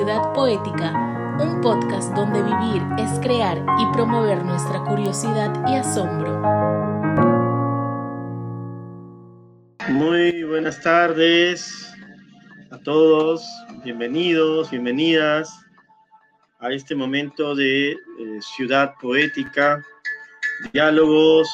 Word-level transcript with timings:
Ciudad 0.00 0.32
Poética, 0.32 0.94
un 1.38 1.60
podcast 1.60 2.14
donde 2.14 2.42
vivir 2.42 2.82
es 2.98 3.20
crear 3.20 3.58
y 3.58 3.92
promover 3.92 4.42
nuestra 4.42 4.82
curiosidad 4.82 5.52
y 5.68 5.74
asombro. 5.74 6.40
Muy 9.90 10.42
buenas 10.44 10.80
tardes 10.80 11.92
a 12.70 12.78
todos, 12.78 13.44
bienvenidos, 13.84 14.70
bienvenidas 14.70 15.54
a 16.60 16.72
este 16.72 16.94
momento 16.94 17.54
de 17.54 17.90
eh, 17.90 17.98
Ciudad 18.40 18.94
Poética, 19.02 19.84
diálogos 20.72 21.46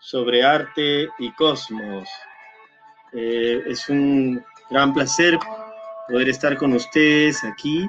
sobre 0.00 0.42
arte 0.42 1.08
y 1.20 1.30
cosmos. 1.34 2.08
Eh, 3.12 3.62
es 3.68 3.88
un 3.88 4.44
gran 4.70 4.92
placer 4.92 5.38
poder 6.08 6.28
estar 6.28 6.56
con 6.56 6.72
ustedes 6.72 7.42
aquí 7.44 7.88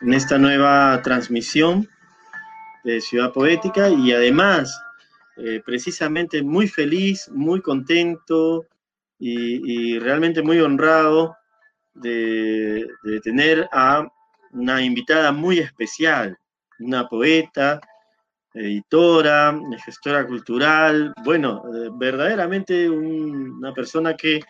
en 0.00 0.14
esta 0.14 0.38
nueva 0.38 1.00
transmisión 1.02 1.88
de 2.84 3.00
Ciudad 3.00 3.32
Poética 3.32 3.90
y 3.90 4.12
además 4.12 4.80
eh, 5.36 5.62
precisamente 5.64 6.42
muy 6.42 6.68
feliz, 6.68 7.28
muy 7.30 7.60
contento 7.60 8.66
y, 9.18 9.98
realmente 9.98 10.42
muy 10.42 10.60
honrado 10.60 11.36
de, 11.92 12.88
tener 13.22 13.68
a 13.70 14.08
una 14.52 14.82
invitada 14.82 15.30
muy 15.30 15.58
especial, 15.58 16.38
una 16.78 17.06
poeta, 17.06 17.80
editora, 18.54 19.54
gestora 19.84 20.26
cultural, 20.26 21.12
bueno, 21.22 21.62
eh, 21.66 21.90
verdaderamente 21.92 22.88
una 22.88 23.74
persona 23.74 24.16
que 24.16 24.40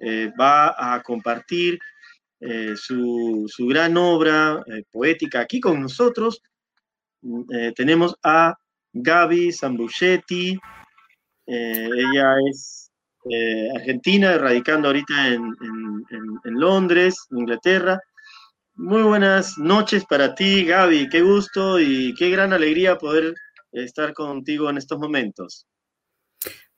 eh, 0.00 0.32
va 0.38 0.94
a 0.94 1.00
compartir 1.02 1.78
eh, 2.40 2.74
su, 2.76 3.48
gran 3.68 3.96
obra 3.96 4.62
eh, 4.66 4.84
poética 4.90 5.40
aquí 5.40 5.60
con 5.60 5.80
nosotros. 5.80 6.42
Mm, 7.22 7.72
tenemos 7.74 8.16
a 8.22 8.54
Gaby 8.92 9.52
Zambuchetti. 9.52 10.58
ella 11.46 12.34
es 12.50 12.90
argentina, 13.74 14.38
radicando 14.38 14.88
ahorita 14.88 15.28
en, 15.28 15.52
en, 16.44 16.54
Londres, 16.60 17.26
Inglaterra. 17.30 18.00
Muy 18.74 19.02
buenas 19.02 19.58
noches 19.58 20.04
para 20.06 20.34
ti, 20.34 20.64
Gaby. 20.64 21.08
Qué 21.08 21.20
gusto 21.20 21.78
y 21.80 22.14
qué 22.14 22.30
gran 22.30 22.52
alegría 22.52 22.96
poder 22.96 23.34
estar 23.72 24.14
contigo 24.14 24.70
en 24.70 24.78
estos 24.78 24.98
momentos. 24.98 25.66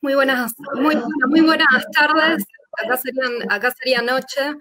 Muy 0.02 0.14
buenas, 0.14 0.54
muy, 0.76 0.96
muy 1.28 1.40
buenas 1.42 1.86
tardes 1.92 2.44
acá, 2.78 3.00
acá 3.48 3.70
sería 3.72 4.02
noche, 4.02 4.54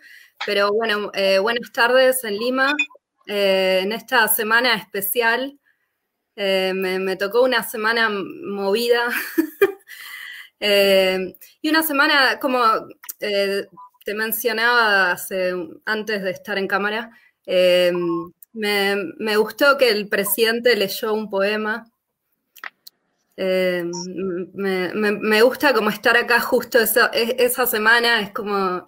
pero 0.46 0.72
bueno, 0.72 1.12
eh, 1.14 1.40
buenas 1.40 1.72
tardes 1.72 2.24
en 2.24 2.38
Lima. 2.38 2.74
Eh, 3.28 3.82
en 3.84 3.92
esta 3.92 4.28
semana 4.28 4.76
especial, 4.76 5.60
eh, 6.36 6.74
me, 6.76 7.16
tocó 7.16 7.44
una 7.44 7.64
semana 7.64 8.10
movida 8.10 9.10
y 11.62 11.70
una 11.70 11.84
semana, 11.84 12.40
como 12.40 12.64
te 13.20 14.14
mencionaba 14.16 15.18
antes 15.86 16.24
de 16.24 16.32
estar 16.32 16.58
en 16.58 16.68
cámara, 16.68 17.12
me, 17.46 18.96
me 19.18 19.38
gustó 19.38 19.78
que 19.78 19.90
el 19.90 20.10
presidente 20.10 20.76
leyó 20.76 21.14
un 21.14 21.30
poema 21.30 21.86
eh, 23.42 23.86
me, 24.54 25.42
gusta 25.42 25.74
como 25.74 25.90
estar 25.90 26.18
acá 26.18 26.42
justo 26.42 26.78
esa, 26.78 27.06
esa 27.14 27.66
semana, 27.66 28.20
es 28.20 28.32
como 28.32 28.86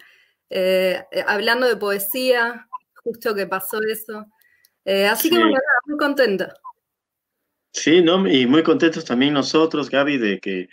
eh, 0.52 1.04
hablando 1.26 1.68
de 1.68 1.78
poesía, 1.78 2.68
justo 3.04 3.34
que 3.34 3.48
pasó 3.48 3.80
eso. 3.82 4.26
Eh, 4.86 5.08
así 5.08 5.30
que 5.30 5.38
bueno, 5.38 5.56
muy 5.86 5.98
contenta. 5.98 6.54
Sí, 7.74 8.02
¿no? 8.02 8.28
y 8.28 8.46
muy 8.46 8.64
contentos 8.64 9.06
también 9.06 9.34
nosotros, 9.34 9.90
Gaby, 9.90 10.18
de 10.18 10.40
que 10.40 10.68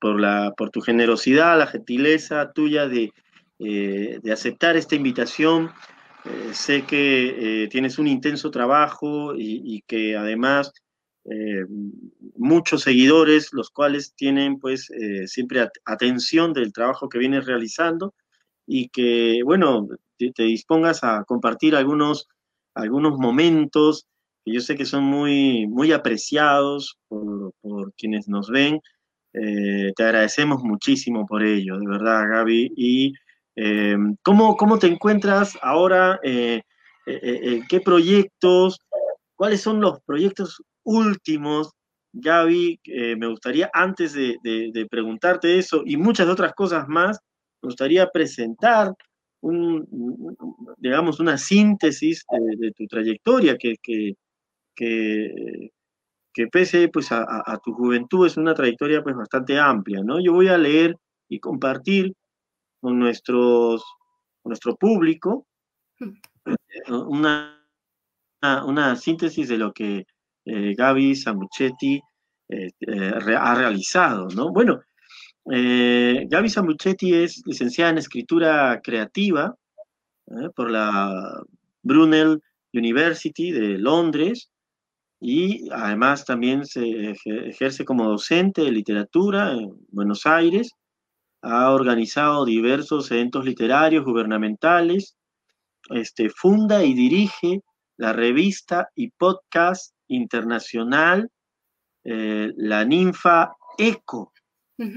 por, 0.00 0.18
la, 0.18 0.52
por 0.56 0.70
tu 0.70 0.80
generosidad, 0.80 1.58
la 1.58 1.66
gentileza 1.66 2.52
tuya 2.52 2.88
de, 2.88 3.12
de 3.58 4.32
aceptar 4.32 4.76
esta 4.76 4.94
invitación. 4.94 5.70
sé 6.52 6.84
que 6.86 7.68
tienes 7.70 7.98
un 7.98 8.06
intenso 8.06 8.50
trabajo 8.50 9.34
y 9.36 9.82
que 9.86 10.16
además 10.16 10.72
eh, 11.24 11.64
muchos 12.36 12.82
seguidores, 12.82 13.52
los 13.52 13.70
cuales 13.70 14.12
tienen 14.14 14.58
pues 14.58 14.90
eh, 14.90 15.28
siempre 15.28 15.68
atención 15.84 16.52
del 16.52 16.72
trabajo 16.72 17.08
que 17.08 17.18
vienes 17.18 17.46
realizando 17.46 18.14
y 18.66 18.88
que, 18.88 19.42
bueno, 19.44 19.88
te, 20.18 20.42
dispongas 20.42 21.04
a 21.04 21.24
compartir 21.24 21.74
algunos, 21.76 22.28
algunos 22.74 23.18
momentos 23.18 24.06
que 24.44 24.52
yo 24.52 24.60
sé 24.60 24.76
que 24.76 24.84
son 24.84 25.04
muy, 25.04 25.66
muy 25.66 25.92
apreciados 25.92 26.96
por, 27.08 27.52
quienes 27.96 28.28
nos 28.28 28.50
ven. 28.50 28.80
Eh, 29.34 29.92
te 29.96 30.04
agradecemos 30.04 30.62
muchísimo 30.62 31.26
por 31.26 31.42
ello, 31.42 31.78
de 31.78 31.86
verdad, 31.86 32.28
Gaby. 32.28 32.72
¿Y 32.76 33.12
¿cómo, 34.22 34.56
cómo 34.56 34.78
te 34.78 34.86
encuentras 34.86 35.56
ahora? 35.62 36.18
¿Qué 36.22 37.80
proyectos? 37.84 38.78
¿Cuáles 39.36 39.60
son 39.60 39.80
los 39.80 40.00
proyectos 40.02 40.62
últimos, 40.84 41.72
Gaby, 42.12 42.80
eh, 42.84 43.16
me 43.16 43.26
gustaría, 43.26 43.70
antes 43.72 44.12
de, 44.12 44.86
preguntarte 44.90 45.58
eso 45.58 45.82
y 45.84 45.96
muchas 45.96 46.28
otras 46.28 46.52
cosas 46.54 46.86
más, 46.88 47.18
gustaría 47.62 48.08
presentar 48.08 48.94
un, 49.40 50.36
digamos, 50.78 51.20
una 51.20 51.36
síntesis 51.36 52.24
de, 52.58 52.72
tu 52.72 52.86
trayectoria 52.86 53.56
que, 53.56 53.74
que, 53.82 54.14
que, 54.74 56.46
pese 56.48 56.88
pues, 56.88 57.10
a, 57.10 57.60
tu 57.64 57.72
juventud 57.72 58.26
es 58.26 58.36
una 58.36 58.54
trayectoria 58.54 59.02
pues, 59.02 59.16
bastante 59.16 59.58
amplia, 59.58 60.02
¿no? 60.04 60.20
Yo 60.20 60.32
voy 60.32 60.48
a 60.48 60.58
leer 60.58 60.96
y 61.28 61.40
compartir 61.40 62.14
con, 62.80 62.98
nuestros, 62.98 63.84
nuestro 64.44 64.76
público 64.76 65.46
mm. 65.98 66.12
una, 67.08 67.66
una 68.40 68.96
síntesis 68.96 69.48
de 69.48 69.58
lo 69.58 69.72
que 69.72 70.06
eh, 70.44 70.74
Gaby 70.76 71.14
Samuchetti 71.14 72.00
eh, 72.48 72.70
eh, 72.80 73.10
ha 73.38 73.54
realizado, 73.54 74.28
¿no? 74.28 74.52
Bueno, 74.52 74.80
Gaby 75.44 76.48
Samuchetti 76.48 77.14
es 77.14 77.42
licenciada 77.46 77.90
en 77.90 77.98
escritura 77.98 78.80
creativa 78.82 79.56
por 80.54 80.70
la 80.70 81.42
Brunel 81.82 82.40
University 82.72 83.50
de 83.50 83.78
Londres 83.78 84.50
y 85.20 85.70
además 85.70 86.24
también 86.24 86.66
se 86.66 87.14
ejerce 87.24 87.84
como 87.84 88.08
docente 88.08 88.62
de 88.62 88.72
literatura 88.72 89.52
en 89.52 89.72
Buenos 89.90 90.26
Aires. 90.26 90.72
Ha 91.42 91.70
organizado 91.70 92.44
diversos 92.44 93.10
eventos 93.12 93.44
literarios 93.44 94.04
gubernamentales, 94.04 95.16
este, 95.90 96.28
funda 96.28 96.84
y 96.84 96.94
dirige 96.94 97.60
la 97.96 98.12
revista 98.12 98.88
y 98.96 99.10
podcast 99.10 99.94
internacional, 100.08 101.30
eh, 102.02 102.52
la 102.56 102.84
ninfa 102.84 103.52
ECO, 103.78 104.31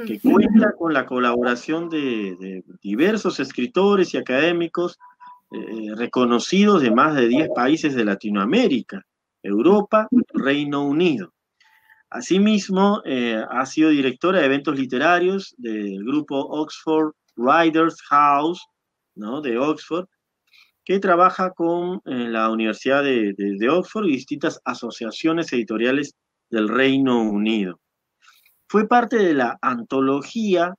que 0.05 0.19
cuenta 0.19 0.73
con 0.77 0.93
la 0.93 1.05
colaboración 1.05 1.89
de, 1.89 2.63
diversos 2.81 3.39
escritores 3.39 4.13
y 4.13 4.17
académicos 4.17 4.97
eh, 5.51 5.93
reconocidos 5.95 6.81
de 6.81 6.91
más 6.91 7.15
de 7.15 7.27
10 7.27 7.49
países 7.55 7.95
de 7.95 8.05
Latinoamérica, 8.05 9.05
Europa, 9.43 10.07
Reino 10.33 10.85
Unido. 10.85 11.33
Asimismo, 12.09 13.01
eh, 13.05 13.43
ha 13.49 13.65
sido 13.65 13.89
directora 13.89 14.39
de 14.39 14.45
eventos 14.45 14.77
literarios 14.77 15.53
del 15.57 16.03
grupo 16.03 16.37
Oxford 16.37 17.13
Writers 17.35 18.01
House, 18.09 18.65
¿no? 19.15 19.41
de 19.41 19.57
Oxford, 19.57 20.07
que 20.83 20.99
trabaja 20.99 21.51
con 21.51 22.01
eh, 22.05 22.27
la 22.29 22.49
Universidad 22.49 23.03
de, 23.03 23.69
Oxford 23.69 24.05
y 24.05 24.11
distintas 24.11 24.61
asociaciones 24.63 25.51
editoriales 25.51 26.15
del 26.49 26.69
Reino 26.69 27.21
Unido. 27.21 27.79
Fue 28.67 28.87
parte 28.87 29.17
de 29.17 29.33
la 29.33 29.57
antología 29.61 30.75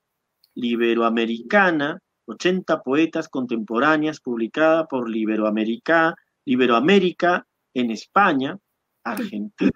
liberoamericana, 0.54 1.98
80 2.26 2.82
poetas 2.82 3.28
contemporáneas, 3.28 4.20
publicada 4.20 4.86
por 4.86 5.08
Liberoamérica, 5.08 6.14
Liberoamérica 6.44 7.46
en 7.74 7.90
España, 7.90 8.58
Argentina, 9.04 9.70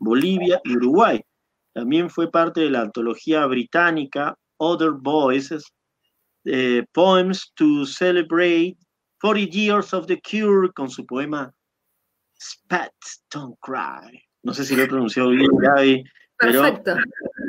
Bolivia 0.00 0.60
y 0.64 0.76
Uruguay. 0.76 1.20
También 1.72 2.10
fue 2.10 2.30
parte 2.30 2.60
de 2.60 2.70
la 2.70 2.82
antología 2.82 3.46
británica 3.46 4.36
Other 4.58 4.92
Voices, 4.92 5.64
eh, 6.44 6.84
Poems 6.92 7.52
to 7.54 7.86
Celebrate 7.86 8.76
40 9.20 9.50
Years 9.50 9.94
of 9.94 10.06
the 10.06 10.20
Cure 10.20 10.70
con 10.72 10.90
su 10.90 11.04
poema 11.06 11.52
Spats 12.38 13.24
Don't 13.32 13.56
Cry. 13.60 14.22
No 14.42 14.52
sé 14.52 14.64
si 14.64 14.76
lo 14.76 14.82
he 14.82 14.88
pronunciado 14.88 15.30
bien, 15.30 15.50
Gaby. 15.58 16.04
Perfecto. 16.38 16.96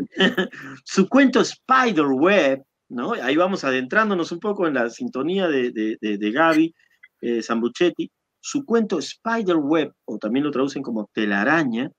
su 0.83 1.07
cuento 1.07 1.43
Spiderweb, 1.43 2.63
¿no? 2.89 3.13
Ahí 3.13 3.35
vamos 3.35 3.63
adentrándonos 3.63 4.31
un 4.31 4.39
poco 4.39 4.67
en 4.67 4.75
la 4.75 4.89
sintonía 4.89 5.47
de, 5.47 5.71
de, 5.71 5.97
de, 5.99 6.31
Gaby 6.31 6.73
eh, 7.21 7.41
Zambuchetti. 7.41 8.09
su 8.39 8.65
cuento 8.65 9.01
Spiderweb, 9.01 9.93
o 10.05 10.17
también 10.17 10.45
lo 10.45 10.51
traducen 10.51 10.81
como 10.81 11.09
telaraña, 11.13 11.91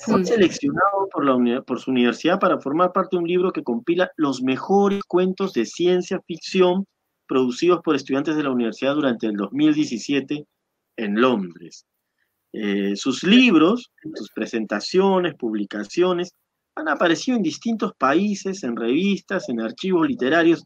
fue 0.00 0.24
seleccionado 0.24 1.08
por, 1.10 1.24
la, 1.24 1.62
por 1.62 1.80
su 1.80 1.90
universidad 1.90 2.38
para 2.38 2.60
formar 2.60 2.92
parte 2.92 3.16
de 3.16 3.22
un 3.22 3.28
libro 3.28 3.52
que 3.52 3.62
compila 3.62 4.10
los 4.16 4.42
mejores 4.42 5.02
cuentos 5.04 5.54
de 5.54 5.64
ciencia 5.64 6.20
ficción 6.26 6.86
producidos 7.26 7.80
por 7.82 7.96
estudiantes 7.96 8.36
de 8.36 8.42
la 8.42 8.50
universidad 8.50 8.94
durante 8.94 9.26
el 9.26 9.34
2017 9.34 10.46
en 10.98 11.20
Londres. 11.20 11.86
Eh, 12.52 12.96
sus 12.96 13.22
libros, 13.22 13.92
sus 14.14 14.30
presentaciones, 14.30 15.34
publicaciones, 15.34 16.32
han 16.74 16.88
aparecido 16.88 17.36
en 17.36 17.42
distintos 17.42 17.92
países, 17.98 18.62
en 18.62 18.76
revistas, 18.76 19.48
en 19.48 19.60
archivos 19.60 20.08
literarios 20.08 20.64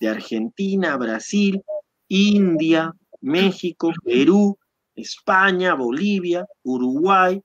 de 0.00 0.08
Argentina, 0.08 0.96
Brasil, 0.96 1.62
India, 2.08 2.92
México, 3.20 3.92
Perú, 4.04 4.58
España, 4.94 5.74
Bolivia, 5.74 6.44
Uruguay, 6.64 7.40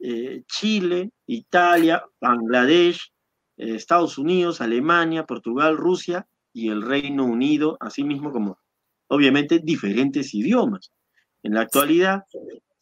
eh, 0.00 0.42
Chile, 0.46 1.10
Italia, 1.26 2.04
Bangladesh, 2.20 3.12
eh, 3.56 3.76
Estados 3.76 4.18
Unidos, 4.18 4.60
Alemania, 4.60 5.24
Portugal, 5.24 5.76
Rusia 5.76 6.26
y 6.52 6.68
el 6.68 6.82
Reino 6.82 7.24
Unido, 7.24 7.76
así 7.80 8.04
mismo 8.04 8.32
como 8.32 8.58
obviamente 9.08 9.60
diferentes 9.62 10.34
idiomas. 10.34 10.90
En 11.42 11.54
la 11.54 11.62
actualidad 11.62 12.24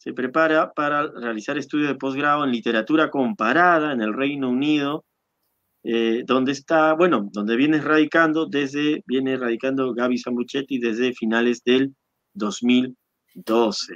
se 0.05 0.13
prepara 0.13 0.71
para 0.71 1.07
realizar 1.07 1.57
estudios 1.57 1.89
de 1.89 1.95
posgrado 1.95 2.45
en 2.45 2.51
literatura 2.51 3.09
comparada 3.09 3.91
en 3.91 4.01
el 4.01 4.13
Reino 4.13 4.51
Unido, 4.51 5.03
eh, 5.83 6.21
donde 6.27 6.51
está, 6.51 6.93
bueno, 6.93 7.27
donde 7.31 7.55
viene 7.55 7.81
radicando 7.81 8.45
desde, 8.45 9.01
viene 9.07 9.35
radicando 9.35 9.95
Gaby 9.95 10.19
Sambuchetti 10.19 10.77
desde 10.77 11.13
finales 11.13 11.63
del 11.63 11.95
2012. 12.35 13.95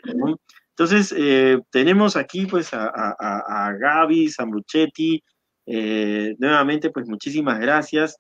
Entonces, 0.72 1.14
eh, 1.16 1.60
tenemos 1.70 2.16
aquí 2.16 2.48
pues 2.48 2.74
a, 2.74 2.90
a, 2.92 3.72
Gaby 3.80 4.30
Sambuchetti, 4.30 5.22
eh, 5.68 6.36
nuevamente 6.40 6.90
pues 6.90 7.08
muchísimas 7.08 7.60
gracias. 7.60 8.18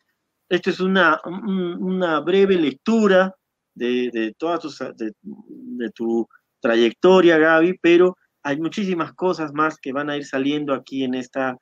Esto 0.47 0.69
es 0.69 0.79
una, 0.79 1.19
una 1.25 2.19
breve 2.19 2.55
lectura 2.55 3.33
de, 3.73 4.11
de 4.13 4.35
toda 4.37 4.59
tu, 4.59 4.69
de 4.93 5.89
tu 5.91 6.27
trayectoria, 6.59 7.37
Gaby, 7.37 7.79
pero 7.81 8.17
hay 8.43 8.59
muchísimas 8.59 9.13
cosas 9.13 9.53
más 9.53 9.77
que 9.77 9.93
van 9.93 10.09
a 10.09 10.17
ir 10.17 10.25
saliendo 10.25 10.73
aquí 10.73 11.03
en 11.03 11.13
esta, 11.13 11.57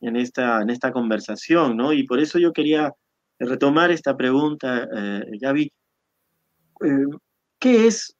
en 0.00 0.16
esta, 0.16 0.62
en 0.62 0.70
esta 0.70 0.92
conversación, 0.92 1.76
¿no? 1.76 1.92
Y 1.92 2.04
por 2.04 2.20
eso 2.20 2.38
yo 2.38 2.52
quería 2.52 2.92
retomar 3.38 3.90
esta 3.90 4.16
pregunta, 4.16 4.88
eh, 4.94 5.22
Gaby. 5.40 5.72
Eh, 6.84 7.06
¿Qué 7.58 7.86
es 7.86 8.16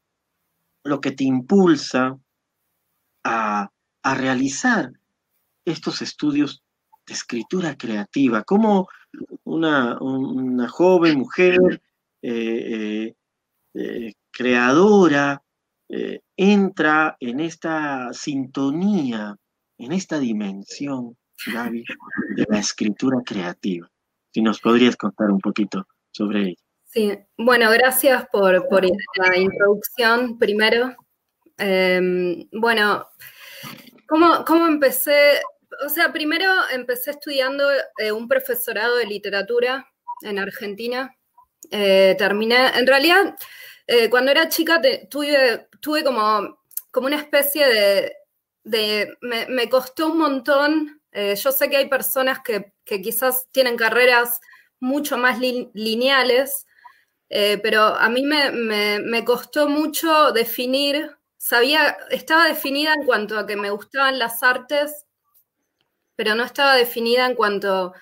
lo 0.85 1.01
que 1.01 1.13
te 1.13 1.25
impulsa 1.25 2.19
a, 3.25 3.71
realizar 4.17 4.91
estos 5.67 6.01
estudios 6.01 6.63
de 7.07 7.13
escritura 7.13 7.77
creativa? 7.77 8.43
¿Cómo 8.43 8.89
una, 9.45 9.99
joven 10.71 11.19
mujer 11.19 11.83
eh, 12.23 13.15
creadora 14.31 15.43
eh, 15.90 16.20
entra 16.37 17.17
en 17.19 17.40
esta 17.40 18.12
sintonía, 18.12 19.37
en 19.79 19.93
esta 19.93 20.19
dimensión, 20.19 21.17
Gaby, 21.46 21.85
de 22.37 22.46
la 22.49 22.58
escritura 22.58 23.19
creativa. 23.25 23.88
Si 24.31 24.43
nos 24.43 24.61
podrías 24.61 24.96
contar 24.96 25.31
un 25.31 25.40
poquito 25.40 25.87
sobre 26.11 26.40
ella. 26.40 26.62
Sí, 26.85 27.19
bueno, 27.38 27.70
gracias 27.70 28.26
por, 28.31 28.52
la 28.52 29.37
introducción 29.37 30.38
primero. 30.38 30.94
Em, 31.56 32.46
bueno, 32.52 33.06
¿cómo, 34.06 34.67
empecé? 34.67 35.40
O 35.87 35.88
sea, 35.88 36.12
primero 36.12 36.52
empecé 36.73 37.12
estudiando 37.12 37.64
eh, 37.99 38.12
un 38.12 38.29
profesorado 38.29 38.96
de 38.96 39.06
literatura 39.06 39.87
en 40.23 40.38
Argentina. 40.38 41.14
Eh, 41.70 42.14
terminé, 42.19 42.79
en 42.79 42.87
realidad, 42.87 43.37
cuando 44.11 44.31
era 44.31 44.50
chica 44.50 44.82
tuve, 45.08 45.68
tuve 45.81 46.05
como, 46.05 46.59
como 46.91 47.07
una 47.07 47.17
especie 47.17 47.67
de, 48.65 49.17
me, 49.21 49.69
costó 49.69 50.09
un 50.13 50.19
montón. 50.19 51.01
Eh, 51.13 51.35
yo 51.37 51.53
sé 51.53 51.69
que 51.71 51.77
hay 51.77 51.89
personas 51.89 52.41
que, 52.41 52.73
quizás 52.85 53.47
tienen 53.53 53.77
carreras 53.77 54.41
mucho 54.81 55.19
más 55.19 55.39
lineales, 55.39 56.67
eh, 57.29 57.59
pero 57.63 57.83
a 57.83 58.09
mí 58.09 58.23
me, 58.23 59.25
costó 59.25 59.69
mucho 59.69 60.33
definir, 60.33 61.17
sabía, 61.37 61.97
estaba 62.11 62.47
definida 62.47 62.95
en 62.95 63.05
cuanto 63.05 63.39
a 63.39 63.47
que 63.47 63.57
me 63.57 63.71
gustaban 63.71 64.19
las 64.19 64.43
artes, 64.43 65.07
pero 66.17 66.35
no 66.35 66.45
estaba 66.45 66.75
definida 66.75 67.27
en 67.27 67.35
cuanto 67.35 67.93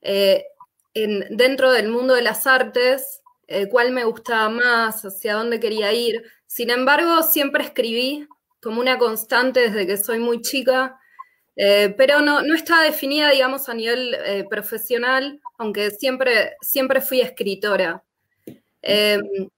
eh, 0.00 0.44
dentro 0.94 1.72
del 1.72 1.88
mundo 1.88 2.14
de 2.14 2.22
las 2.22 2.46
artes, 2.46 3.22
cuál 3.68 3.90
me 3.90 4.04
gustaba 4.04 4.48
más, 4.48 5.04
hacia 5.04 5.34
dónde 5.34 5.58
quería 5.58 5.92
ir. 5.92 6.22
Sin 6.50 6.68
embargo, 6.70 7.22
siempre 7.22 7.62
escribí 7.62 8.26
como 8.60 8.80
una 8.80 8.98
constante 8.98 9.70
desde 9.70 9.86
que 9.86 9.96
soy 9.96 10.18
muy 10.18 10.42
chica, 10.42 10.98
eh, 11.54 11.94
pero 11.96 12.22
no, 12.22 12.42
no 12.42 12.56
está 12.56 12.82
definida, 12.82 13.30
digamos, 13.30 13.68
a 13.68 13.74
nivel 13.74 14.16
eh, 14.26 14.44
profesional, 14.50 15.40
aunque 15.58 15.92
siempre, 15.92 16.56
siempre 16.60 17.00
fui 17.02 17.20
escritora. 17.20 18.02
Em, 18.82 19.48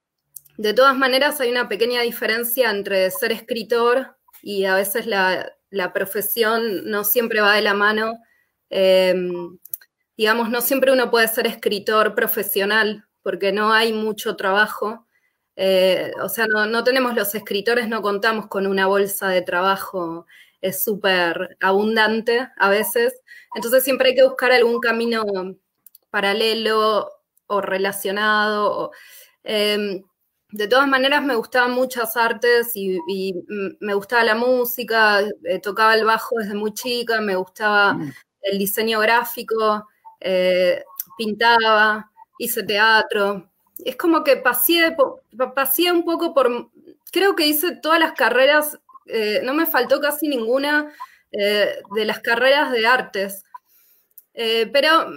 de 0.57 0.73
todas 0.75 0.95
maneras, 0.95 1.41
hay 1.41 1.49
una 1.49 1.67
pequeña 1.67 2.01
diferencia 2.03 2.69
entre 2.69 3.09
ser 3.09 3.31
escritor 3.31 4.15
y 4.43 4.65
a 4.65 4.75
veces 4.75 5.07
la, 5.07 5.51
profesión 5.95 6.91
no 6.91 7.03
siempre 7.03 7.41
va 7.41 7.55
de 7.55 7.63
la 7.63 7.73
mano. 7.73 8.19
Em, 8.69 9.57
digamos, 10.15 10.51
no 10.51 10.61
siempre 10.61 10.91
uno 10.91 11.09
puede 11.09 11.27
ser 11.27 11.47
escritor 11.47 12.13
profesional 12.13 13.07
porque 13.23 13.51
no 13.51 13.73
hay 13.73 13.93
mucho 13.93 14.35
trabajo. 14.35 15.07
Eh, 15.55 16.11
o 16.21 16.29
sea, 16.29 16.47
no, 16.47 16.83
tenemos 16.83 17.15
los 17.15 17.35
escritores, 17.35 17.87
no 17.87 18.01
contamos 18.01 18.47
con 18.47 18.65
una 18.67 18.87
bolsa 18.87 19.29
de 19.29 19.41
trabajo, 19.41 20.25
es 20.61 20.83
súper 20.83 21.57
abundante 21.61 22.49
a 22.57 22.69
veces. 22.69 23.13
Entonces 23.55 23.83
siempre 23.83 24.09
hay 24.09 24.15
que 24.15 24.23
buscar 24.23 24.51
algún 24.51 24.79
camino 24.79 25.23
paralelo 26.09 27.09
o 27.47 27.61
relacionado. 27.61 28.91
Em, 29.43 30.03
de 30.51 30.67
todas 30.67 30.87
maneras, 30.87 31.23
me 31.23 31.35
gustaban 31.35 31.71
muchas 31.71 32.15
artes 32.17 32.71
y, 32.75 32.99
me 33.79 33.93
gustaba 33.95 34.23
la 34.23 34.35
música, 34.35 35.21
eh, 35.43 35.59
tocaba 35.59 35.95
el 35.95 36.05
bajo 36.05 36.35
desde 36.37 36.53
muy 36.55 36.73
chica, 36.73 37.21
me 37.21 37.35
gustaba 37.35 37.93
mm. 37.93 38.13
el 38.43 38.57
diseño 38.59 38.99
gráfico, 38.99 39.87
eh, 40.19 40.83
pintaba, 41.17 42.11
hice 42.37 42.63
teatro 42.63 43.52
es 43.85 43.95
como 43.95 44.23
que 44.23 44.37
pasé, 44.37 44.95
pasé 45.55 45.91
un 45.91 46.03
poco 46.03 46.33
por, 46.33 46.69
creo 47.11 47.35
que 47.35 47.45
hice 47.45 47.75
todas 47.75 47.99
las 47.99 48.13
carreras, 48.13 48.79
eh, 49.05 49.41
no 49.43 49.53
me 49.53 49.65
faltó 49.65 49.99
casi 49.99 50.27
ninguna 50.27 50.93
eh, 51.31 51.75
de 51.93 52.05
las 52.05 52.19
carreras 52.19 52.71
de 52.71 52.87
artes, 52.87 53.43
eh, 54.33 54.69
pero 54.71 55.07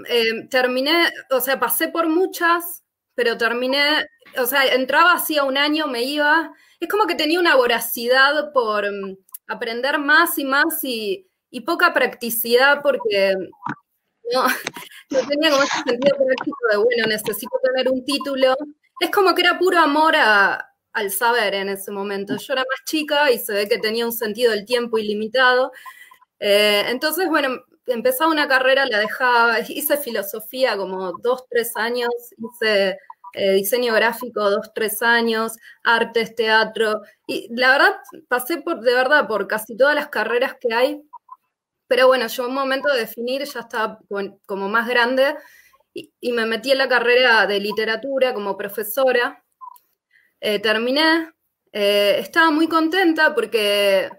terminé, 0.51 1.11
o 1.31 1.41
sea, 1.41 1.59
pasé 1.59 1.89
por 1.89 2.09
muchas, 2.09 2.83
pero 3.15 3.39
terminé, 3.39 4.07
o 4.39 4.47
sea, 4.47 4.67
entraba 4.67 5.15
así 5.15 5.39
a 5.39 5.45
un 5.45 5.57
año, 5.57 5.87
me 5.87 6.03
iba, 6.03 6.53
es 6.81 6.89
como 6.89 7.07
que 7.07 7.15
tenía 7.15 7.41
una 7.41 7.57
voracidad 7.57 8.53
por 8.53 8.85
mm, 8.85 9.17
aprender 9.47 9.99
más 9.99 10.39
y 10.39 10.45
más 10.45 10.83
y, 10.83 11.27
y 11.51 11.61
poca 11.63 11.95
practicidad 11.95 12.83
porque 12.83 13.35
no, 14.33 14.47
no 15.11 15.29
tenía 15.29 15.51
como 15.51 15.63
ese 15.63 15.83
sentido 15.87 16.17
práctico 16.17 16.59
de, 16.71 16.77
bueno, 16.77 17.07
necesito 17.07 17.59
tener 17.63 17.91
un 17.91 18.05
título. 18.05 18.57
Es 19.01 19.11
como 19.11 19.35
que 19.35 19.43
era 19.43 19.59
puro 19.59 19.79
amor 19.79 20.15
al 20.17 21.11
saber 21.11 21.55
en 21.55 21.69
ese 21.69 21.91
momento. 21.91 22.37
Yo 22.37 22.53
era 22.55 22.63
más 22.63 22.85
chica 22.85 23.31
y 23.31 23.39
se 23.39 23.53
ve 23.53 23.69
que 23.69 23.79
tenía 23.79 24.07
un 24.07 24.13
sentido 24.13 24.53
del 24.53 24.65
tiempo 24.65 24.99
ilimitado. 24.99 25.73
Eh, 26.41 26.85
entonces, 26.89 27.29
bueno, 27.29 27.61
empezaba 27.87 28.31
una 28.31 28.49
carrera, 28.49 28.87
la 28.87 28.99
dejaba, 28.99 29.61
hice 29.61 29.97
filosofía 29.97 30.77
como 30.77 31.13
dos, 31.19 31.45
tres 31.49 31.77
años, 31.77 32.11
hice 32.37 32.99
eh, 33.39 33.53
diseño 33.53 33.93
gráfico 33.95 34.51
dos, 34.51 34.73
tres 34.75 35.03
años, 35.03 35.57
artes, 35.85 36.35
teatro, 36.35 37.03
y 37.27 37.49
la 37.55 37.73
verdad 37.73 37.97
pasé 38.29 38.59
por, 38.59 38.81
de 38.81 38.95
verdad, 38.95 39.29
por 39.29 39.47
casi 39.47 39.77
todas 39.77 39.95
las 39.95 40.09
carreras 40.09 40.57
que 40.59 40.73
hay, 40.73 41.03
pero 41.87 42.07
bueno, 42.07 42.27
yo 42.27 42.47
un 42.47 42.55
momento 42.55 42.89
de 42.93 43.01
definir 43.01 43.45
ya 43.45 43.61
estaba 43.61 43.99
como 44.47 44.69
más 44.69 44.89
grande 44.89 45.37
y, 45.93 46.33
me 46.33 46.47
metí 46.47 46.73
en 46.73 46.79
la 46.79 46.89
carrera 46.89 47.47
de 47.47 47.61
literatura 47.61 48.35
como 48.35 48.57
profesora. 48.57 49.43
Eh, 50.41 50.59
terminé, 50.59 51.33
eh, 51.73 52.17
estaba 52.19 52.51
muy 52.51 52.69
contenta 52.69 53.35
porque, 53.35 54.11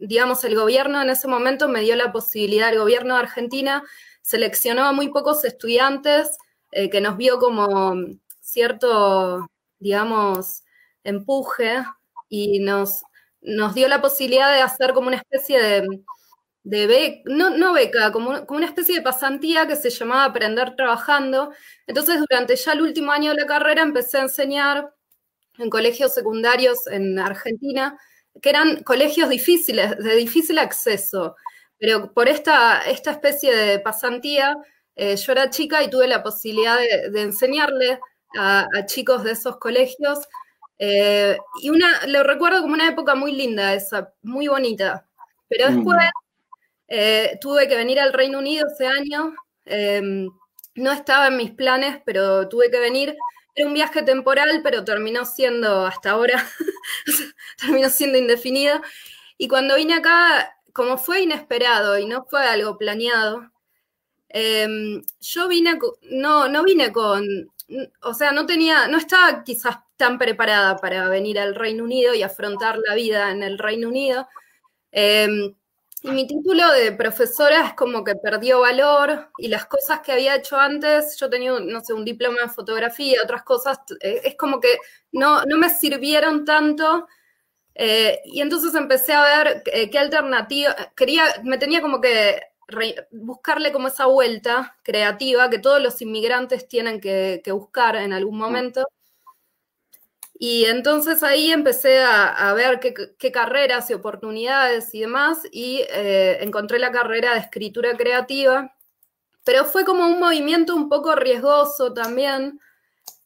digamos, 0.00 0.44
el 0.44 0.54
gobierno 0.54 1.02
en 1.02 1.10
ese 1.10 1.26
momento 1.26 1.68
me 1.68 1.80
dio 1.80 1.96
la 1.96 2.12
posibilidad, 2.12 2.70
el 2.70 2.78
gobierno 2.78 3.14
de 3.14 3.20
Argentina 3.20 3.82
seleccionó 4.22 4.84
a 4.84 4.92
muy 4.92 5.08
pocos 5.08 5.44
estudiantes 5.44 6.36
eh, 6.70 6.90
que 6.90 7.00
nos 7.00 7.16
vio 7.16 7.38
como 7.38 7.94
cierto, 8.42 9.48
digamos, 9.78 10.64
empuje 11.02 11.82
y 12.28 12.60
nos, 12.60 13.02
nos 13.40 13.74
dio 13.74 13.88
la 13.88 14.00
posibilidad 14.00 14.52
de 14.52 14.62
hacer 14.62 14.92
como 14.92 15.08
una 15.08 15.16
especie 15.18 15.60
de, 15.60 15.86
de 16.64 16.86
beca, 16.86 17.22
no, 17.26 17.50
no 17.50 17.72
beca, 17.72 18.12
como, 18.12 18.46
como, 18.46 18.58
una 18.58 18.66
especie 18.66 18.96
de 18.96 19.02
pasantía 19.02 19.66
que 19.66 19.76
se 19.76 19.90
llamaba 19.90 20.24
Aprender 20.24 20.76
Trabajando. 20.76 21.52
Entonces, 21.86 22.20
durante 22.28 22.56
ya 22.56 22.72
el 22.72 22.82
último 22.82 23.12
año 23.12 23.30
de 23.32 23.40
la 23.42 23.46
carrera 23.46 23.82
empecé 23.82 24.18
a 24.18 24.22
enseñar 24.22 24.92
en 25.58 25.70
colegios 25.70 26.14
secundarios 26.14 26.86
en 26.86 27.18
Argentina, 27.18 27.98
que 28.40 28.50
eran 28.50 28.82
colegios 28.82 29.28
difíciles, 29.28 29.98
de 29.98 30.16
difícil 30.16 30.58
acceso. 30.58 31.36
Pero 31.78 32.12
por 32.12 32.28
esta, 32.28 32.82
esta 32.82 33.12
especie 33.12 33.54
de 33.54 33.78
pasantía, 33.78 34.56
eh, 34.96 35.16
yo 35.16 35.32
era 35.32 35.50
chica 35.50 35.82
y 35.82 35.90
tuve 35.90 36.08
la 36.08 36.22
posibilidad 36.22 36.76
de, 36.76 37.22
enseñarle 37.22 38.00
a, 38.36 38.66
chicos 38.86 39.24
de 39.24 39.32
esos 39.32 39.58
colegios. 39.58 40.18
Eh, 40.78 41.36
y 41.60 41.70
una, 41.70 42.06
lo 42.06 42.22
recuerdo 42.22 42.62
como 42.62 42.74
una 42.74 42.88
época 42.88 43.14
muy 43.14 43.32
linda 43.32 43.74
esa, 43.74 44.12
muy 44.22 44.48
bonita. 44.48 45.06
Pero 45.48 45.70
después 45.72 45.98
eh, 46.88 47.38
tuve 47.40 47.68
que 47.68 47.76
venir 47.76 48.00
al 48.00 48.12
Reino 48.12 48.38
Unido 48.38 48.66
ese 48.66 48.86
año. 48.86 49.34
Em, 49.64 50.28
no 50.74 50.92
estaba 50.92 51.28
en 51.28 51.36
mis 51.36 51.50
planes, 51.52 52.00
pero 52.04 52.48
tuve 52.48 52.70
que 52.70 52.78
venir. 52.80 53.16
Era 53.54 53.66
un 53.66 53.74
viaje 53.74 54.02
temporal, 54.02 54.60
pero 54.62 54.84
terminó 54.84 55.24
siendo 55.24 55.86
hasta 55.86 56.12
ahora, 56.12 56.46
terminó 57.60 57.90
siendo 57.90 58.18
indefinido. 58.18 58.80
Y 59.36 59.48
cuando 59.48 59.76
vine 59.76 59.94
acá, 59.94 60.56
como 60.72 60.98
fue 60.98 61.22
inesperado 61.22 61.98
y 61.98 62.06
no 62.06 62.24
fue 62.24 62.46
algo 62.46 62.78
planeado, 62.78 63.50
em, 64.28 65.02
yo 65.20 65.48
vine, 65.48 65.78
no, 66.10 66.48
no 66.48 66.62
vine 66.64 66.92
con, 66.92 67.24
o 68.02 68.14
sea, 68.14 68.32
no 68.32 68.46
tenía, 68.46 68.88
no 68.88 68.98
estaba 68.98 69.42
quizás 69.44 69.78
tan 69.98 70.18
preparada 70.18 70.76
para 70.76 71.08
venir 71.08 71.38
al 71.38 71.54
Reino 71.54 71.84
Unido 71.84 72.14
y 72.14 72.22
afrontar 72.22 72.78
la 72.86 72.94
vida 72.94 73.30
en 73.30 73.42
el 73.42 73.58
Reino 73.58 73.88
Unido. 73.88 74.26
Em, 74.92 75.54
y 76.02 76.10
mi 76.10 76.26
título 76.26 76.70
de 76.72 76.92
profesora 76.92 77.66
es 77.66 77.74
como 77.74 78.04
que 78.04 78.14
perdió 78.14 78.60
valor 78.60 79.30
y 79.36 79.48
las 79.48 79.66
cosas 79.66 80.00
que 80.00 80.12
había 80.12 80.36
hecho 80.36 80.56
antes, 80.56 81.16
yo 81.18 81.28
tenía, 81.28 81.52
no 81.60 81.80
sé, 81.80 81.92
un 81.92 82.04
diploma 82.04 82.38
en 82.42 82.50
fotografía, 82.50 83.20
otras 83.22 83.42
cosas, 83.42 83.80
eh, 84.00 84.20
es 84.24 84.36
como 84.36 84.60
que 84.60 84.78
no, 85.12 85.42
no 85.44 85.58
me 85.58 85.68
sirvieron 85.68 86.44
tanto. 86.44 87.06
Eh, 87.74 88.20
y 88.26 88.40
entonces 88.40 88.74
empecé 88.74 89.12
a 89.12 89.22
ver 89.22 89.62
eh, 89.66 89.90
qué 89.90 89.98
alternativa, 89.98 90.74
quería, 90.96 91.24
me 91.44 91.58
tenía 91.58 91.80
como 91.82 92.00
que 92.00 92.40
buscarle 93.12 93.72
como 93.72 93.88
esa 93.88 94.06
vuelta 94.06 94.76
creativa 94.82 95.48
que 95.50 95.58
todos 95.58 95.82
los 95.82 96.02
inmigrantes 96.02 96.68
tienen 96.68 97.00
que, 97.00 97.40
que 97.44 97.52
buscar 97.52 97.96
en 97.96 98.12
algún 98.12 98.38
momento. 98.38 98.86
Y 100.40 100.66
entonces 100.66 101.24
ahí 101.24 101.50
empecé 101.50 101.98
a, 102.00 102.52
ver 102.54 102.78
qué, 102.78 103.32
carreras 103.32 103.90
y 103.90 103.94
oportunidades 103.94 104.94
y 104.94 105.00
demás, 105.00 105.40
y 105.50 105.84
eh, 105.90 106.38
encontré 106.42 106.78
la 106.78 106.92
carrera 106.92 107.34
de 107.34 107.40
escritura 107.40 107.96
creativa, 107.96 108.72
pero 109.44 109.64
fue 109.64 109.84
como 109.84 110.06
un 110.06 110.20
movimiento 110.20 110.76
un 110.76 110.88
poco 110.88 111.16
riesgoso 111.16 111.92
también, 111.92 112.60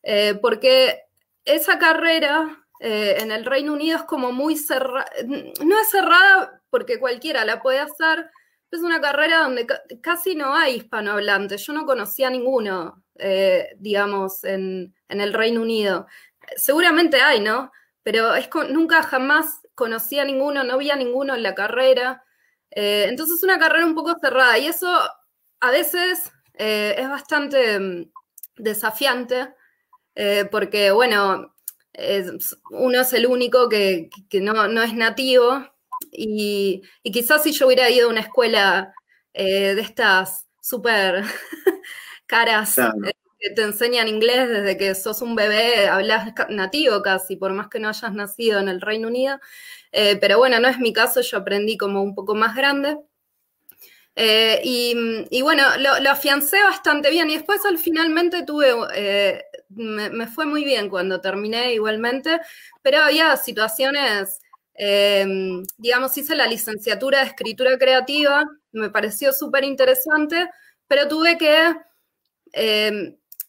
eh, 0.03 0.39
porque 0.41 1.03
esa 1.45 1.79
carrera 1.79 2.65
eh, 2.81 3.17
en 3.21 3.31
el 3.31 3.45
Reino 3.45 3.75
Unido 3.75 3.99
es 3.99 4.05
como 4.05 4.33
muy 4.33 4.57
cerrada, 4.57 5.05
no 5.27 5.79
es 5.81 5.91
cerrada 5.91 6.63
porque 6.71 6.99
cualquiera 6.99 7.45
la 7.45 7.61
puede 7.61 7.81
hacer, 7.81 8.31
es 8.71 8.81
una 8.81 9.03
carrera 9.03 9.41
donde 9.41 9.67
casi 10.01 10.35
no 10.35 10.55
hay 10.55 10.77
hispanohablantes, 10.77 11.67
yo 11.67 11.75
no 11.75 11.85
conocía 11.85 12.29
a 12.29 12.31
ninguno, 12.31 13.05
digamos, 13.77 14.45
en, 14.45 14.95
en 15.11 15.21
el 15.21 15.35
Reino 15.35 15.61
Unido 15.61 16.07
seguramente 16.57 17.21
hay, 17.21 17.41
¿no? 17.41 17.73
Pero 18.03 18.35
es 18.35 18.49
nunca 18.71 19.03
jamás 19.03 19.61
conocí 19.75 20.19
a 20.19 20.25
ninguno, 20.25 20.65
no 20.65 20.79
vi 20.79 20.91
a 20.91 20.97
ninguno 20.97 21.35
en 21.35 21.43
la 21.43 21.55
carrera. 21.55 22.25
Eh, 22.71 23.07
entonces 23.09 23.37
es 23.37 23.45
una 23.45 23.59
carrera 23.59 23.87
un 23.87 23.95
poco 23.95 24.15
cerrada 24.21 24.59
y 24.59 24.67
eso 24.67 24.89
a 25.61 25.71
veces 25.71 26.33
eh, 26.55 26.95
es 26.99 27.09
bastante 27.09 27.79
mm, 27.79 28.11
desafiante 28.57 29.55
eh, 30.15 30.47
porque, 30.51 30.91
bueno, 30.91 31.55
uno 32.71 33.01
es 33.01 33.13
el 33.13 33.27
único 33.27 33.69
que, 33.69 34.09
no, 34.41 34.83
es 34.83 34.95
nativo 34.95 35.67
y, 36.11 36.83
quizás 37.03 37.43
si 37.43 37.53
yo 37.53 37.67
hubiera 37.67 37.91
ido 37.91 38.09
a 38.09 38.11
una 38.11 38.21
escuela 38.21 38.95
de 39.35 39.81
estas 39.81 40.47
súper 40.61 41.25
caras 42.27 42.79
te 43.55 43.63
enseñan 43.63 44.09
inglés 44.09 44.49
desde 44.49 44.77
que 44.77 44.95
sos 44.95 45.23
un 45.23 45.35
bebé, 45.35 45.89
hablas 45.89 46.33
nativo 46.49 47.03
casi, 47.03 47.37
por 47.37 47.53
más 47.53 47.69
que 47.69 47.81
no 47.81 47.89
hayas 47.89 48.13
nacido 48.13 48.61
en 48.61 48.69
el 48.69 48.81
Reino 48.81 49.09
Unido. 49.09 49.39
Eh, 49.93 50.17
pero 50.21 50.39
bueno, 50.39 50.59
no 50.61 50.69
es 50.69 50.79
mi 50.79 50.93
caso, 50.93 51.21
yo 51.21 51.39
aprendí 51.39 51.77
como 51.77 52.03
un 52.03 52.15
poco 52.15 52.35
más 52.35 52.57
grande. 52.57 52.97
Eh, 54.15 54.61
y, 54.65 55.43
bueno, 55.43 55.65
lo, 55.79 56.11
afiancé 56.11 56.63
bastante 56.63 57.11
bien 57.11 57.31
y 57.31 57.35
después 57.35 57.65
al 57.65 57.79
finalmente 57.79 58.45
tuve, 58.45 58.75
eh, 58.95 59.43
me, 59.71 60.27
fue 60.27 60.45
muy 60.45 60.65
bien 60.65 60.91
cuando 60.91 61.21
terminé 61.21 61.75
igualmente, 61.75 62.41
pero 62.83 62.99
había 63.01 63.37
situaciones, 63.37 64.41
digamos, 65.79 66.17
hice 66.19 66.35
la 66.37 66.47
licenciatura 66.47 67.21
de 67.21 67.27
escritura 67.27 67.79
creativa, 67.79 68.45
me 68.73 68.91
pareció 68.91 69.33
súper 69.33 69.65
interesante, 69.65 70.51
pero 70.89 71.09
tuve 71.09 71.39
que 71.39 71.75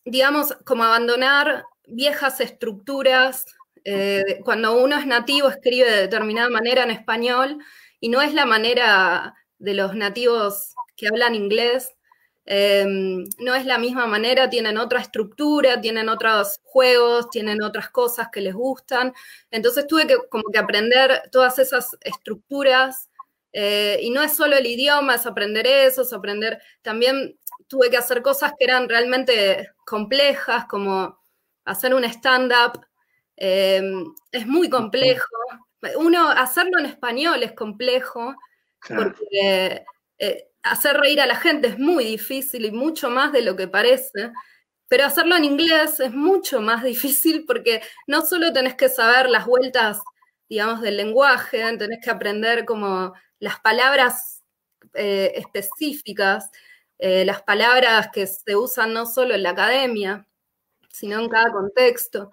digamos, 0.05 0.55
como 0.65 0.83
abandonar 0.83 1.65
viejas 1.87 2.39
estructuras. 2.39 3.45
Eh, 3.85 4.39
cuando 4.43 4.77
uno 4.77 4.97
es 4.97 5.05
nativo, 5.05 5.49
escribe 5.49 5.89
de 5.89 6.01
determinada 6.01 6.49
manera 6.49 6.83
en 6.83 6.91
español 6.91 7.57
y 7.99 8.09
no 8.09 8.21
es 8.21 8.33
la 8.33 8.45
manera 8.45 9.35
de 9.59 9.73
los 9.73 9.95
nativos 9.95 10.75
que 10.95 11.07
hablan 11.07 11.35
inglés. 11.35 11.93
Em, 12.45 13.23
no 13.39 13.55
es 13.55 13.65
la 13.65 13.77
misma 13.77 14.05
manera, 14.05 14.49
tienen 14.49 14.77
otra 14.77 14.99
estructura, 14.99 15.79
tienen 15.79 16.09
otros 16.09 16.59
juegos, 16.63 17.29
tienen 17.29 17.63
otras 17.63 17.89
cosas 17.89 18.27
que 18.31 18.41
les 18.41 18.53
gustan. 18.53 19.13
Entonces 19.51 19.87
tuve 19.87 20.07
que 20.07 20.17
como 20.29 20.43
que 20.51 20.59
aprender 20.59 21.29
todas 21.31 21.59
esas 21.59 21.97
estructuras 22.01 23.09
eh, 23.53 23.99
y 24.01 24.09
no 24.09 24.21
es 24.23 24.35
solo 24.35 24.57
el 24.57 24.65
idioma, 24.65 25.15
es 25.15 25.25
aprender 25.25 25.67
eso, 25.67 26.01
es 26.01 26.11
aprender 26.11 26.59
también 26.81 27.37
tuve 27.67 27.89
que 27.89 27.97
hacer 27.97 28.21
cosas 28.21 28.53
que 28.57 28.65
eran 28.65 28.89
realmente 28.89 29.71
complejas, 29.85 30.65
como 30.65 31.19
hacer 31.65 31.93
un 31.93 32.03
stand-up. 32.05 32.85
Em, 33.35 34.05
es 34.31 34.47
muy 34.47 34.69
complejo. 34.69 35.25
Uno, 35.97 36.29
hacerlo 36.29 36.79
en 36.79 36.85
español 36.85 37.43
es 37.43 37.53
complejo, 37.53 38.35
porque 38.87 39.83
eh, 40.17 40.47
hacer 40.63 40.97
reír 40.97 41.21
a 41.21 41.25
la 41.25 41.35
gente 41.35 41.67
es 41.67 41.79
muy 41.79 42.05
difícil 42.05 42.65
y 42.65 42.71
mucho 42.71 43.09
más 43.09 43.31
de 43.33 43.41
lo 43.41 43.55
que 43.55 43.67
parece. 43.67 44.31
Pero 44.87 45.05
hacerlo 45.05 45.35
en 45.35 45.45
inglés 45.45 45.99
es 45.99 46.13
mucho 46.13 46.61
más 46.61 46.83
difícil 46.83 47.45
porque 47.45 47.81
no 48.07 48.25
solo 48.25 48.53
tenés 48.53 48.75
que 48.75 48.89
saber 48.89 49.29
las 49.29 49.45
vueltas, 49.45 49.99
digamos, 50.49 50.81
del 50.81 50.97
lenguaje, 50.97 51.63
tenés 51.77 51.99
que 52.03 52.11
aprender 52.11 52.65
como 52.65 53.13
las 53.39 53.59
palabras 53.59 54.43
eh, 54.93 55.33
específicas, 55.35 56.49
eh, 57.05 57.25
las 57.25 57.41
palabras 57.41 58.07
que 58.13 58.25
se 58.25 58.55
usan 58.55 58.93
no 58.93 59.05
solo 59.05 59.35
en 59.35 59.43
la 59.43 59.49
academia, 59.49 60.25
sino 60.87 61.19
en 61.19 61.27
cada 61.27 61.51
contexto. 61.51 62.29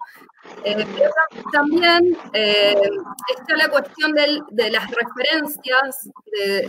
Eh, 0.63 0.87
también 1.51 2.17
eh, 2.31 2.81
está 3.37 3.57
la 3.57 3.67
cuestión 3.69 4.13
de 4.13 4.71
las 4.71 4.89
referencias, 4.89 6.09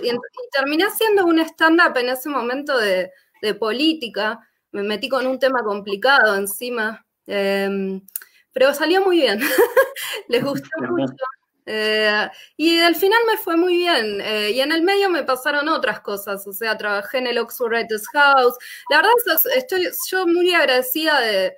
y, 0.02 0.11
terminé 0.50 0.82
haciendo 0.82 1.25
un 1.26 1.38
stand-up 1.38 1.97
en 1.97 2.09
ese 2.09 2.28
momento 2.28 2.76
de, 2.76 3.12
política, 3.61 4.40
me 4.73 4.82
metí 4.82 5.09
con 5.09 5.25
un 5.25 5.38
tema 5.38 5.62
complicado 5.62 6.35
encima, 6.35 7.06
pero 7.25 8.75
salió 8.75 9.04
muy 9.04 9.18
bien, 9.18 9.38
les 10.28 10.42
gustó 10.44 10.68
mucho. 10.90 11.14
Eh, 11.64 12.28
y 12.57 12.81
al 12.81 12.97
final 12.97 13.21
me 13.26 13.37
fue 13.38 13.57
muy 13.57 13.76
bien. 13.76 14.21
Eh, 14.21 14.50
y 14.52 14.61
en 14.61 14.73
el 14.73 14.83
medio 14.83 15.09
me 15.09 15.23
pasaron 15.23 15.69
otras 15.69 16.00
cosas. 16.00 16.47
O 16.47 16.52
sea, 16.52 16.76
trabajé 16.76 17.19
en 17.19 17.28
el 17.28 17.38
Oxford 17.38 17.73
Writers 17.73 18.09
House. 18.12 18.57
La 18.90 18.99
verdad 18.99 19.12
es 19.26 19.42
que 19.42 19.59
estoy 19.59 19.88
yo 20.11 20.26
muy 20.26 20.52
agradecida 20.54 21.21
de, 21.21 21.57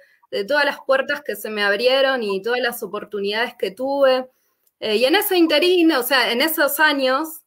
todas 0.49 0.65
las 0.65 0.79
puertas 0.85 1.23
que 1.23 1.37
se 1.37 1.49
me 1.49 1.63
abrieron 1.63 2.21
y 2.25 2.43
todas 2.43 2.59
las 2.59 2.83
oportunidades 2.83 3.55
que 3.57 3.71
tuve. 3.71 4.29
Eh, 4.81 4.97
y 4.97 5.05
en 5.05 5.15
ese 5.15 5.37
interín, 5.37 5.93
o 5.93 6.03
sea, 6.03 6.33
en 6.33 6.41
esos 6.41 6.81
años, 6.81 7.41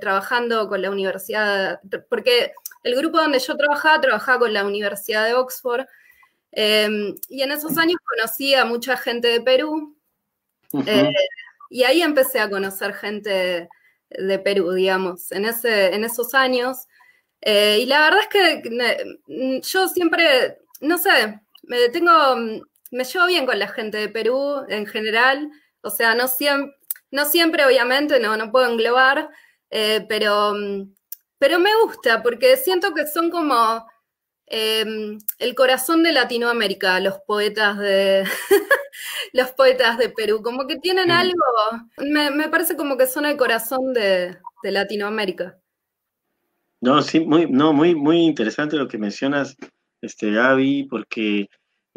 trabajando 0.00 0.66
con 0.66 0.80
la 0.80 0.90
universidad, 0.90 1.80
porque 2.08 2.52
el 2.84 2.94
grupo 2.94 3.18
donde 3.18 3.38
yo 3.38 3.54
trabajaba, 3.54 4.00
trabajaba 4.00 4.38
con 4.38 4.52
la 4.54 4.64
Universidad 4.64 5.26
de 5.26 5.34
Oxford. 5.34 5.84
y 6.52 7.42
en 7.42 7.52
esos 7.52 7.76
años 7.76 7.98
conocí 8.04 8.54
a 8.54 8.64
mucha 8.64 8.96
gente 8.96 9.28
de 9.28 9.40
Perú. 9.42 9.94
Y 11.68 11.84
ahí 11.84 12.02
empecé 12.02 12.40
a 12.40 12.50
conocer 12.50 12.94
gente 12.94 13.68
de 14.10 14.38
Perú, 14.38 14.72
digamos, 14.72 15.32
en, 15.32 15.44
ese, 15.44 15.94
en 15.94 16.04
esos 16.04 16.34
años. 16.34 16.86
Eh, 17.40 17.80
y 17.82 17.86
la 17.86 18.00
verdad 18.00 18.20
es 18.20 18.28
que 18.28 19.60
yo 19.62 19.88
siempre, 19.88 20.58
no 20.80 20.98
sé, 20.98 21.40
me 21.62 21.88
tengo, 21.90 22.36
me 22.90 23.04
llevo 23.04 23.26
bien 23.26 23.46
con 23.46 23.58
la 23.58 23.68
gente 23.68 23.98
de 23.98 24.08
Perú 24.08 24.64
en 24.68 24.86
general, 24.86 25.50
o 25.82 25.90
sea, 25.90 26.14
no 26.14 26.26
siempre, 26.26 26.74
no 27.10 27.24
siempre 27.24 27.64
obviamente, 27.64 28.18
no, 28.20 28.36
no 28.36 28.50
puedo 28.50 28.70
englobar, 28.70 29.30
eh, 29.70 30.04
pero, 30.08 30.54
pero 31.38 31.58
me 31.58 31.70
gusta 31.84 32.22
porque 32.22 32.56
siento 32.56 32.94
que 32.94 33.06
son 33.06 33.30
como 33.30 33.86
em, 34.50 35.18
el 35.38 35.54
corazón 35.54 36.02
de 36.02 36.12
Latinoamérica, 36.12 37.00
los 37.00 37.18
poetas 37.26 37.78
de 37.78 38.24
los 39.32 39.50
poetas 39.52 39.98
de 39.98 40.08
Perú, 40.10 40.42
como 40.42 40.66
que 40.66 40.76
tienen 40.76 41.10
algo, 41.10 41.44
me, 41.98 42.48
parece 42.48 42.76
como 42.76 42.96
que 42.96 43.06
son 43.06 43.26
el 43.26 43.36
corazón 43.36 43.92
de, 43.92 44.36
de 44.62 44.70
Latinoamérica. 44.70 45.58
No, 46.80 47.02
sí, 47.02 47.20
muy, 47.20 47.50
no, 47.50 47.72
muy, 47.72 47.94
muy 47.94 48.18
interesante 48.18 48.76
lo 48.76 48.88
que 48.88 48.98
mencionas, 48.98 49.56
este, 50.00 50.30
Gaby, 50.30 50.84
porque 50.84 51.48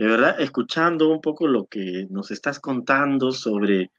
de 0.02 0.08
verdad, 0.08 0.42
escuchando 0.42 1.10
un 1.10 1.22
poco 1.22 1.48
lo 1.48 1.68
que 1.68 2.08
nos 2.10 2.32
estás 2.32 2.60
contando 2.60 3.32
sobre, 3.32 3.92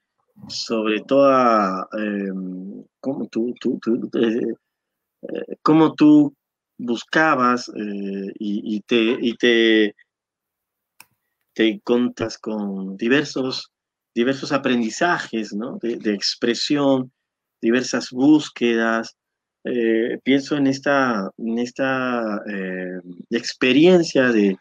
sobre 0.49 1.01
toda, 1.03 1.89
em, 1.93 2.85
cómo 2.99 3.29
tú, 3.29 3.55
eh, 4.15 4.55
eh, 5.23 5.57
cómo 5.63 5.95
tú 5.95 6.35
buscabas 6.85 7.69
eh, 7.69 8.33
y, 8.39 8.81
te, 8.83 9.17
y 9.21 9.35
te, 9.37 9.95
te 11.55 11.81
contas 11.81 12.39
con 12.39 12.97
diversos, 12.97 13.71
diversos 14.15 14.53
aprendizajes 14.53 15.53
¿no? 15.53 15.79
de, 15.81 15.97
de 15.97 16.15
expresión, 16.15 17.13
diversas 17.61 18.11
búsquedas, 18.11 19.17
eh, 19.65 20.19
pienso 20.25 20.57
en 20.57 20.67
esta, 20.67 21.31
en 21.39 21.59
esta 21.59 22.43
eh, 22.49 23.01
experiencia 23.31 24.29
de, 24.29 24.57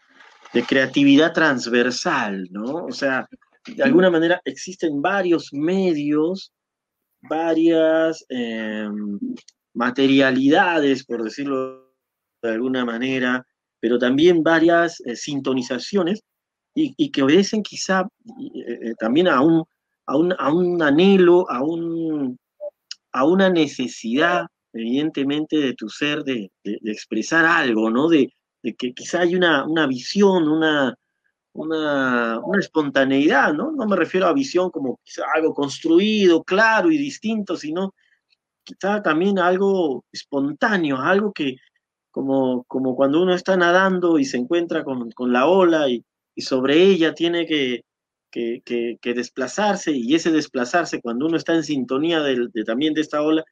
creatividad 0.67 1.31
transversal, 1.31 2.45
¿no? 2.51 2.85
O 2.85 2.91
sea, 2.91 3.25
de 3.65 3.83
alguna 3.83 4.09
manera 4.09 4.41
existen 4.43 5.01
varios 5.01 5.53
medios, 5.53 6.51
varias 7.21 8.25
em, 8.27 9.17
materialidades, 9.73 11.05
por 11.05 11.23
decirlo 11.23 11.90
de 12.41 12.53
alguna 12.53 12.85
manera, 12.85 13.45
pero 13.79 13.97
también 13.97 14.43
varias 14.43 15.01
eh, 15.05 15.15
sintonizaciones 15.15 16.21
y, 16.73 17.11
que 17.11 17.23
obedecen 17.23 17.63
quizá 17.63 18.07
también 18.97 19.27
a 19.27 19.41
un, 19.41 19.65
a 20.05 20.15
un, 20.15 20.33
a 20.37 20.53
un 20.53 20.81
anhelo, 20.81 21.49
a, 21.49 21.61
un, 21.61 22.39
a 23.11 23.25
una 23.25 23.49
necesidad 23.49 24.45
evidentemente, 24.73 25.57
de 25.57 25.73
tu 25.73 25.89
ser, 25.89 26.23
de, 26.23 26.51
expresar 26.63 27.45
algo, 27.45 27.89
¿no? 27.89 28.07
De, 28.07 28.33
que 28.77 28.93
quizá 28.93 29.21
hay 29.21 29.35
una, 29.35 29.65
visión, 29.87 30.47
una, 30.47 30.95
una, 31.53 32.41
espontaneidad, 32.59 33.53
¿no? 33.53 33.71
No 33.71 33.85
me 33.85 33.95
refiero 33.95 34.27
a 34.27 34.33
visión 34.33 34.69
como 34.69 34.99
quizá 35.03 35.23
algo 35.33 35.53
construido, 35.53 36.43
claro 36.43 36.91
y 36.91 36.97
distinto, 36.97 37.57
sino 37.57 37.93
quizá 38.63 39.01
también 39.01 39.39
algo 39.39 40.05
espontáneo, 40.11 40.97
algo 40.97 41.33
que, 41.33 41.55
como, 42.11 42.63
como 42.65 42.95
cuando 42.95 43.21
uno 43.21 43.33
está 43.33 43.57
nadando 43.57 44.19
y 44.19 44.25
se 44.25 44.37
encuentra 44.37 44.83
con, 44.83 45.11
la 45.31 45.47
ola 45.47 45.89
y, 45.89 46.05
sobre 46.37 46.81
ella 46.83 47.13
tiene 47.13 47.45
que, 47.45 47.83
que, 48.31 49.13
desplazarse, 49.13 49.91
y 49.91 50.15
ese 50.15 50.31
desplazarse, 50.31 51.01
cuando 51.01 51.25
uno 51.25 51.37
está 51.37 51.55
en 51.55 51.63
sintonía 51.63 52.21
de, 52.21 52.49
también 52.65 52.93
de 52.93 53.01
esta 53.01 53.21
ola, 53.21 53.43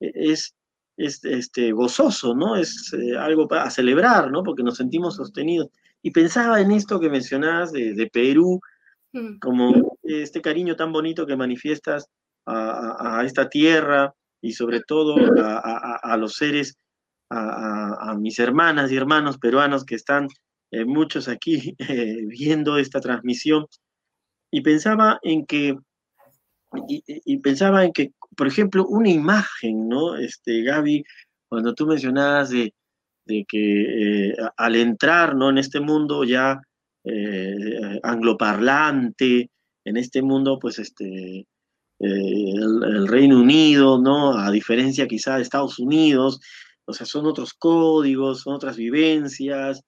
e, 0.00 0.10
es, 0.14 0.54
es 0.96 1.24
este, 1.24 1.72
gozoso, 1.72 2.34
¿no? 2.34 2.56
Es 2.56 2.92
eh, 2.92 3.16
algo 3.16 3.48
para 3.48 3.70
celebrar, 3.70 4.30
¿no? 4.30 4.42
Porque 4.42 4.62
nos 4.62 4.76
sentimos 4.76 5.16
sostenidos. 5.16 5.68
Y 6.02 6.10
pensaba 6.10 6.60
en 6.60 6.72
esto 6.72 7.00
que 7.00 7.10
mencionabas 7.10 7.72
de, 7.72 8.08
Perú, 8.12 8.60
mm. 9.12 9.38
como 9.38 9.98
este 10.02 10.40
cariño 10.40 10.76
tan 10.76 10.92
bonito 10.92 11.26
que 11.26 11.36
manifiestas 11.36 12.08
a, 12.46 13.22
esta 13.24 13.48
tierra 13.48 14.14
y 14.40 14.52
sobre 14.52 14.80
todo 14.80 15.16
a, 15.38 16.16
los 16.16 16.34
seres, 16.34 16.76
a, 17.30 18.14
mis 18.18 18.38
hermanas 18.38 18.90
y 18.90 18.96
hermanos 18.96 19.38
peruanos 19.38 19.84
que 19.84 19.94
están 19.94 20.28
eh, 20.70 20.84
muchos 20.84 21.28
aquí 21.28 21.74
eh, 21.78 22.24
viendo 22.26 22.78
esta 22.78 23.00
transmisión. 23.00 23.66
Y 24.50 24.62
pensaba 24.62 25.18
en 25.22 25.44
que, 25.44 25.76
y 26.86 27.36
pensaba 27.38 27.84
en 27.84 27.92
que 27.92 28.12
por 28.38 28.46
ejemplo, 28.46 28.86
una 28.86 29.10
imagen, 29.10 29.88
¿no? 29.88 30.16
Este, 30.16 30.62
Gaby, 30.62 31.04
cuando 31.48 31.74
tú 31.74 31.86
mencionabas 31.88 32.50
de, 32.50 32.72
que 33.26 34.28
eh, 34.30 34.36
al 34.56 34.76
entrar, 34.76 35.34
¿no? 35.34 35.50
En 35.50 35.58
este 35.58 35.80
mundo 35.80 36.22
ya 36.22 36.62
eh, 37.02 37.98
angloparlante, 38.04 39.50
en 39.84 39.96
este 39.96 40.22
mundo, 40.22 40.58
pues, 40.60 40.78
este, 40.78 41.40
eh, 41.40 41.46
el, 41.98 43.08
Reino 43.08 43.40
Unido, 43.40 44.00
¿no? 44.00 44.38
A 44.38 44.52
diferencia 44.52 45.08
quizá 45.08 45.36
de 45.36 45.42
Estados 45.42 45.80
Unidos, 45.80 46.40
o 46.88 46.92
sea, 46.92 47.06
son 47.06 47.26
otros 47.26 47.54
códigos, 47.54 48.40
son 48.40 48.54
otras 48.54 48.76
vivencias. 48.76 49.82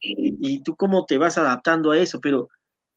Y, 0.00 0.62
tú 0.62 0.76
cómo 0.76 1.06
te 1.06 1.16
vas 1.16 1.38
adaptando 1.38 1.92
a 1.92 1.98
eso, 1.98 2.20
pero, 2.20 2.48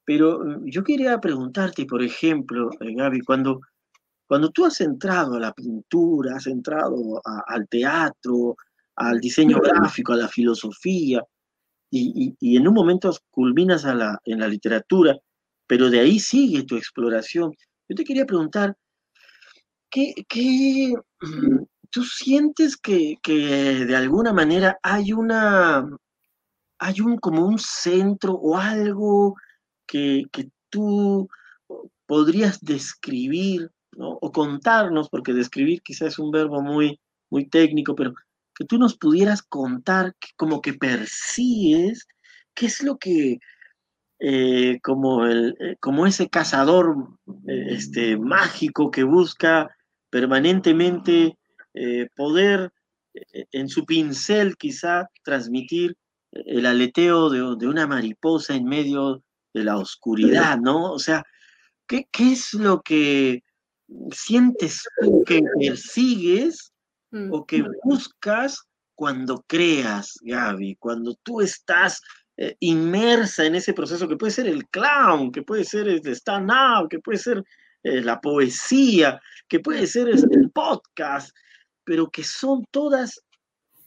pero 0.03 0.59
yo 0.65 0.83
quería 0.83 1.19
preguntarte, 1.21 1.85
por 1.85 2.03
ejemplo, 2.03 2.69
Gaby, 2.79 3.21
cuando 3.21 3.61
cuando 4.27 4.49
tú 4.49 4.65
has 4.65 4.81
entrado 4.81 5.35
a 5.35 5.39
la 5.39 5.53
pintura, 5.53 6.35
has 6.35 6.47
entrado 6.47 7.21
al 7.23 7.67
teatro, 7.69 8.57
al 8.97 9.19
diseño 9.21 9.59
gráfico, 9.59 10.13
a 10.13 10.17
la 10.17 10.27
filosofía, 10.27 11.23
y, 11.89 12.35
en 12.41 12.67
un 12.67 12.73
momento 12.73 13.15
culminas 13.31 13.85
a 13.85 13.95
la, 13.95 14.19
en 14.25 14.39
la 14.39 14.47
literatura, 14.49 15.17
pero 15.65 15.89
de 15.89 16.01
ahí 16.01 16.19
sigue 16.19 16.63
tu 16.63 16.75
exploración. 16.75 17.53
Yo 17.87 17.95
te 17.95 18.03
quería 18.03 18.25
preguntar, 18.25 18.75
¿qué, 19.89 20.13
tú 21.91 22.03
sientes 22.03 22.77
que, 22.77 23.17
de 23.25 23.95
alguna 23.95 24.33
manera 24.33 24.77
hay 24.83 25.13
una, 25.13 25.87
hay 26.79 27.01
un 27.01 27.17
como 27.17 27.45
un 27.45 27.59
centro 27.59 28.33
o 28.33 28.57
algo 28.57 29.35
que, 29.85 30.25
que 30.31 30.49
tú 30.69 31.29
podrías 32.05 32.59
describir 32.61 33.71
o 33.97 34.31
contarnos, 34.31 35.09
porque 35.09 35.33
describir 35.33 35.81
quizás 35.81 36.09
es 36.09 36.19
un 36.19 36.31
verbo 36.31 36.61
muy, 36.61 36.99
muy 37.29 37.47
técnico, 37.47 37.95
pero 37.95 38.13
que 38.57 38.65
tú 38.65 38.77
nos 38.77 38.97
pudieras 38.97 39.41
contar 39.41 40.15
como 40.35 40.61
que 40.61 40.73
persigues, 40.73 42.07
qué 42.53 42.65
es 42.65 42.81
lo 42.81 42.97
que, 42.97 43.39
eh, 44.19 44.79
como, 44.81 45.25
el, 45.25 45.55
eh, 45.59 45.75
como 45.79 46.07
ese 46.07 46.27
cazador 46.27 46.95
eh, 47.47 47.67
este, 47.69 48.17
mágico 48.17 48.89
que 48.89 49.03
busca 49.03 49.69
permanentemente 50.09 51.37
poder 52.15 52.71
en 53.51 53.69
su 53.69 53.85
pincel 53.85 54.57
quizá 54.57 55.09
transmitir 55.23 55.95
el 56.31 56.65
aleteo 56.65 57.29
de, 57.29 57.39
de, 57.57 57.67
una 57.67 57.87
mariposa 57.87 58.55
en 58.55 58.65
medio 58.65 59.23
de 59.53 59.63
la 59.63 59.77
oscuridad, 59.77 60.57
¿no? 60.57 60.91
O 60.91 60.99
sea, 60.99 61.23
¿qué, 61.87 62.07
qué 62.11 62.33
es 62.33 62.53
lo 62.53 62.81
que 62.81 63.43
sientes 64.11 64.83
tú 65.01 65.23
que 65.25 65.41
persigues 65.59 66.73
mm. 67.11 67.33
o 67.33 67.45
que 67.45 67.63
buscas 67.83 68.67
cuando 68.95 69.43
creas, 69.47 70.17
Gaby, 70.21 70.75
cuando 70.79 71.15
tú 71.23 71.41
estás 71.41 72.01
eh, 72.35 72.55
inmersa 72.59 73.45
en 73.45 73.55
ese 73.55 73.73
proceso 73.73 74.07
que 74.07 74.17
puede 74.17 74.31
ser 74.31 74.47
el 74.47 74.67
clown, 74.69 75.31
que 75.31 75.43
puede 75.43 75.63
ser 75.63 75.87
el 75.87 76.01
stand-up, 76.07 76.89
que 76.89 76.99
puede 76.99 77.19
ser 77.19 77.43
eh, 77.83 78.01
la 78.01 78.19
poesía, 78.19 79.21
que 79.47 79.59
puede 79.59 79.87
ser 79.87 80.09
el 80.09 80.51
podcast, 80.51 81.35
pero 81.87 82.11
que 82.11 82.25
son 82.25 82.65
todas 82.69 83.23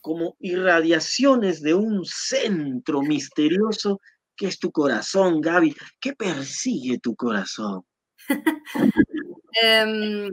como 0.01 0.35
irradiaciones 0.41 1.61
de 1.61 1.75
un 1.75 2.07
centro 2.07 3.03
misterioso 3.03 4.01
que 4.35 4.47
es 4.47 4.59
tu 4.59 4.73
corazón, 4.73 5.43
Gaby. 5.43 5.77
¿Qué 6.01 6.15
persigue 6.15 6.99
tu 6.99 7.15
corazón? 7.15 7.85
Em, 9.63 10.31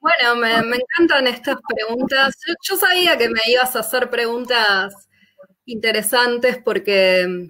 bueno, 0.00 0.36
me, 0.36 0.76
encantan 0.76 1.28
estas 1.28 1.56
preguntas. 1.68 2.36
Yo, 2.68 2.76
sabía 2.76 3.16
que 3.16 3.28
me 3.28 3.40
ibas 3.46 3.76
a 3.76 3.78
hacer 3.78 4.10
preguntas 4.10 4.92
interesantes 5.64 6.58
porque, 6.62 7.48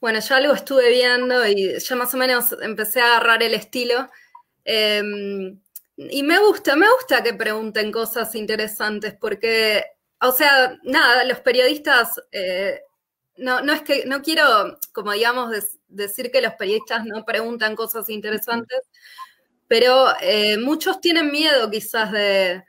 bueno, 0.00 0.20
ya 0.20 0.36
algo 0.36 0.54
estuve 0.54 0.90
viendo 0.90 1.44
y 1.46 1.76
ya 1.76 1.96
más 1.96 2.14
o 2.14 2.16
menos 2.18 2.56
empecé 2.62 3.00
a 3.00 3.16
agarrar 3.16 3.42
el 3.42 3.54
estilo. 3.54 4.08
Em, 4.64 5.60
y 6.10 6.22
me 6.22 6.38
gusta, 6.38 6.76
me 6.76 6.86
gusta 6.90 7.22
que 7.22 7.34
pregunten 7.34 7.92
cosas 7.92 8.34
interesantes 8.34 9.14
porque, 9.20 9.84
o 10.20 10.32
sea, 10.32 10.78
nada, 10.84 11.24
los 11.24 11.40
periodistas, 11.40 12.20
eh, 12.32 12.80
no, 13.36 13.60
no 13.62 13.72
es 13.72 13.82
que, 13.82 14.04
no 14.06 14.22
quiero, 14.22 14.78
como 14.92 15.12
digamos, 15.12 15.52
decir 15.88 16.30
que 16.30 16.42
los 16.42 16.54
periodistas 16.54 17.04
no 17.04 17.24
preguntan 17.24 17.76
cosas 17.76 18.08
interesantes, 18.08 18.80
pero 19.68 20.08
eh, 20.20 20.58
muchos 20.58 21.00
tienen 21.00 21.30
miedo 21.30 21.70
quizás 21.70 22.12
de, 22.12 22.62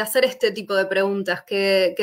hacer 0.00 0.24
este 0.24 0.50
tipo 0.50 0.74
de 0.74 0.86
preguntas, 0.86 1.42
que, 1.46 1.94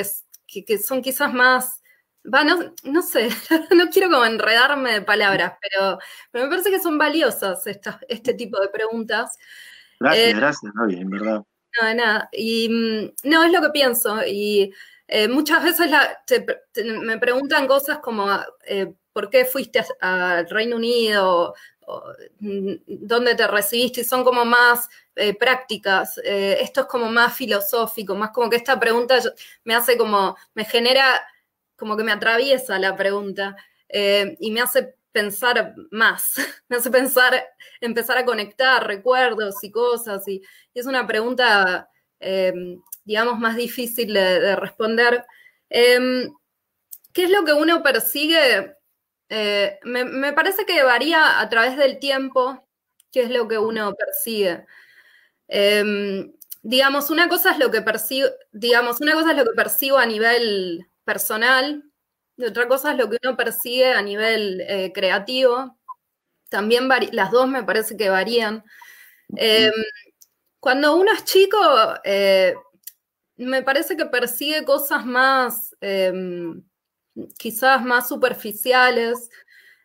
son 0.84 1.02
quizás 1.02 1.34
más, 1.34 1.82
va, 2.26 2.44
no, 2.44 3.02
sé, 3.02 3.30
no 3.76 3.90
quiero 3.90 4.10
como 4.10 4.26
enredarme 4.26 4.94
de 4.94 5.02
palabras, 5.02 5.54
pero, 5.62 6.00
pero 6.32 6.46
me 6.46 6.50
parece 6.50 6.72
que 6.72 6.80
son 6.80 6.98
valiosas 6.98 7.64
este 8.08 8.34
tipo 8.34 8.60
de 8.60 8.70
preguntas. 8.70 9.38
Gracias, 10.00 10.36
gracias, 10.36 10.74
no, 10.76 10.88
bien, 10.88 11.10
verdad. 11.10 11.44
No, 11.80 11.94
nada. 11.94 12.30
Y 12.32 12.70
mm, 12.70 13.30
no, 13.30 13.44
es 13.44 13.52
lo 13.52 13.62
que 13.62 13.70
pienso. 13.70 14.26
Y 14.26 14.74
eh, 15.08 15.28
muchas 15.28 15.64
veces 15.64 15.92
me 17.02 17.18
preguntan 17.18 17.68
cosas 17.68 18.00
como, 18.00 18.28
eh, 18.66 18.94
¿por 19.14 19.30
qué 19.30 19.46
fuiste 19.46 19.84
al 20.02 20.50
Reino 20.50 20.78
Unido? 20.78 21.54
Mm, 22.40 22.74
¿Dónde 22.86 23.36
te 23.36 23.48
recibiste? 23.48 24.02
Y 24.02 24.04
son 24.04 24.24
como 24.24 24.46
más 24.46 24.90
eh, 25.16 25.36
prácticas. 25.36 26.20
esto 26.24 26.82
es 26.82 26.88
como 26.88 27.12
más 27.12 27.36
filosófico, 27.36 28.16
más 28.16 28.32
como 28.32 28.50
que 28.50 28.58
esta 28.58 28.80
pregunta 28.80 29.20
me 29.64 29.76
hace 29.76 29.98
como, 29.98 30.38
me 30.54 30.66
genera, 30.66 31.22
como 31.76 31.98
que 31.98 32.04
me 32.04 32.12
atraviesa 32.12 32.80
la 32.80 32.96
pregunta 32.96 33.56
y 33.92 34.52
me 34.52 34.62
hace 34.62 34.99
pensar 35.12 35.76
más, 35.92 36.36
me 36.70 36.78
hace 36.78 36.90
pensar, 36.90 37.44
empezar 37.82 38.18
a 38.18 38.26
conectar 38.26 38.86
recuerdos 38.86 39.64
y 39.64 39.72
cosas. 39.72 40.28
Y, 40.28 40.42
es 40.74 40.86
una 40.86 41.08
pregunta, 41.08 41.90
em, 42.20 42.82
digamos, 43.04 43.40
más 43.40 43.56
difícil 43.56 44.14
de, 44.14 44.56
responder. 44.56 45.26
Em, 45.70 46.34
¿Qué 47.14 47.24
es 47.26 47.30
lo 47.32 47.44
que 47.44 47.54
uno 47.54 47.84
persigue? 47.84 48.76
Eh, 49.30 49.80
me, 49.84 50.34
parece 50.34 50.66
que 50.66 50.84
varía 50.84 51.40
a 51.40 51.50
través 51.50 51.78
del 51.78 52.00
tiempo 52.00 52.68
qué 53.12 53.24
es 53.24 53.30
lo 53.30 53.48
que 53.48 53.58
uno 53.58 53.94
persigue. 53.96 54.66
Em, 55.48 56.34
digamos, 56.62 57.10
una 57.10 57.28
cosa 57.30 57.52
es 57.52 57.60
lo 57.60 57.72
que 57.72 57.82
persigo, 57.82 58.28
digamos, 58.52 59.02
una 59.02 59.14
cosa 59.14 59.32
es 59.32 59.38
lo 59.38 59.46
que 59.46 59.56
percibo 59.56 59.98
a 59.98 60.06
nivel 60.06 60.88
personal, 61.04 61.89
y 62.40 62.46
otra 62.46 62.70
cosa 62.70 62.92
es 62.94 62.98
lo 62.98 63.10
que 63.10 63.18
uno 63.22 63.36
persigue 63.36 63.92
a 63.92 64.02
nivel 64.02 64.62
eh, 64.62 64.94
creativo. 64.94 65.78
También 66.50 66.88
las 67.12 67.32
dos 67.32 67.50
me 67.50 67.64
parece 67.64 67.98
que 67.98 68.10
varían. 68.10 68.64
Em, 69.36 69.74
cuando 70.60 70.96
uno 70.96 71.12
es 71.12 71.26
chico, 71.26 71.58
eh, 72.06 72.56
me 73.36 73.62
parece 73.62 73.98
que 73.98 74.06
persigue 74.06 74.64
cosas 74.64 75.06
más, 75.06 75.76
em, 75.82 76.64
quizás 77.38 77.84
más 77.84 78.08
superficiales. 78.08 79.30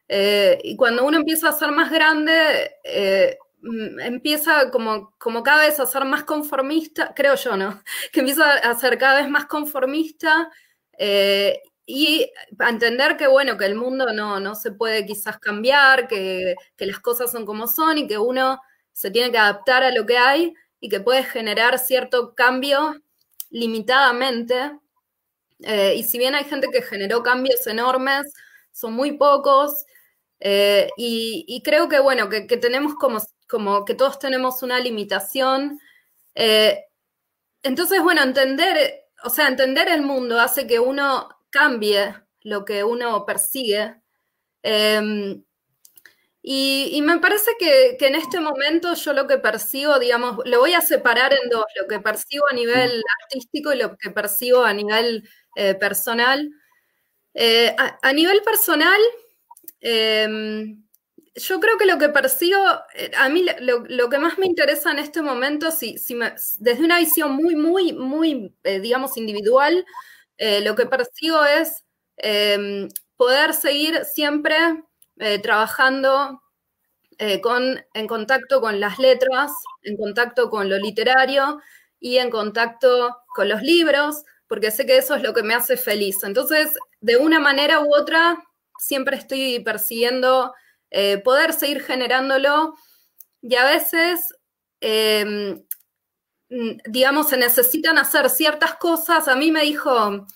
Eh, 0.09 0.61
y 0.63 0.77
cuando 0.77 1.05
uno 1.05 1.17
empieza 1.19 1.49
a 1.49 1.53
ser 1.53 1.73
más 1.73 1.91
grande, 1.91 2.71
mm, 3.63 3.99
empieza 4.01 4.71
como, 4.71 5.13
como 5.19 5.43
cada 5.43 5.67
vez 5.67 5.81
a 5.81 5.87
ser 5.87 6.05
más 6.05 6.23
conformista, 6.25 7.13
creo 7.17 7.35
yo, 7.35 7.57
¿no? 7.57 7.83
Que 8.13 8.21
empieza 8.21 8.53
a 8.59 8.75
ser 8.79 8.97
cada 8.99 9.21
vez 9.21 9.29
más 9.29 9.47
conformista 9.47 10.51
y 11.87 12.31
entender 12.61 13.17
que, 13.17 13.27
bueno, 13.27 13.59
que 13.59 13.67
el 13.67 13.75
mundo 13.75 14.13
no, 14.13 14.55
se 14.55 14.73
puede 14.73 15.05
quizás 15.05 15.39
cambiar, 15.39 16.09
que, 16.09 16.55
las 16.79 17.01
cosas 17.01 17.31
son 17.31 17.45
como 17.45 17.67
son 17.67 17.99
y 17.99 18.07
que 18.07 18.19
uno 18.19 18.61
se 18.93 19.11
tiene 19.11 19.31
que 19.31 19.39
adaptar 19.39 19.83
a 19.83 19.91
lo 19.91 20.07
que 20.07 20.17
hay 20.17 20.55
y 20.81 20.89
que 20.89 21.01
puede 21.01 21.25
generar 21.25 21.79
cierto 21.79 22.35
cambio 22.35 23.03
limitadamente. 23.51 24.79
Eh, 25.61 25.95
y 25.97 26.05
si 26.05 26.19
bien 26.19 26.35
hay 26.35 26.45
gente 26.45 26.69
que 26.71 26.83
generó 26.83 27.23
cambios 27.23 27.67
enormes, 27.67 28.33
son 28.73 28.95
muy 28.95 29.13
pocos. 29.13 29.85
Eh, 30.41 30.91
y, 30.97 31.63
creo 31.65 31.89
que, 31.89 32.01
bueno, 32.01 32.29
que, 32.29 32.43
tenemos 32.57 32.95
como, 32.95 33.21
como, 33.49 33.85
que 33.85 33.95
todos 33.95 34.19
tenemos 34.19 34.63
una 34.63 34.81
limitación. 34.81 35.81
Eh, 36.35 36.85
entonces, 37.63 38.03
bueno, 38.03 38.23
entender, 38.23 39.05
o 39.23 39.31
sea, 39.31 39.49
entender 39.49 39.89
el 39.89 40.03
mundo 40.03 40.41
hace 40.41 40.67
que 40.67 40.79
uno 40.81 41.29
cambie 41.55 42.15
lo 42.43 42.65
que 42.65 42.83
uno 42.83 43.25
persigue. 43.25 43.95
Em, 44.63 45.45
y, 46.43 47.01
me 47.03 47.19
parece 47.21 47.53
que, 47.59 47.97
en 48.01 48.17
este 48.17 48.41
momento 48.41 48.95
yo 48.95 49.13
lo 49.13 49.27
que 49.27 49.39
percibo, 49.39 49.99
digamos, 49.99 50.39
lo 50.45 50.59
voy 50.59 50.75
a 50.75 50.81
separar 50.81 51.33
en 51.33 51.49
dos, 51.49 51.65
lo 51.81 51.87
que 51.89 52.01
percibo 52.01 52.45
a 52.51 52.55
nivel 52.55 53.03
artístico 53.23 53.73
y 53.73 53.79
lo 53.79 53.97
que 53.97 54.11
percibo 54.11 54.65
a 54.65 54.73
nivel 54.75 55.29
eh, 55.57 55.75
personal. 55.75 56.51
Eh, 57.35 57.75
a, 58.03 58.13
nivel 58.13 58.43
personal, 58.43 59.01
em, 59.81 60.85
yo 61.37 61.61
creo 61.61 61.79
que 61.79 61.87
lo 61.87 61.99
que 61.99 62.09
percibo, 62.11 62.59
eh, 62.95 63.11
a 63.17 63.29
mí 63.29 63.47
lo, 63.61 64.09
que 64.11 64.19
más 64.19 64.39
me 64.39 64.47
interesa 64.47 64.91
en 64.91 64.99
este 64.99 65.23
momento, 65.23 65.71
si, 65.71 65.99
si 65.99 66.17
desde 66.59 66.85
una 66.85 66.99
visión 66.99 67.33
muy, 67.35 67.57
muy, 67.57 67.93
muy, 67.93 68.55
digamos, 68.65 69.17
individual, 69.17 69.85
eh, 70.39 70.61
lo 70.63 70.75
que 70.75 70.87
percibo 70.87 71.45
es 71.45 71.85
em, 72.17 72.89
poder 73.17 73.55
seguir 73.55 74.05
siempre 74.05 74.57
eh, 75.19 75.39
trabajando 75.41 76.43
eh, 77.19 77.41
con, 77.41 77.85
en 77.95 78.07
contacto 78.07 78.61
con 78.61 78.81
las 78.81 78.99
letras, 78.99 79.53
en 79.83 79.97
contacto 79.97 80.51
con 80.51 80.69
lo 80.69 80.79
literario 80.79 81.61
y 82.01 82.19
en 82.19 82.31
contacto 82.31 83.17
con 83.35 83.49
los 83.49 83.63
libros, 83.63 84.25
porque 84.49 84.71
sé 84.71 84.87
que 84.87 84.99
eso 84.99 85.15
es 85.15 85.23
lo 85.23 85.33
que 85.35 85.43
me 85.43 85.55
hace 85.55 85.77
feliz. 85.77 86.23
Entonces, 86.25 86.77
de 87.01 87.17
una 87.17 87.41
manera 87.41 87.81
u 87.81 87.95
otra, 87.95 88.43
siempre 88.79 89.17
estoy 89.17 89.61
persiguiendo 89.61 90.53
poder 91.25 91.53
seguir 91.53 91.83
generándolo 91.83 92.75
y 93.43 93.57
a 93.57 93.65
veces 93.65 94.33
em, 94.81 95.65
digamos, 96.87 97.29
se 97.29 97.37
necesitan 97.37 97.99
hacer 97.99 98.31
ciertas 98.31 98.75
cosas. 98.75 99.29
A 99.29 99.37
mí 99.37 99.51
me 99.51 99.63
dijo 99.63 100.27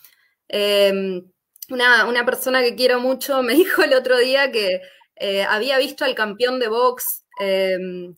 em, 0.49 1.23
una, 1.71 2.25
persona 2.27 2.63
que 2.63 2.75
quiero 2.75 3.01
mucho, 3.01 3.43
me 3.43 3.55
dijo 3.55 3.83
el 3.83 3.95
otro 3.95 4.19
día 4.19 4.51
que 4.51 4.81
eh, 5.17 5.43
había 5.45 5.79
visto 5.79 6.05
al 6.05 6.15
campeón 6.15 6.59
de 6.59 6.69
box 6.69 7.25
em, 7.41 8.15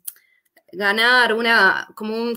ganar 0.73 1.35
una, 1.35 1.89
como 1.95 2.17
un, 2.17 2.37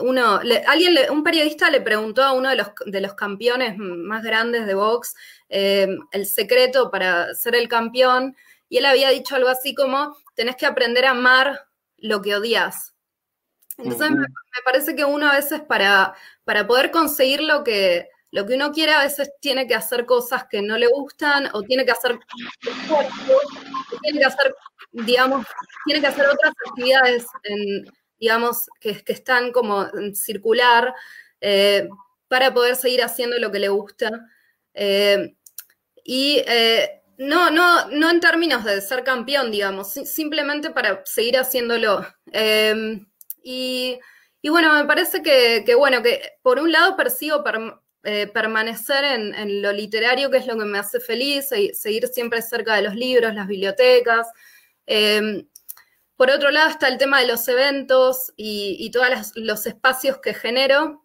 uno, 0.00 0.40
alguien, 0.66 0.96
un 1.10 1.24
periodista 1.24 1.70
le 1.70 1.80
preguntó 1.80 2.22
a 2.22 2.32
uno 2.32 2.50
de 2.50 2.56
los, 2.56 2.68
de 2.86 3.00
los 3.00 3.14
campeones 3.14 3.76
más 3.78 4.22
grandes 4.22 4.66
de 4.66 4.74
box 4.74 5.14
em, 5.48 5.98
el 6.12 6.26
secreto 6.26 6.90
para 6.90 7.34
ser 7.34 7.56
el 7.56 7.68
campeón 7.68 8.36
y 8.68 8.78
él 8.78 8.86
había 8.86 9.10
dicho 9.10 9.36
algo 9.36 9.48
así 9.48 9.74
como, 9.74 10.16
tenés 10.34 10.56
que 10.56 10.66
aprender 10.66 11.04
a 11.04 11.10
amar 11.10 11.66
lo 11.98 12.22
que 12.22 12.34
odias. 12.34 12.91
Entonces 13.78 14.10
me, 14.10 14.26
parece 14.64 14.94
que 14.94 15.04
uno 15.04 15.28
a 15.28 15.34
veces 15.34 15.60
para, 15.60 16.14
para 16.44 16.66
poder 16.66 16.90
conseguir 16.90 17.42
lo 17.42 17.64
que, 17.64 18.08
lo 18.30 18.46
que 18.46 18.54
uno 18.54 18.72
quiere, 18.72 18.92
a 18.92 19.02
veces 19.02 19.30
tiene 19.40 19.66
que 19.66 19.74
hacer 19.74 20.06
cosas 20.06 20.46
que 20.50 20.62
no 20.62 20.78
le 20.78 20.86
gustan 20.88 21.48
o 21.52 21.62
tiene 21.62 21.84
que 21.84 21.92
hacer 21.92 22.18
tiene 24.02 24.18
que 24.18 24.24
hacer, 24.24 24.54
digamos, 24.92 25.46
tiene 25.84 26.00
que 26.00 26.06
hacer 26.06 26.26
otras 26.26 26.52
actividades, 26.66 27.26
digamos, 28.18 28.66
que, 28.80 29.02
que, 29.02 29.12
están 29.12 29.52
como 29.52 29.86
circular 30.14 30.94
eh, 31.40 31.88
para 32.28 32.54
poder 32.54 32.76
seguir 32.76 33.02
haciendo 33.02 33.38
lo 33.38 33.50
que 33.50 33.58
le 33.58 33.68
gusta. 33.68 34.10
Eh, 34.74 35.34
y 36.04 36.42
eh, 36.46 37.02
no, 37.18 37.50
no, 37.50 37.88
no 37.88 38.10
en 38.10 38.20
términos 38.20 38.64
de 38.64 38.80
ser 38.80 39.04
campeón, 39.04 39.50
digamos, 39.50 39.92
simplemente 39.92 40.70
para 40.70 41.04
seguir 41.04 41.38
haciéndolo. 41.38 42.06
Y, 43.42 43.98
bueno, 44.48 44.74
me 44.74 44.84
parece 44.84 45.22
que, 45.22 45.74
bueno, 45.74 46.02
que 46.02 46.20
por 46.42 46.58
un 46.58 46.72
lado 46.72 46.96
persigo 46.96 47.42
eh, 48.04 48.26
permanecer 48.26 49.04
en, 49.04 49.62
lo 49.62 49.72
literario, 49.72 50.30
que 50.30 50.38
es 50.38 50.46
lo 50.46 50.58
que 50.58 50.64
me 50.64 50.78
hace 50.78 51.00
feliz, 51.00 51.50
seguir 51.74 52.08
siempre 52.08 52.42
cerca 52.42 52.74
de 52.76 52.82
los 52.82 52.94
libros, 52.94 53.34
las 53.34 53.46
bibliotecas. 53.46 54.28
Em, 54.86 55.46
por 56.16 56.30
otro 56.30 56.50
lado 56.50 56.70
está 56.70 56.88
el 56.88 56.98
tema 56.98 57.20
de 57.20 57.26
los 57.26 57.46
eventos 57.48 58.32
y, 58.36 58.90
todos 58.90 59.32
los 59.36 59.66
espacios 59.66 60.18
que 60.18 60.34
genero. 60.34 61.04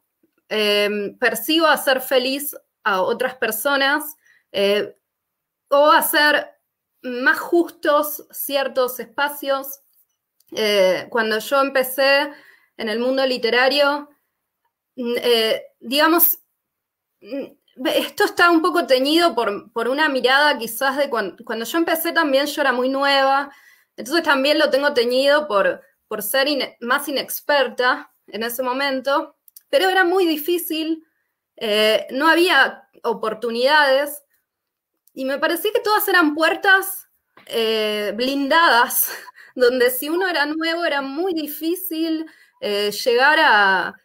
Em, 0.50 1.17
persigo 1.17 1.67
hacer 1.67 2.02
feliz 2.02 2.56
a 2.84 3.02
otras 3.02 3.36
personas 3.36 4.15
eh, 4.52 4.95
o 5.69 5.91
hacer 5.91 6.52
más 7.02 7.38
justos 7.39 8.26
ciertos 8.32 9.00
espacios 9.00 9.82
eh, 10.52 11.08
cuando 11.10 11.40
yo 11.40 11.62
empecé 11.62 12.32
en 12.78 12.90
el 12.90 13.00
mundo 13.00 13.26
literario, 13.26 14.10
mm, 14.96 15.16
eh, 15.18 15.64
digamos, 15.80 16.40
mm, 17.22 17.46
esto 17.86 18.24
está 18.26 18.50
un 18.50 18.62
poco 18.62 18.88
teñido 18.88 19.36
por, 19.36 19.88
una 19.88 20.10
mirada 20.10 20.58
quizás 20.58 20.98
de 20.98 21.10
cuando, 21.10 21.64
yo 21.66 21.78
empecé 21.78 22.12
también 22.12 22.48
yo 22.48 22.62
era 22.62 22.72
muy 22.72 22.90
nueva, 22.90 23.52
entonces 23.96 24.24
también 24.24 24.58
lo 24.58 24.70
tengo 24.70 24.94
teñido 24.94 25.48
por, 25.48 25.82
por 26.08 26.24
ser 26.24 26.48
más 26.82 27.08
inexperta 27.08 28.12
en 28.28 28.44
ese 28.44 28.64
momento, 28.64 29.36
pero 29.70 29.90
era 29.90 30.04
muy 30.04 30.26
difícil, 30.26 31.06
eh, 31.58 32.08
no 32.12 32.28
había 32.28 32.90
oportunidades 33.04 34.24
y 35.14 35.26
me 35.26 35.38
parecía 35.38 35.72
que 35.72 35.80
todas 35.80 36.08
eran 36.08 36.34
puertas 36.36 37.04
blindadas 38.16 39.10
donde 39.58 39.89
si 39.89 40.08
uno 40.08 40.28
era 40.30 40.46
nuevo 40.46 40.86
era 40.86 41.02
muy 41.02 41.34
difícil 41.34 42.28
eh, 42.62 42.91
llegar 42.91 43.39
a, 43.41 43.96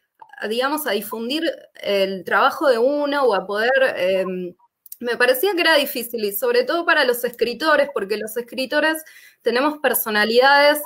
digamos, 0.49 0.87
a 0.87 0.93
difundir 0.93 1.45
el 1.75 2.25
trabajo 2.25 2.69
de 2.69 2.79
uno 2.79 3.25
o 3.25 3.35
a 3.35 3.47
poder, 3.47 3.71
em, 3.97 4.55
me 5.01 5.17
parecía 5.17 5.53
que 5.55 5.61
era 5.61 5.75
difícil 5.77 6.25
y 6.25 6.33
sobre 6.33 6.65
todo 6.65 6.87
para 6.87 7.05
los 7.05 7.23
escritores, 7.25 7.91
porque 7.93 8.17
los 8.17 8.35
escritores 8.37 9.05
tenemos 9.43 9.79
personalidades 9.79 10.81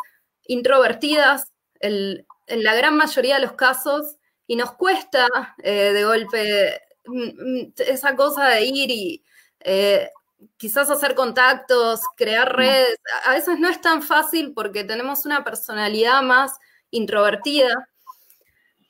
introvertidas 0.48 1.52
en 1.80 2.24
la 2.48 2.74
gran 2.74 2.96
mayoría 2.96 3.36
de 3.36 3.42
los 3.42 3.52
casos 3.52 4.16
y 4.48 4.56
nos 4.56 4.72
cuesta 4.72 5.28
eh, 5.62 5.92
de 5.92 6.04
golpe 6.04 6.80
mm, 7.06 7.60
mm, 7.62 7.72
esa 7.78 8.16
cosa 8.16 8.48
de 8.48 8.64
ir 8.64 8.90
y 8.90 9.24
eh, 9.60 10.10
quizás 10.56 10.90
hacer 10.90 11.14
contactos, 11.14 12.00
crear 12.16 12.52
mm. 12.52 12.56
redes. 12.56 12.98
A 13.24 13.34
veces 13.34 13.58
no 13.58 13.68
es 13.68 13.80
tan 13.80 14.02
fácil 14.02 14.52
porque 14.54 14.84
tenemos 14.84 15.26
una 15.26 15.44
personalidad 15.44 16.22
más 16.22 16.52
introvertida. 16.90 17.88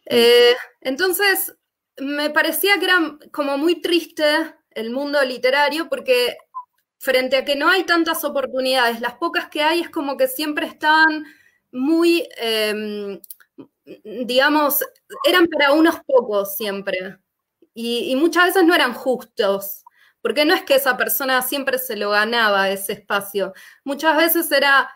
Eh, 0.07 0.55
entonces, 0.81 1.57
me 1.99 2.31
parecía 2.31 2.79
que 2.79 2.85
era 2.85 3.19
como 3.33 3.59
muy 3.59 3.81
triste 3.81 4.55
el 4.71 4.91
mundo 4.91 5.23
literario 5.25 5.89
porque 5.89 6.37
frente 6.99 7.37
a 7.37 7.45
que 7.45 7.57
no 7.57 7.69
hay 7.69 7.85
tantas 7.85 8.25
oportunidades, 8.25 9.01
las 9.01 9.15
pocas 9.15 9.49
que 9.49 9.63
hay 9.63 9.81
es 9.81 9.91
como 9.91 10.17
que 10.17 10.29
siempre 10.29 10.67
están 10.67 11.25
muy, 11.71 12.29
em, 12.39 13.21
digamos, 14.25 14.85
eran 15.25 15.47
para 15.47 15.73
unos 15.73 15.97
pocos 16.07 16.57
siempre. 16.57 17.19
Y, 17.75 18.17
muchas 18.17 18.47
veces 18.47 18.65
no 18.65 18.75
eran 18.75 18.95
justos, 18.95 19.83
porque 20.27 20.45
no 20.45 20.55
es 20.55 20.65
que 20.65 20.75
esa 20.75 20.97
persona 20.97 21.41
siempre 21.41 21.79
se 21.79 21.95
lo 21.95 22.11
ganaba 22.11 22.69
ese 22.69 22.95
espacio. 22.95 23.53
Muchas 23.85 24.17
veces 24.17 24.51
era, 24.51 24.91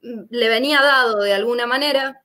le 0.00 0.48
venía 0.48 0.82
dado 0.82 1.20
de 1.20 1.32
alguna 1.32 1.66
manera. 1.68 2.20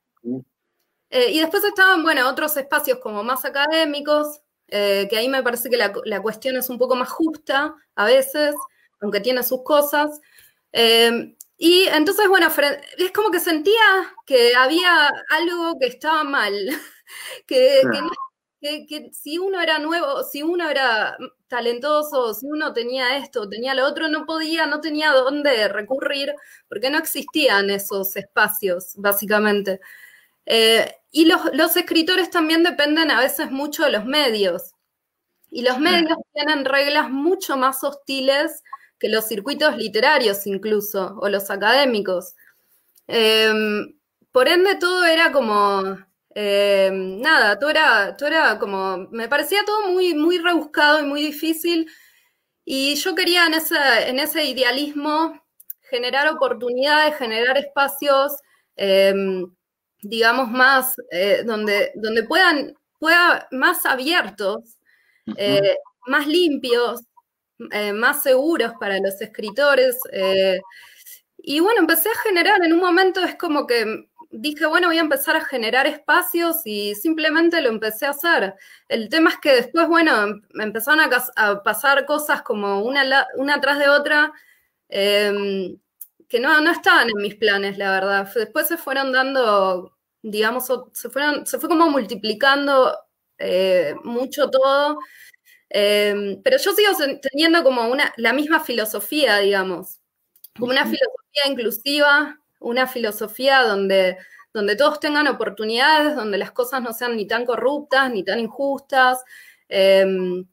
Eh, 1.08 1.30
y 1.30 1.38
después 1.38 1.62
estaban, 1.62 2.02
bueno, 2.02 2.28
otros 2.28 2.56
espacios 2.56 2.98
como 2.98 3.22
más 3.22 3.44
académicos, 3.44 4.40
eh, 4.66 5.06
que 5.08 5.16
ahí 5.16 5.28
me 5.28 5.44
parece 5.44 5.70
que 5.70 5.76
la, 5.76 6.20
cuestión 6.20 6.56
es 6.56 6.68
un 6.68 6.78
poco 6.78 6.96
más 6.96 7.10
justa 7.10 7.76
a 7.94 8.04
veces, 8.04 8.56
aunque 9.00 9.20
tiene 9.20 9.44
sus 9.44 9.62
cosas. 9.62 10.20
Eh, 10.72 11.36
y 11.58 11.84
entonces, 11.84 12.26
bueno, 12.26 12.48
es 12.98 13.12
como 13.12 13.30
que 13.30 13.38
sentía 13.38 14.16
que 14.26 14.56
había 14.56 15.12
algo 15.30 15.78
que 15.78 15.86
estaba 15.86 16.24
mal, 16.24 16.52
que, 17.46 17.82
que, 17.92 18.00
si 19.12 19.38
uno 19.38 19.60
era 19.60 19.78
nuevo, 19.78 20.22
si 20.24 20.42
uno 20.42 20.68
era 20.68 21.16
talentoso, 21.48 22.34
si 22.34 22.46
uno 22.46 22.72
tenía 22.72 23.16
esto, 23.16 23.48
tenía 23.48 23.74
lo 23.74 23.86
otro, 23.86 24.08
no 24.08 24.26
podía, 24.26 24.66
no 24.66 24.80
tenía 24.80 25.12
dónde 25.12 25.68
recurrir, 25.68 26.34
porque 26.68 26.90
no 26.90 26.98
existían 26.98 27.70
esos 27.70 28.16
espacios, 28.16 28.92
básicamente. 28.96 29.80
Eh, 30.46 30.94
y 31.10 31.26
los, 31.26 31.76
escritores 31.76 32.30
también 32.30 32.62
dependen 32.62 33.10
a 33.10 33.20
veces 33.20 33.50
mucho 33.50 33.84
de 33.84 33.92
los 33.92 34.04
medios. 34.04 34.74
Y 35.50 35.62
los 35.62 35.78
medios 35.78 36.18
tienen 36.34 36.64
reglas 36.64 37.10
mucho 37.10 37.56
más 37.56 37.82
hostiles 37.84 38.62
que 38.98 39.08
los 39.08 39.26
circuitos 39.26 39.76
literarios 39.76 40.46
incluso, 40.46 41.16
o 41.20 41.28
los 41.28 41.50
académicos. 41.50 42.34
Em, 43.06 43.94
por 44.32 44.48
ende, 44.48 44.76
todo 44.76 45.04
era 45.04 45.32
como, 45.32 45.98
em, 46.38 47.20
nada, 47.20 47.58
todo 47.58 47.70
era, 47.70 48.16
todo 48.16 48.28
era 48.28 48.58
como, 48.58 49.08
me 49.10 49.28
parecía 49.28 49.64
todo 49.64 49.88
muy, 49.92 50.14
muy 50.14 50.38
rebuscado 50.38 51.00
y 51.00 51.04
muy 51.04 51.22
difícil. 51.22 51.90
Y 52.64 52.96
yo 52.96 53.14
quería 53.14 53.46
en 53.46 53.54
ese, 53.54 53.76
en 54.08 54.18
ese 54.20 54.44
idealismo 54.44 55.40
generar 55.90 56.28
oportunidades, 56.28 57.16
generar 57.16 57.56
espacios 57.58 58.32
em, 58.76 59.46
digamos, 60.02 60.50
más, 60.50 60.96
eh, 61.10 61.42
donde, 61.44 61.92
donde 61.96 62.22
puedan, 62.24 62.74
pueda, 62.98 63.48
más 63.50 63.84
abiertos, 63.86 64.78
eh, 65.36 65.76
más 66.06 66.26
limpios, 66.26 67.02
eh, 67.72 67.92
más 67.92 68.22
seguros 68.22 68.72
para 68.80 68.98
los 68.98 69.20
escritores. 69.20 69.96
y 71.38 71.60
bueno, 71.60 71.80
empecé 71.80 72.08
a 72.10 72.18
generar, 72.22 72.62
en 72.64 72.72
un 72.72 72.80
momento 72.80 73.20
es 73.22 73.36
como 73.36 73.66
que 73.66 74.07
dije, 74.30 74.66
bueno, 74.66 74.88
voy 74.88 74.98
a 74.98 75.02
empezar 75.02 75.36
a 75.36 75.44
generar 75.44 75.86
espacios 75.86 76.58
y 76.64 76.94
simplemente 76.94 77.60
lo 77.62 77.68
empecé 77.68 78.06
a 78.06 78.10
hacer. 78.10 78.54
El 78.88 79.08
tema 79.08 79.30
es 79.30 79.38
que 79.38 79.52
después, 79.52 79.88
bueno, 79.88 80.40
me 80.52 80.64
empezaron 80.64 81.00
a, 81.00 81.62
pasar 81.62 82.04
cosas 82.06 82.42
como 82.42 82.82
una, 82.82 83.26
una 83.36 83.54
atrás 83.56 83.78
de 83.78 83.88
otra. 83.88 84.32
Em, 84.88 85.78
que 86.28 86.40
no, 86.40 86.60
no 86.60 86.70
estaban 86.70 87.08
en 87.08 87.16
mis 87.22 87.36
planes, 87.36 87.78
la 87.78 87.90
verdad. 87.90 88.30
Después 88.34 88.68
se 88.68 88.76
fueron 88.76 89.12
dando, 89.12 89.96
digamos, 90.22 90.66
se, 90.92 91.08
fueron, 91.10 91.46
se 91.46 91.58
fue 91.58 91.68
como 91.68 91.88
multiplicando 91.90 92.94
eh, 93.38 93.94
mucho 94.04 94.50
todo. 94.50 94.98
Em, 95.70 96.42
pero 96.42 96.58
yo 96.58 96.72
sigo 96.72 96.92
teniendo 97.22 97.62
como 97.64 97.88
una, 97.88 98.12
la 98.16 98.32
misma 98.32 98.60
filosofía, 98.60 99.38
digamos, 99.38 100.00
como 100.58 100.72
una 100.72 100.84
filosofía 100.84 101.46
inclusiva, 101.46 102.40
una 102.60 102.86
filosofía 102.86 103.62
donde, 103.62 104.18
donde 104.52 104.76
todos 104.76 105.00
tengan 105.00 105.28
oportunidades, 105.28 106.16
donde 106.16 106.38
las 106.38 106.52
cosas 106.52 106.82
no 106.82 106.92
sean 106.92 107.16
ni 107.16 107.26
tan 107.26 107.44
corruptas 107.46 108.10
ni 108.10 108.24
tan 108.24 108.38
injustas, 108.40 109.22
em, 109.68 110.46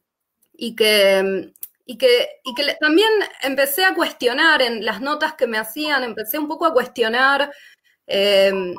y 0.54 0.74
que, 0.74 1.52
y 1.84 1.98
que, 1.98 2.28
que 2.56 2.76
también 2.80 3.08
empecé 3.42 3.84
a 3.84 3.94
cuestionar 3.94 4.62
en 4.62 4.84
las 4.84 5.00
notas 5.00 5.34
que 5.34 5.46
me 5.46 5.58
hacían, 5.58 6.02
empecé 6.04 6.38
un 6.38 6.48
poco 6.48 6.66
a 6.66 6.72
cuestionar, 6.72 7.52
em, 8.06 8.74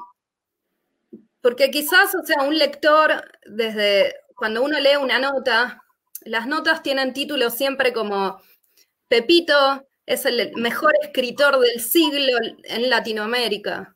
porque 1.42 1.72
quizás, 1.72 2.13
o 2.16 2.26
sea, 2.26 2.44
un 2.44 2.58
lector, 2.58 3.24
desde 3.46 4.16
cuando 4.36 4.63
uno 4.63 4.80
lee 4.80 4.98
una 5.02 5.20
nota, 5.20 5.82
las 6.22 6.48
notas 6.48 6.84
tienen 6.84 7.13
títulos 7.13 7.54
siempre 7.54 7.94
como 7.94 8.42
Pepito 9.08 9.88
es 10.08 10.26
el 10.26 10.54
mejor 10.56 10.93
escritor 11.04 11.60
del 11.60 11.82
siglo 11.82 12.38
en 12.63 12.89
Latinoamérica. 12.89 13.93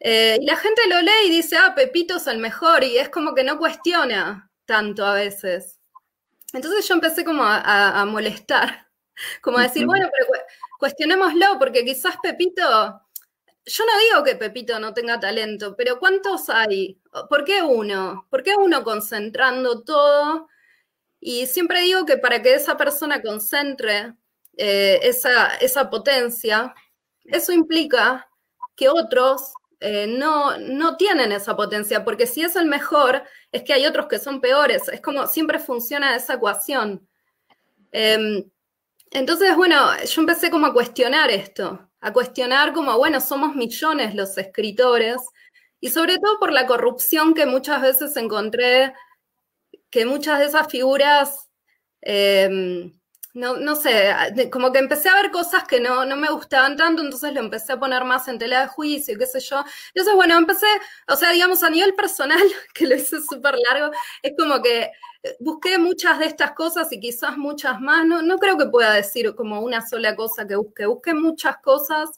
Eh, 0.00 0.38
y 0.40 0.44
la 0.44 0.56
gente 0.56 0.82
lo 0.88 1.00
lee 1.00 1.26
y 1.26 1.30
dice, 1.30 1.56
ah, 1.56 1.74
Pepito 1.74 2.16
es 2.16 2.26
el 2.26 2.38
mejor, 2.38 2.82
y 2.82 2.98
es 2.98 3.08
como 3.08 3.34
que 3.34 3.44
no 3.44 3.56
cuestiona 3.56 4.50
tanto 4.64 5.06
a 5.06 5.14
veces. 5.14 5.78
Entonces 6.52 6.86
yo 6.88 6.94
empecé 6.94 7.24
como 7.24 7.44
a, 7.44 8.04
molestar, 8.06 8.88
como 9.40 9.58
a 9.58 9.62
decir, 9.62 9.86
bueno, 9.86 10.08
pero 10.12 10.42
cuestionémoslo, 10.80 11.58
porque 11.60 11.84
quizás 11.84 12.16
Pepito, 12.20 12.62
yo 13.64 13.84
no 13.86 13.98
digo 14.08 14.24
que 14.24 14.34
Pepito 14.34 14.80
no 14.80 14.92
tenga 14.92 15.20
talento, 15.20 15.76
pero 15.76 16.00
¿cuántos 16.00 16.50
hay? 16.50 17.00
¿Por 17.28 17.44
qué 17.44 17.62
uno? 17.62 18.26
¿Por 18.28 18.42
qué 18.42 18.56
uno 18.56 18.82
concentrando 18.82 19.84
todo? 19.84 20.48
Y 21.20 21.46
siempre 21.46 21.82
digo 21.82 22.04
que 22.06 22.16
para 22.16 22.42
que 22.42 22.54
esa 22.54 22.76
persona 22.76 23.22
concentre 23.22 24.14
eh, 24.56 25.00
esa, 25.02 25.54
esa 25.56 25.90
potencia, 25.90 26.74
eso 27.24 27.52
implica 27.52 28.28
que 28.76 28.88
otros 28.88 29.52
eh, 29.80 30.06
no, 30.06 30.58
no 30.58 30.96
tienen 30.96 31.32
esa 31.32 31.56
potencia, 31.56 32.04
porque 32.04 32.26
si 32.26 32.42
es 32.42 32.56
el 32.56 32.66
mejor, 32.66 33.22
es 33.52 33.62
que 33.62 33.72
hay 33.72 33.86
otros 33.86 34.06
que 34.06 34.18
son 34.18 34.40
peores. 34.40 34.88
Es 34.88 35.00
como 35.00 35.26
siempre 35.26 35.58
funciona 35.58 36.14
esa 36.16 36.34
ecuación. 36.34 37.08
Em, 37.92 38.50
entonces, 39.10 39.56
bueno, 39.56 39.76
yo 40.04 40.20
empecé 40.20 40.50
como 40.50 40.66
a 40.66 40.72
cuestionar 40.72 41.30
esto, 41.30 41.90
a 42.00 42.12
cuestionar 42.12 42.72
como, 42.72 42.96
bueno, 42.98 43.20
somos 43.20 43.56
millones 43.56 44.14
los 44.14 44.36
escritores, 44.38 45.20
y 45.80 45.90
sobre 45.90 46.18
todo 46.18 46.38
por 46.38 46.52
la 46.52 46.66
corrupción 46.66 47.34
que 47.34 47.46
muchas 47.46 47.82
veces 47.82 48.16
encontré, 48.16 48.92
que 49.90 50.06
muchas 50.06 50.38
de 50.38 50.46
esas 50.46 50.68
figuras 50.68 51.48
em, 52.02 52.99
no, 53.34 53.56
no 53.56 53.76
sé, 53.76 54.12
como 54.50 54.72
que 54.72 54.80
empecé 54.80 55.08
a 55.08 55.14
ver 55.14 55.30
cosas 55.30 55.64
que 55.64 55.80
no, 55.80 56.04
no, 56.04 56.16
me 56.16 56.30
gustaban 56.30 56.76
tanto, 56.76 57.02
entonces 57.02 57.32
lo 57.32 57.40
empecé 57.40 57.72
a 57.72 57.78
poner 57.80 58.04
más 58.04 58.26
en 58.28 58.38
tela 58.38 58.62
de 58.62 58.66
juicio, 58.68 59.16
qué 59.18 59.26
sé 59.26 59.40
yo. 59.40 59.64
Entonces, 59.94 60.14
bueno, 60.14 60.36
empecé, 60.36 60.66
o 61.08 61.14
sea, 61.16 61.30
digamos, 61.30 61.62
a 61.62 61.70
nivel 61.70 61.94
personal, 61.94 62.40
que 62.74 62.86
lo 62.86 62.96
hice 62.96 63.20
súper 63.20 63.54
largo, 63.70 63.92
es 64.22 64.32
como 64.36 64.60
que 64.62 64.90
eh, 65.22 65.36
busqué 65.38 65.78
muchas 65.78 66.18
de 66.18 66.26
estas 66.26 66.52
cosas 66.52 66.90
y 66.92 66.98
quizás 66.98 67.36
muchas 67.36 67.80
más, 67.80 68.04
no, 68.04 68.22
no 68.22 68.38
creo 68.38 68.58
que 68.58 68.66
pueda 68.66 68.94
decir 68.94 69.34
como 69.36 69.60
una 69.60 69.86
sola 69.86 70.16
cosa 70.16 70.46
que 70.46 70.56
busqué, 70.56 70.86
busqué 70.86 71.14
muchas 71.14 71.58
cosas 71.58 72.10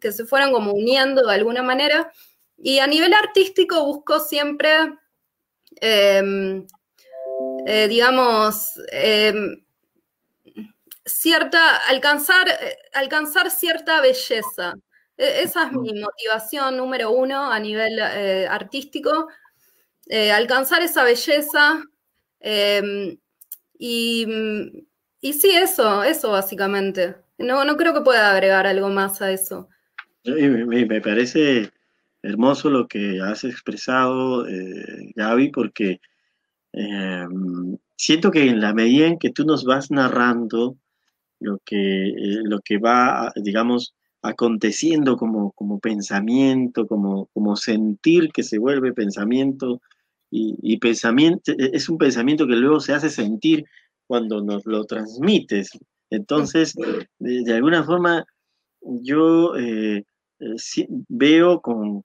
que 0.00 0.12
se 0.12 0.24
fueron 0.24 0.52
como 0.52 0.72
uniendo 0.72 1.26
de 1.26 1.34
alguna 1.34 1.62
manera. 1.62 2.12
Y 2.56 2.80
a 2.80 2.86
nivel 2.86 3.14
artístico 3.14 3.84
busco 3.84 4.20
siempre, 4.20 4.70
em, 5.80 6.66
eh, 7.66 7.88
digamos, 7.88 8.72
em, 8.90 9.62
cierta, 11.08 11.76
alcanzar, 11.88 12.48
eh, 12.48 12.76
alcanzar 12.92 13.50
cierta 13.50 14.00
belleza. 14.00 14.74
E, 15.16 15.42
esa 15.42 15.66
es 15.66 15.72
mi 15.72 15.92
motivación 16.00 16.76
número 16.76 17.10
uno 17.10 17.50
a 17.50 17.58
nivel 17.58 17.98
eh, 17.98 18.46
artístico, 18.48 19.28
eh, 20.06 20.30
alcanzar 20.32 20.82
esa 20.82 21.04
belleza. 21.04 21.82
Em, 22.40 23.18
y, 23.78 24.26
y, 25.20 25.32
sí, 25.32 25.50
eso, 25.50 26.04
eso 26.04 26.30
básicamente. 26.30 27.16
No, 27.38 27.64
no 27.64 27.76
creo 27.76 27.94
que 27.94 28.00
pueda 28.00 28.30
agregar 28.30 28.66
algo 28.66 28.88
más 28.88 29.22
a 29.22 29.30
eso. 29.30 29.68
Me, 30.24 30.86
me 30.86 31.00
parece 31.00 31.70
hermoso 32.22 32.68
lo 32.68 32.88
que 32.88 33.20
has 33.20 33.44
expresado, 33.44 34.44
Gaby, 35.14 35.50
porque 35.50 36.00
em, 36.72 37.78
siento 37.96 38.30
que 38.30 38.48
en 38.48 38.60
la 38.60 38.74
medida 38.74 39.06
en 39.06 39.18
que 39.18 39.30
tú 39.30 39.44
nos 39.44 39.64
vas 39.64 39.90
narrando 39.90 40.76
lo 41.40 41.58
que, 41.64 42.08
eh, 42.08 42.40
lo 42.44 42.60
que 42.60 42.78
va, 42.78 43.32
digamos, 43.36 43.94
aconteciendo 44.22 45.16
como, 45.16 45.52
como 45.52 45.78
pensamiento, 45.78 46.86
como, 46.86 47.26
como 47.32 47.56
sentir 47.56 48.30
que 48.32 48.42
se 48.42 48.58
vuelve 48.58 48.92
pensamiento, 48.92 49.80
y, 50.30 50.78
pensamiento, 50.78 51.52
e, 51.52 51.70
es 51.72 51.88
un 51.88 51.98
pensamiento 51.98 52.46
que 52.46 52.56
luego 52.56 52.80
se 52.80 52.92
hace 52.92 53.08
sentir 53.08 53.64
cuando 54.06 54.42
nos 54.42 54.64
lo 54.66 54.84
transmites. 54.84 55.70
Entonces, 56.10 56.74
de, 57.18 57.54
alguna 57.54 57.84
forma, 57.84 58.24
yo 58.80 59.56
eh, 59.56 60.04
eh, 60.40 60.86
veo 61.08 61.60
con, 61.60 62.04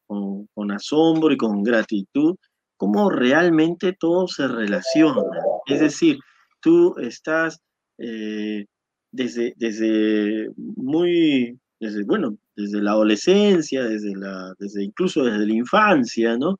asombro 0.72 1.32
y 1.32 1.38
con 1.38 1.63
gratitud 1.63 2.36
cómo 2.78 3.10
realmente 3.10 3.93
todo 3.93 4.28
se 4.28 4.48
relaciona. 4.48 5.22
Es 5.67 5.80
decir, 5.80 6.17
tú 6.62 6.96
estás 6.98 7.60
eh, 7.98 8.65
desde, 9.13 9.54
desde 9.58 10.49
muy, 10.58 11.58
desde, 11.80 12.04
bueno, 12.04 12.36
desde 12.56 12.82
la 12.82 12.91
adolescencia, 12.91 13.84
desde 13.84 14.15
la, 14.15 14.54
desde 14.60 14.84
incluso 14.84 15.23
desde 15.23 15.45
la 15.45 15.54
infancia, 15.54 16.36
¿no? 16.36 16.58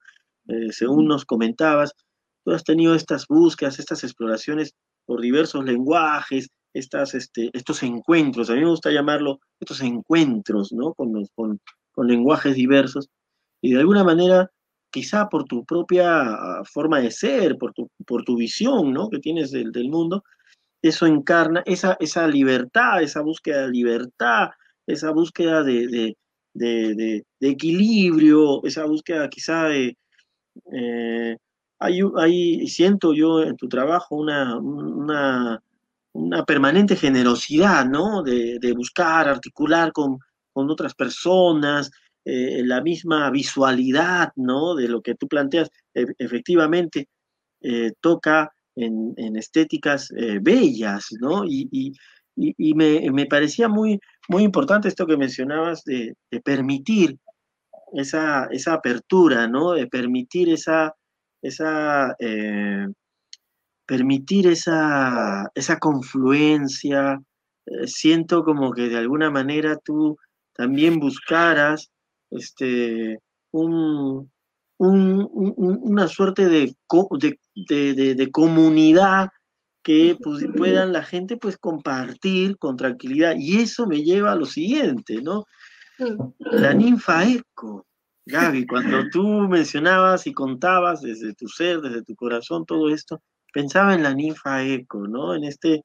Eh, 0.48 0.72
según 0.72 1.08
nos 1.08 1.26
comentabas, 1.26 1.94
tú 2.46 2.52
has 2.52 2.64
tenido 2.64 2.96
estas 2.96 3.28
búsquedas, 3.28 3.80
estas 3.80 4.04
exploraciones 4.04 4.74
por 5.06 5.20
diversos 5.20 5.66
lenguajes, 5.66 6.50
estas, 6.74 7.16
este, 7.16 7.50
estos 7.54 7.82
encuentros, 7.84 8.50
a 8.50 8.54
mí 8.54 8.62
me 8.62 8.70
gusta 8.70 8.92
llamarlo 8.92 9.40
estos 9.60 9.82
encuentros, 9.82 10.72
¿no? 10.74 10.94
Con, 10.94 11.12
con, 11.36 11.60
con 11.92 12.08
lenguajes 12.08 12.56
diversos, 12.56 13.10
y 13.62 13.74
de 13.74 13.80
alguna 13.80 14.04
manera, 14.04 14.52
quizá 14.92 15.28
por 15.28 15.46
tu 15.46 15.66
propia 15.66 16.38
forma 16.72 17.00
de 17.00 17.10
ser, 17.10 17.58
por 17.58 17.74
tu, 17.74 17.90
por 18.06 18.24
tu 18.24 18.38
visión, 18.38 18.94
¿no? 18.94 19.10
Que 19.10 19.20
tienes 19.20 19.50
del, 19.52 19.72
del 19.72 19.90
mundo, 19.90 20.24
eso 20.84 21.08
encarna 21.08 21.64
esa, 21.66 21.98
esa 22.00 22.28
libertad, 22.28 23.02
esa 23.02 23.22
búsqueda 23.22 23.64
de 23.66 23.72
libertad, 23.72 24.50
esa 24.86 25.12
búsqueda 25.12 25.64
de, 25.64 25.88
de, 25.88 26.18
de, 26.54 27.26
de 27.40 27.50
equilibrio, 27.50 28.64
esa 28.64 28.86
búsqueda 28.86 29.28
quizá 29.30 29.64
de, 29.70 29.98
eh, 30.72 31.38
hay, 31.80 32.68
siento 32.68 33.14
yo 33.14 33.44
en 33.44 33.58
tu 33.58 33.68
trabajo 33.68 34.16
una, 34.16 34.58
una, 34.58 35.62
permanente 36.46 36.96
generosidad, 36.96 37.86
¿no? 37.86 38.24
De, 38.24 38.74
buscar, 38.76 39.28
articular 39.28 39.92
con, 39.92 40.20
otras 40.54 40.94
personas, 40.96 41.92
eh, 42.26 42.62
la 42.64 42.82
misma 42.82 43.30
visualidad, 43.32 44.32
¿no? 44.36 44.76
De 44.76 44.88
lo 44.88 45.02
que 45.02 45.16
tú 45.16 45.28
planteas, 45.28 45.70
e, 45.94 46.06
efectivamente 46.20 47.10
eh, 47.62 47.94
toca 48.00 48.54
en, 48.76 49.36
estéticas 49.38 50.10
bellas, 50.42 51.08
¿no? 51.20 51.44
Y, 51.46 51.94
me, 52.36 53.26
parecía 53.28 53.68
muy, 53.68 54.00
muy 54.28 54.44
importante 54.44 54.88
esto 54.88 55.06
que 55.06 55.18
mencionabas 55.18 55.84
de, 55.84 56.16
de 56.32 56.42
permitir 56.42 57.18
esa, 57.94 58.48
esa 58.52 58.74
apertura, 58.74 59.48
¿no? 59.48 59.74
De 59.74 59.88
permitir 59.88 60.50
esa, 60.50 60.94
esa, 61.42 62.16
eh, 62.20 62.88
permitir 63.86 64.48
esa, 64.48 65.50
esa 65.54 65.78
confluencia. 65.80 67.20
Eh, 67.66 67.88
siento 67.88 68.44
como 68.44 68.72
que 68.74 68.90
de 68.90 68.98
alguna 68.98 69.30
manera 69.30 69.78
tú 69.78 70.18
también 70.54 71.00
buscaras 71.00 71.92
este, 72.32 73.20
un, 73.52 74.32
una 74.78 76.08
suerte 76.08 76.48
de, 76.48 76.76
de, 77.56 78.16
de, 78.16 78.32
comunidad 78.32 79.30
que 79.84 80.18
pues, 80.22 80.46
puedan 80.56 80.92
la 80.92 81.04
gente 81.04 81.38
pues 81.38 81.58
compartir 81.58 82.58
con 82.58 82.76
tranquilidad. 82.76 83.36
Y 83.38 83.60
eso 83.60 83.86
me 83.88 84.04
lleva 84.04 84.32
a 84.32 84.36
lo 84.36 84.46
siguiente, 84.46 85.22
¿no? 85.22 85.46
La 86.40 86.74
ninfa 86.74 87.26
eco. 87.26 87.86
Gaby, 88.26 88.66
cuando 88.66 89.10
tú 89.10 89.24
mencionabas 89.50 90.28
y 90.28 90.34
contabas 90.34 91.02
desde 91.02 91.34
tu 91.34 91.48
ser, 91.48 91.82
desde 91.82 92.04
tu 92.04 92.16
corazón, 92.16 92.66
todo 92.66 92.90
esto, 92.90 93.22
pensaba 93.52 93.94
en 93.94 94.04
la 94.04 94.14
ninfa 94.14 94.64
eco, 94.64 95.08
¿no? 95.08 95.36
En, 95.36 95.44
este, 95.44 95.84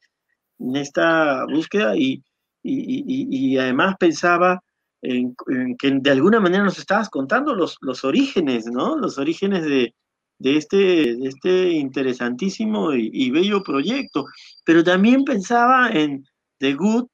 en 0.59 0.77
esta 0.77 1.45
búsqueda 1.47 1.97
y, 1.97 2.23
y, 2.63 3.59
además 3.59 3.97
pensaba 3.99 4.63
en, 5.03 5.35
que 5.77 5.91
de 5.91 6.11
alguna 6.11 6.41
manera 6.41 6.65
nos 6.65 6.79
estabas 6.79 7.09
contando 7.09 7.55
los, 7.55 7.79
los 7.81 8.05
orígenes, 8.05 8.67
¿no? 8.67 8.97
Los 8.97 9.19
orígenes 9.19 9.65
de, 9.65 9.95
este, 10.41 11.13
este 11.27 11.71
interesantísimo 11.71 12.93
y, 12.95 13.31
bello 13.31 13.63
proyecto. 13.63 14.25
Pero 14.65 14.83
también 14.83 15.25
pensaba 15.25 15.91
en 15.91 16.25
The 16.59 16.75
Good, 16.75 17.07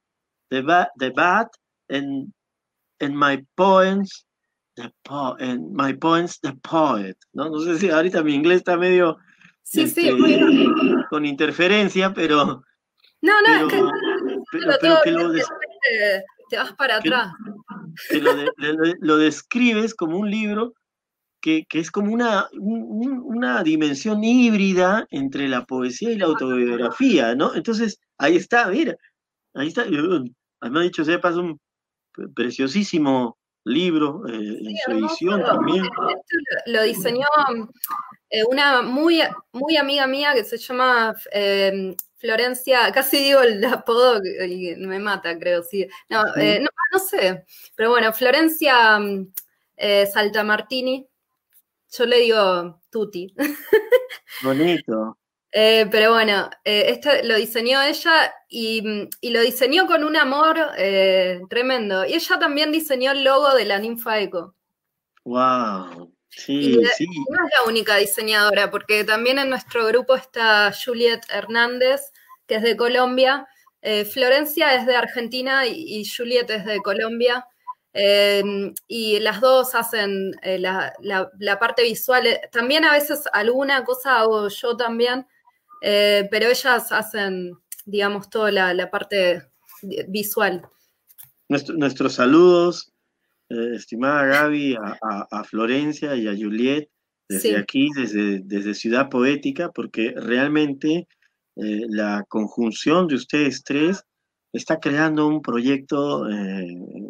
The 0.49 0.61
Bad, 0.61 0.87
the 0.97 1.09
bad 1.09 1.47
en 1.87 2.33
en 2.99 3.15
my 3.15 3.45
poems, 3.55 4.25
the 4.75 4.91
po 5.03 5.35
en 5.39 5.73
my 5.73 5.93
poems, 5.93 6.39
the 6.41 6.53
poet, 6.61 7.17
¿no? 7.33 7.49
No 7.49 7.59
sé 7.59 7.77
si 7.79 7.89
ahorita 7.89 8.23
mi 8.23 8.33
inglés 8.33 8.57
está 8.57 8.77
medio 8.77 9.17
sí, 9.63 9.87
sí, 9.87 10.09
este, 10.09 10.69
con 11.09 11.25
interferencia, 11.25 12.13
pero... 12.13 12.63
No, 13.21 13.41
no, 13.41 13.67
pero, 14.51 14.71
pero, 14.79 14.97
que 15.03 15.11
lo 15.11 15.31
te 16.49 16.57
vas 16.57 16.73
para 16.73 16.97
atrás. 16.97 17.31
lo, 18.99 19.17
describes 19.17 19.93
como 19.93 20.17
un 20.17 20.29
libro 20.29 20.73
que, 21.41 21.65
que 21.69 21.79
es 21.79 21.91
como 21.91 22.11
una, 22.11 22.47
una 22.59 23.63
dimensión 23.63 24.23
híbrida 24.23 25.05
entre 25.11 25.47
la 25.47 25.65
poesía 25.65 26.11
y 26.11 26.17
la 26.17 26.25
autobiografía, 26.25 27.35
¿no? 27.35 27.53
Entonces, 27.53 27.99
ahí 28.17 28.35
está, 28.35 28.67
mira, 28.67 28.95
ahí 29.53 29.67
está. 29.67 29.85
Me 29.85 30.79
ha 30.79 30.83
dicho, 30.83 31.05
sepas, 31.05 31.35
un 31.35 31.59
preciosísimo 32.35 33.37
libro 33.65 34.23
eh, 34.27 34.33
en 34.33 34.77
su 34.77 34.91
edición 34.91 35.43
también. 35.43 35.83
Lo, 36.67 36.83
diseñó 36.83 37.25
eh, 38.29 38.43
una 38.49 38.81
muy, 38.81 39.21
muy 39.51 39.77
amiga 39.77 40.07
mía 40.07 40.33
que 40.33 40.43
se 40.43 40.57
llama 40.57 41.13
em, 41.31 41.95
Florencia, 42.25 42.91
casi 42.91 43.17
digo 43.17 43.41
el 43.41 43.63
apodo 43.65 44.19
y 44.23 44.75
me 44.77 44.99
mata, 44.99 45.37
creo, 45.37 45.63
sí. 45.63 45.87
No, 46.09 46.23
eh, 46.35 46.59
no, 46.59 46.69
no, 46.91 46.99
sé, 46.99 47.45
pero 47.75 47.91
bueno, 47.91 48.11
Florencia 48.13 48.99
Saltamartini, 50.11 51.07
yo 51.91 52.05
le 52.05 52.19
digo 52.19 52.81
Tuti. 52.89 53.33
Bonito. 54.43 55.17
Eh, 55.57 55.87
pero 55.89 56.11
bueno, 56.11 56.49
eh, 56.65 56.87
esto 56.89 57.09
lo 57.23 57.37
diseñó 57.37 57.81
ella 57.81 58.33
y, 58.49 59.07
lo 59.21 59.39
diseñó 59.39 59.87
con 59.87 60.03
un 60.03 60.17
amor 60.17 60.57
eh, 60.77 61.39
tremendo. 61.49 62.05
Y 62.05 62.13
ella 62.13 62.37
también 62.37 62.73
diseñó 62.73 63.11
el 63.11 63.23
logo 63.23 63.53
de 63.55 63.63
la 63.63 63.79
ninfa 63.79 64.19
eco. 64.19 64.53
¡Wow! 65.23 66.13
Sí, 66.27 66.77
sí. 66.97 67.07
No 67.29 67.47
es 67.47 67.53
la 67.57 67.69
única 67.69 67.95
diseñadora, 67.95 68.69
porque 68.69 69.05
también 69.05 69.39
en 69.39 69.49
nuestro 69.49 69.85
grupo 69.85 70.15
está 70.15 70.73
Juliet 70.73 71.21
Hernández, 71.29 72.01
que 72.47 72.55
es 72.55 72.63
de 72.63 72.75
Colombia. 72.75 73.47
Florencia 74.11 74.73
es 74.73 74.87
de 74.87 74.95
Argentina 74.95 75.67
y, 75.67 76.03
Juliet 76.05 76.49
es 76.49 76.65
de 76.65 76.79
Colombia. 76.79 77.45
y 78.87 79.19
las 79.19 79.41
dos 79.41 79.75
hacen 79.75 80.31
la, 80.43 80.91
la, 81.01 81.59
parte 81.59 81.83
visual. 81.83 82.27
También 82.51 82.83
a 82.83 82.91
veces 82.91 83.23
alguna 83.31 83.83
cosa 83.83 84.21
hago 84.21 84.47
yo 84.47 84.75
también, 84.75 85.27
eh, 85.81 86.27
pero 86.31 86.47
ellas 86.47 86.91
hacen, 86.91 87.53
digamos, 87.85 88.27
toda 88.29 88.51
la, 88.51 88.89
parte 88.89 89.43
visual. 90.07 90.63
nuestros 91.47 92.13
saludos, 92.13 92.91
eh, 93.49 93.75
estimada 93.75 94.25
Gaby, 94.25 94.77
a, 95.31 95.43
Florencia 95.43 96.15
y 96.15 96.27
a 96.27 96.35
Juliet, 96.35 96.89
desde 97.29 97.57
aquí, 97.57 97.89
desde, 97.95 98.41
desde 98.43 98.73
Ciudad 98.73 99.09
Poética, 99.09 99.71
porque 99.71 100.13
realmente 100.15 101.07
eh, 101.57 101.85
la 101.89 102.23
conjunción 102.27 103.07
de 103.07 103.15
ustedes 103.15 103.63
tres 103.63 104.03
está 104.51 104.79
creando 104.79 105.27
un 105.27 105.41
proyecto 105.41 106.25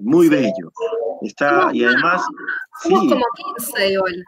muy 0.02 0.30
bello. 0.30 0.72
Está, 1.22 1.70
y 1.74 1.84
además... 1.84 2.24
sí, 2.82 2.90
como 2.90 3.26
15 3.58 3.92
igual. 3.92 4.26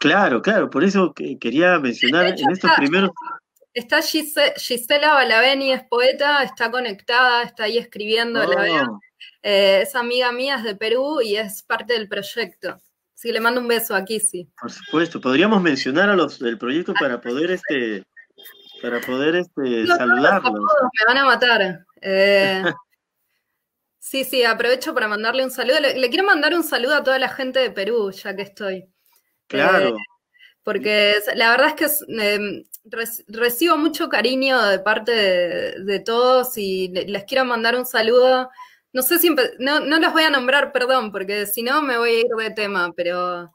Claro, 0.00 0.40
claro, 0.40 0.70
por 0.70 0.84
eso 0.84 1.12
quería 1.14 1.78
mencionar 1.78 2.26
en 2.26 2.50
estos 2.50 2.70
primeros... 2.76 3.10
Está 3.72 4.00
Gisela 4.02 5.14
Balaveni, 5.14 5.72
es 5.72 5.82
poeta, 5.82 6.44
está 6.44 6.70
conectada, 6.70 7.42
está 7.42 7.64
ahí 7.64 7.76
escribiendo, 7.76 8.44
la 8.46 8.62
veo. 8.62 8.84
Oh. 8.84 9.00
Eh, 9.42 9.82
es 9.82 9.94
amiga 9.96 10.30
mía, 10.32 10.56
es 10.56 10.64
de 10.64 10.76
Perú 10.76 11.20
y 11.20 11.36
es 11.36 11.62
parte 11.62 11.94
del 11.94 12.08
proyecto. 12.08 12.80
Sí, 13.14 13.32
le 13.32 13.40
mando 13.40 13.60
un 13.60 13.68
beso 13.68 13.94
aquí, 13.94 14.20
sí. 14.20 14.48
Por 14.60 14.70
supuesto, 14.70 15.20
podríamos 15.20 15.60
mencionar 15.60 16.08
a 16.08 16.16
los 16.16 16.38
del 16.38 16.56
proyecto 16.56 16.94
para 16.94 17.20
poder 17.20 17.50
este 17.50 18.04
para 18.84 19.00
poder 19.00 19.36
este 19.36 19.86
saludarlos. 19.86 20.52
me 20.52 21.04
van 21.06 21.16
a 21.16 21.24
matar. 21.24 21.86
Eh, 22.02 22.62
sí, 23.98 24.24
sí, 24.24 24.44
aprovecho 24.44 24.92
para 24.92 25.08
mandarle 25.08 25.42
un 25.42 25.50
saludo. 25.50 25.80
Le, 25.80 26.08
quiero 26.10 26.24
mandar 26.24 26.54
un 26.54 26.62
saludo 26.62 26.96
a 26.96 27.02
toda 27.02 27.18
la 27.18 27.30
gente 27.30 27.60
de 27.60 27.70
Perú, 27.70 28.10
ya 28.10 28.36
que 28.36 28.42
estoy. 28.42 28.86
Claro. 29.46 29.96
porque 30.62 31.14
la 31.34 31.50
verdad 31.50 31.68
es 31.68 31.74
que 31.74 31.86
em, 32.08 32.64
recibo 33.28 33.76
mucho 33.76 34.08
cariño 34.08 34.60
de 34.62 34.78
parte 34.78 35.12
de, 35.12 36.00
todos 36.00 36.56
y 36.56 36.88
les 36.88 37.24
quiero 37.24 37.46
mandar 37.46 37.76
un 37.76 37.86
saludo. 37.86 38.50
No 38.92 39.02
sé 39.02 39.18
si, 39.18 39.34
no, 39.58 39.80
no 39.80 39.98
los 39.98 40.12
voy 40.12 40.24
a 40.24 40.30
nombrar, 40.30 40.72
perdón, 40.72 41.10
porque 41.10 41.46
si 41.46 41.62
no 41.62 41.80
me 41.80 41.96
voy 41.96 42.10
a 42.10 42.20
ir 42.20 42.26
de 42.26 42.50
tema, 42.50 42.92
pero 42.94 43.50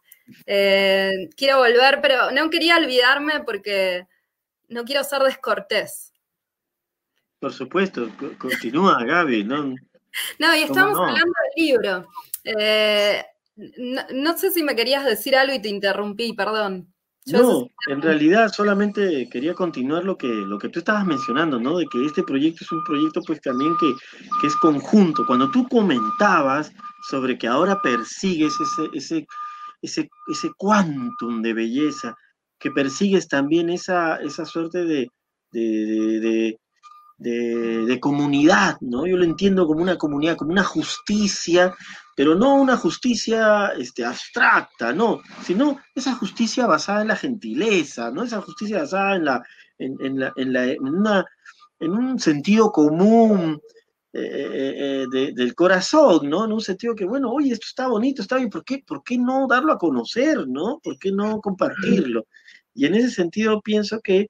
eh, 0.47 1.29
quiero 1.37 1.57
volver, 1.57 1.99
pero 2.01 2.31
no 2.31 2.49
quería 2.49 2.77
olvidarme 2.77 3.41
porque 3.45 4.07
no 4.69 4.83
quiero 4.85 5.03
ser 5.03 5.21
descortés. 5.23 6.13
Por 7.39 7.53
supuesto, 7.53 8.09
continúa 8.37 9.03
Gaby, 9.03 9.43
¿no? 9.45 9.75
No, 10.39 10.55
y 10.55 10.63
estamos 10.63 10.99
hablando 10.99 11.33
del 11.55 11.65
libro. 11.65 12.07
Eh, 12.43 13.23
no, 14.13 14.37
sé 14.37 14.51
si 14.51 14.63
me 14.63 14.75
querías 14.75 15.05
decir 15.05 15.35
algo 15.35 15.53
y 15.53 15.61
te 15.61 15.69
interrumpí, 15.69 16.33
perdón. 16.33 16.93
no, 17.27 17.69
en 17.87 18.01
realidad 18.01 18.51
solamente 18.51 19.29
quería 19.29 19.53
continuar 19.53 20.03
lo 20.03 20.17
que, 20.17 20.27
lo 20.27 20.57
que 20.57 20.69
tú 20.69 20.79
estabas 20.79 21.05
mencionando, 21.05 21.59
¿no? 21.59 21.77
De 21.77 21.85
que 21.85 22.05
este 22.05 22.23
proyecto 22.23 22.63
es 22.63 22.71
un 22.71 22.83
proyecto 22.83 23.21
pues 23.25 23.39
también 23.41 23.75
que, 23.79 23.93
que 24.41 24.47
es 24.47 24.55
conjunto. 24.57 25.25
Cuando 25.25 25.49
tú 25.51 25.67
comentabas 25.67 26.71
sobre 27.09 27.37
que 27.37 27.47
ahora 27.47 27.81
persigues 27.81 28.53
ese, 28.59 28.89
ese, 28.93 29.27
ese, 29.81 30.09
ese 30.31 30.49
quantum 30.57 31.41
de 31.41 31.53
belleza, 31.53 32.15
que 32.59 32.71
persigues 32.71 33.27
también 33.27 33.69
esa, 33.69 34.17
esa 34.17 34.45
suerte 34.45 34.85
de, 34.85 35.09
de, 35.51 36.57
de, 37.17 37.99
comunidad, 37.99 38.77
¿no? 38.81 39.05
Yo 39.07 39.17
lo 39.17 39.23
entiendo 39.23 39.65
como 39.65 39.81
una 39.81 39.97
comunidad, 39.97 40.37
como 40.37 40.51
una 40.51 40.63
justicia, 40.63 41.73
pero 42.15 42.35
no 42.35 42.55
una 42.55 42.77
justicia 42.77 43.67
este, 43.77 44.05
abstracta, 44.05 44.93
no, 44.93 45.21
sino 45.43 45.79
esa 45.95 46.15
justicia 46.15 46.65
basada 46.67 47.01
en 47.01 47.07
la 47.09 47.15
gentileza, 47.15 48.11
¿no? 48.11 48.23
Esa 48.23 48.41
justicia 48.41 48.79
basada 48.79 49.15
en 49.15 49.25
la, 49.25 49.43
en, 49.77 50.19
la, 50.19 50.33
en, 50.35 50.53
la, 50.53 50.65
en, 50.65 50.87
una, 50.87 51.25
en 51.79 51.91
un 51.91 52.19
sentido 52.19 52.71
común, 52.71 53.59
eh, 54.11 54.21
eh, 54.21 55.05
eh, 55.13 55.31
del 55.35 55.53
corazón, 55.53 56.31
¿no? 56.31 56.45
En 56.45 56.51
un 56.51 56.61
sentido 56.61 56.95
que, 56.95 57.05
bueno, 57.05 57.31
oye, 57.31 57.53
esto 57.53 57.67
está 57.67 57.87
bonito, 57.87 58.23
está 58.23 58.37
bien, 58.37 58.49
¿por 58.49 58.63
qué, 58.65 58.83
¿por 58.85 59.03
qué 59.03 59.19
no 59.19 59.45
darlo 59.47 59.71
a 59.71 59.77
conocer, 59.77 60.47
¿no? 60.47 60.79
¿Por 60.83 60.97
qué 60.97 61.11
no 61.11 61.39
compartirlo? 61.39 62.25
Y 62.79 62.85
en 62.85 62.95
ese 62.95 63.11
sentido 63.11 63.61
pienso 63.61 63.99
que 64.01 64.27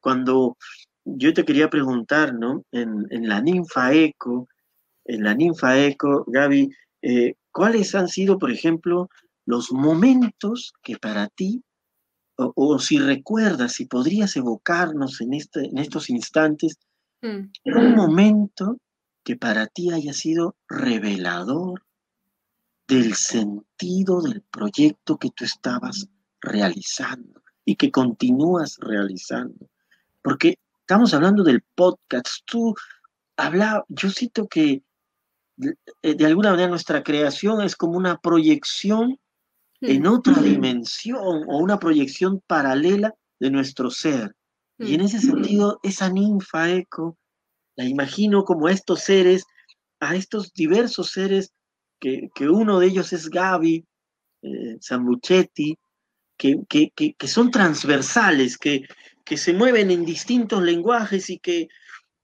cuando 0.00 0.56
yo 1.04 1.34
te 1.34 1.44
quería 1.44 1.68
preguntar, 1.68 2.32
¿no? 2.32 2.64
En, 2.72 3.28
la 3.28 3.42
ninfa 3.42 3.92
eco, 3.92 4.48
en 5.04 5.22
la 5.22 5.34
ninfa 5.34 5.78
eco, 5.78 6.24
Gaby, 6.26 6.70
¿cuáles 7.52 7.94
han 7.94 8.08
sido, 8.08 8.38
por 8.38 8.50
ejemplo, 8.50 9.10
los 9.44 9.70
momentos 9.70 10.72
que 10.82 10.96
para 10.96 11.28
ti, 11.28 11.62
o, 12.36 12.78
si 12.78 12.98
recuerdas, 12.98 13.72
si 13.72 13.84
podrías 13.84 14.34
evocarnos 14.36 15.20
en, 15.20 15.34
este, 15.34 15.66
en 15.66 15.76
estos 15.76 16.08
instantes, 16.08 16.78
Mm. 17.22 17.50
Un 17.64 17.94
momento 17.96 18.78
que 19.24 19.36
para 19.36 19.66
ti 19.66 19.90
haya 19.90 20.12
sido 20.12 20.56
revelador 20.68 21.84
del 22.86 23.14
sentido 23.14 24.22
del 24.22 24.42
proyecto 24.42 25.18
que 25.18 25.30
tú 25.30 25.44
estabas 25.44 26.08
realizando 26.40 27.42
y 27.64 27.76
que 27.76 27.90
continúas 27.90 28.76
realizando. 28.80 29.68
Porque 30.22 30.58
estamos 30.80 31.12
hablando 31.14 31.42
del 31.42 31.62
podcast. 31.74 32.28
Tú 32.44 32.74
habla, 33.36 33.84
yo 33.88 34.10
siento 34.10 34.48
que 34.48 34.82
de, 35.56 36.26
alguna 36.26 36.50
manera 36.50 36.68
nuestra 36.68 37.02
creación 37.02 37.62
es 37.62 37.76
como 37.76 37.96
una 37.96 38.18
proyección 38.18 39.18
en 39.80 40.02
mm. 40.02 40.06
otra 40.06 40.34
dimensión 40.40 41.44
o 41.48 41.58
una 41.58 41.78
proyección 41.78 42.42
paralela 42.46 43.14
de 43.38 43.50
nuestro 43.50 43.90
ser. 43.90 44.34
Y 44.78 44.94
en 44.94 45.00
ese 45.00 45.18
sentido, 45.18 45.80
esa 45.82 46.08
ninfa 46.08 46.70
eco, 46.70 47.18
la 47.74 47.84
imagino 47.84 48.44
como 48.44 48.68
estos 48.68 49.00
seres, 49.00 49.44
a 49.98 50.14
estos 50.14 50.52
diversos 50.52 51.10
seres, 51.10 51.52
que, 52.00 52.30
uno 52.48 52.78
de 52.78 52.86
ellos 52.86 53.12
es 53.12 53.28
Gaby, 53.28 53.84
eh, 54.42 54.76
Sambuchetti, 54.80 55.76
que, 56.38 56.92
que, 56.94 57.28
son 57.28 57.50
transversales, 57.50 58.56
que, 58.56 58.84
que 59.24 59.36
se 59.36 59.52
mueven 59.52 59.90
en 59.90 60.04
distintos 60.04 60.62
lenguajes 60.62 61.28
y 61.30 61.38
que, 61.38 61.68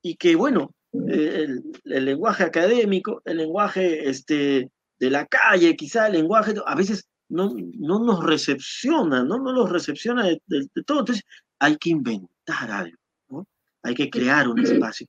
y 0.00 0.14
que 0.14 0.36
bueno, 0.36 0.72
eh, 1.08 1.48
el, 1.84 2.04
lenguaje 2.04 2.44
académico, 2.44 3.20
el 3.24 3.38
lenguaje 3.38 4.08
este, 4.08 4.70
de 4.98 5.10
la 5.10 5.26
calle, 5.26 5.76
quizá 5.76 6.06
el 6.06 6.14
lenguaje, 6.14 6.54
a 6.64 6.74
veces 6.74 7.08
no, 7.28 7.54
no 7.78 7.98
nos 7.98 8.24
recepciona, 8.24 9.24
no, 9.24 9.38
no 9.38 9.52
los 9.52 9.70
recepciona 9.70 10.24
de, 10.24 10.40
todo. 10.86 11.00
Entonces 11.00 11.24
hay 11.58 11.76
que 11.76 11.90
inventar 11.90 12.70
algo, 12.70 12.96
¿no? 13.28 13.46
Hay 13.82 13.94
que 13.94 14.08
crear 14.08 14.48
un 14.48 14.60
espacio. 14.60 15.08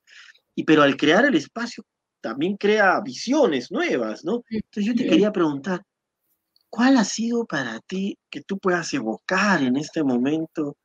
Y 0.56 0.64
pero 0.64 0.82
al 0.82 0.98
crear 0.98 1.26
el 1.26 1.36
espacio 1.36 1.86
también 2.22 2.58
crea 2.58 3.00
visiones 3.02 3.72
nuevas, 3.72 4.26
¿no? 4.26 4.44
Entonces 4.50 4.86
yo 4.86 4.96
te 4.96 5.08
quería 5.08 5.32
preguntar, 5.32 5.84
¿cuál 6.70 6.98
ha 6.98 7.04
sido 7.04 7.46
para 7.46 7.80
ti 7.80 8.18
que 8.30 8.42
tú 8.42 8.58
puedas 8.58 8.94
evocar 8.94 9.64
en 9.64 9.78
este 9.78 10.04
momento 10.04 10.78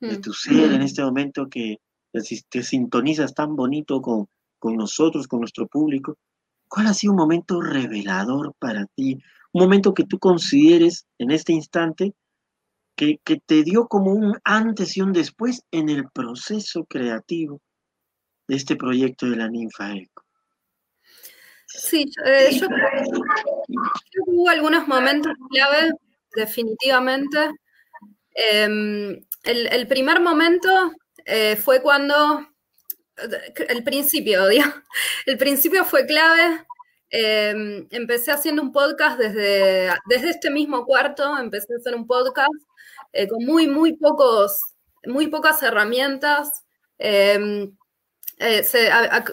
de 0.00 0.18
mm. 0.18 0.20
tu 0.20 0.32
ser, 0.32 0.72
en 0.72 0.82
este 0.82 1.02
momento 1.02 1.48
que 1.48 1.76
te 2.12 2.62
sintonizas 2.62 3.34
tan 3.34 3.54
bonito 3.54 4.00
con, 4.00 4.26
con 4.58 4.76
nosotros, 4.76 5.28
con 5.28 5.40
nuestro 5.40 5.66
público? 5.66 6.16
¿Cuál 6.68 6.88
ha 6.88 6.94
sido 6.94 7.12
un 7.12 7.18
momento 7.18 7.60
revelador 7.60 8.54
para 8.58 8.86
ti? 8.94 9.18
Un 9.52 9.62
momento 9.62 9.94
que 9.94 10.04
tú 10.04 10.18
consideres 10.18 11.06
en 11.18 11.30
este 11.30 11.52
instante 11.52 12.14
que, 12.98 13.40
te 13.46 13.62
dio 13.62 13.86
como 13.86 14.12
un 14.12 14.34
antes 14.44 14.96
y 14.96 15.00
un 15.00 15.12
después 15.12 15.62
en 15.70 15.88
el 15.88 16.08
proceso 16.10 16.84
creativo 16.84 17.60
de 18.48 18.56
este 18.56 18.76
proyecto 18.76 19.26
de 19.26 19.36
la 19.36 19.48
ninfa 19.48 19.94
eco. 19.94 20.24
Sí, 21.68 22.10
eh, 22.24 22.48
yo, 22.58 22.66
creo 22.66 23.02
que 24.10 24.20
hubo 24.26 24.48
algunos 24.48 24.88
momentos 24.88 25.32
clave, 25.50 25.92
definitivamente. 26.34 27.50
Em, 28.34 29.20
el, 29.44 29.86
primer 29.86 30.20
momento 30.20 30.92
eh, 31.26 31.56
fue 31.56 31.82
cuando, 31.82 32.46
el 33.68 33.84
principio, 33.84 34.46
digamos, 34.48 34.76
el 35.26 35.36
principio 35.36 35.84
fue 35.84 36.06
clave. 36.06 36.64
Em, 37.10 37.86
empecé 37.90 38.32
haciendo 38.32 38.62
un 38.62 38.72
podcast 38.72 39.18
desde, 39.18 39.90
desde 40.06 40.30
este 40.30 40.50
mismo 40.50 40.84
cuarto, 40.86 41.38
empecé 41.38 41.74
a 41.74 41.78
hacer 41.78 41.94
un 41.94 42.06
podcast 42.06 42.50
eh, 43.12 43.28
con 43.28 43.44
muy, 43.44 43.66
muy, 43.66 43.94
pocos, 43.94 44.60
muy 45.04 45.26
pocas 45.26 45.62
herramientas. 45.62 46.64
Eh, 48.40 48.62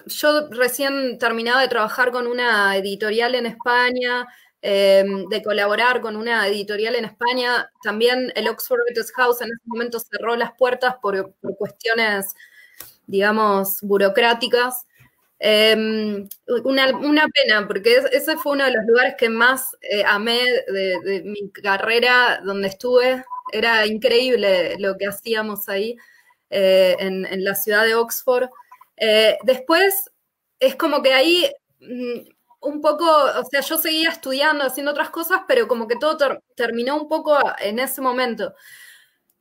yo 0.07 0.49
recién 0.49 1.17
terminaba 1.19 1.61
de 1.61 1.67
trabajar 1.67 2.11
con 2.11 2.27
una 2.27 2.75
editorial 2.75 3.35
en 3.35 3.45
España, 3.45 4.27
em, 4.61 5.27
de 5.29 5.43
colaborar 5.43 6.01
con 6.01 6.15
una 6.15 6.47
editorial 6.47 6.95
en 6.95 7.05
España. 7.05 7.69
También 7.83 8.31
el 8.35 8.47
Oxford 8.47 8.79
Writers 8.87 9.11
House 9.13 9.41
en 9.41 9.49
ese 9.49 9.61
momento 9.65 9.99
cerró 9.99 10.35
las 10.35 10.53
puertas 10.57 10.95
por, 11.01 11.33
cuestiones, 11.57 12.35
digamos, 13.05 13.79
burocráticas. 13.81 14.87
Em, 15.39 16.27
una, 16.63 17.27
pena, 17.27 17.67
porque 17.67 18.01
ese 18.11 18.37
fue 18.37 18.53
uno 18.53 18.65
de 18.65 18.71
los 18.71 18.85
lugares 18.85 19.15
que 19.17 19.29
más 19.29 19.75
eh, 19.81 20.03
amé 20.05 20.39
de, 20.67 21.21
mi 21.25 21.49
carrera, 21.51 22.41
donde 22.43 22.69
estuve 22.69 23.23
era 23.51 23.85
increíble 23.85 24.75
lo 24.79 24.97
que 24.97 25.07
hacíamos 25.07 25.69
ahí 25.69 25.97
eh, 26.49 26.95
en, 26.99 27.43
la 27.43 27.55
ciudad 27.55 27.85
de 27.85 27.95
Oxford. 27.95 28.49
Eh, 28.97 29.37
después, 29.43 30.11
es 30.59 30.75
como 30.75 31.01
que 31.03 31.13
ahí 31.13 31.49
mm, 31.79 32.27
un 32.61 32.81
poco, 32.81 33.05
o 33.05 33.43
sea, 33.49 33.61
yo 33.61 33.77
seguía 33.77 34.09
estudiando, 34.09 34.63
haciendo 34.65 34.91
otras 34.91 35.09
cosas, 35.11 35.41
pero 35.47 35.67
como 35.67 35.87
que 35.87 35.95
todo 35.97 36.17
terminó 36.55 36.95
un 37.01 37.07
poco 37.07 37.37
en 37.59 37.79
ese 37.79 38.01
momento. 38.01 38.53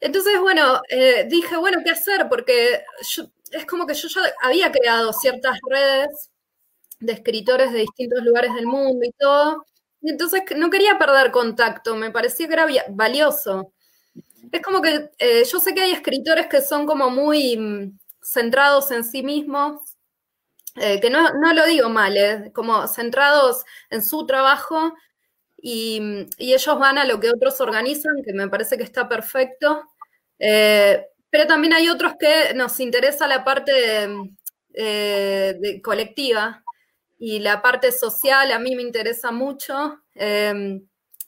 Entonces, 0.00 0.40
bueno, 0.40 0.80
eh, 0.90 1.26
dije, 1.28 1.56
bueno, 1.56 1.78
¿qué 1.84 1.90
hacer? 1.92 2.28
Porque 2.28 2.82
es 3.52 3.66
como 3.66 3.86
que 3.86 3.94
yo 3.94 4.08
ya 4.08 4.22
había 4.42 4.70
creado 4.72 5.12
ciertas 5.12 5.58
redes 5.68 6.30
de 7.00 7.12
escritores 7.12 7.72
de 7.72 7.80
distintos 7.80 8.22
lugares 8.24 8.54
del 8.54 8.66
mundo 8.66 9.04
y 9.06 9.12
todo. 9.12 9.64
Y 10.02 10.10
entonces 10.10 10.42
no 10.56 10.70
quería 10.70 10.98
perder 10.98 11.30
contacto, 11.32 11.96
me 11.96 12.10
parecía 12.10 12.46
que 12.48 12.54
era 12.54 12.66
valioso. 12.90 13.72
Es 14.52 14.62
como 14.62 14.82
que 14.82 15.10
eh, 15.18 15.44
yo 15.50 15.60
sé 15.60 15.74
que 15.74 15.82
hay 15.82 15.92
escritores 15.92 16.46
que 16.48 16.60
son 16.62 16.86
como 16.86 17.10
muy 17.10 17.56
mm, 17.58 17.98
centrados 18.24 18.90
en 18.90 19.04
sí 19.04 19.22
mismos, 19.22 19.96
eh, 20.76 21.00
que 21.00 21.10
no, 21.10 21.30
lo 21.32 21.66
digo 21.66 21.88
mal, 21.88 22.16
eh, 22.16 22.50
como 22.52 22.88
centrados 22.88 23.64
en 23.90 24.02
su 24.02 24.26
trabajo 24.26 24.94
y, 25.56 26.26
ellos 26.38 26.78
van 26.78 26.98
a 26.98 27.04
lo 27.04 27.20
que 27.20 27.30
otros 27.30 27.60
organizan, 27.60 28.22
que 28.24 28.32
me 28.32 28.48
parece 28.48 28.76
que 28.76 28.82
está 28.84 29.08
perfecto. 29.08 29.84
pero 30.38 31.46
también 31.48 31.74
hay 31.74 31.88
otros 31.88 32.14
que 32.18 32.54
nos 32.54 32.78
interesa 32.80 33.26
la 33.26 33.44
parte 33.44 33.72
de, 34.70 35.80
colectiva 35.82 36.62
y 37.18 37.38
la 37.40 37.62
parte 37.62 37.92
social 37.92 38.52
a 38.52 38.58
mí 38.58 38.74
me 38.76 38.82
interesa 38.82 39.30
mucho. 39.32 40.00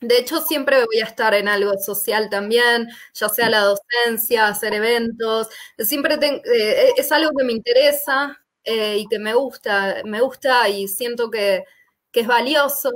De 0.00 0.18
hecho, 0.18 0.40
siempre 0.40 0.84
voy 0.84 1.00
a 1.00 1.04
estar 1.04 1.34
en 1.34 1.48
algo 1.48 1.72
social 1.78 2.28
también, 2.28 2.88
ya 3.14 3.28
sea 3.28 3.48
la 3.48 3.60
docencia, 3.60 4.48
hacer 4.48 4.74
eventos. 4.74 5.48
Siempre 5.78 6.16
eh, 6.20 6.92
es 6.96 7.12
algo 7.12 7.30
que 7.36 7.44
me 7.44 7.52
interesa 7.52 8.38
eh, 8.64 8.98
y 8.98 9.06
que 9.08 9.18
me 9.18 9.32
gusta, 9.34 10.02
me 10.04 10.20
gusta 10.20 10.68
y 10.68 10.88
siento 10.88 11.30
que, 11.30 11.64
es 12.12 12.26
valioso 12.26 12.90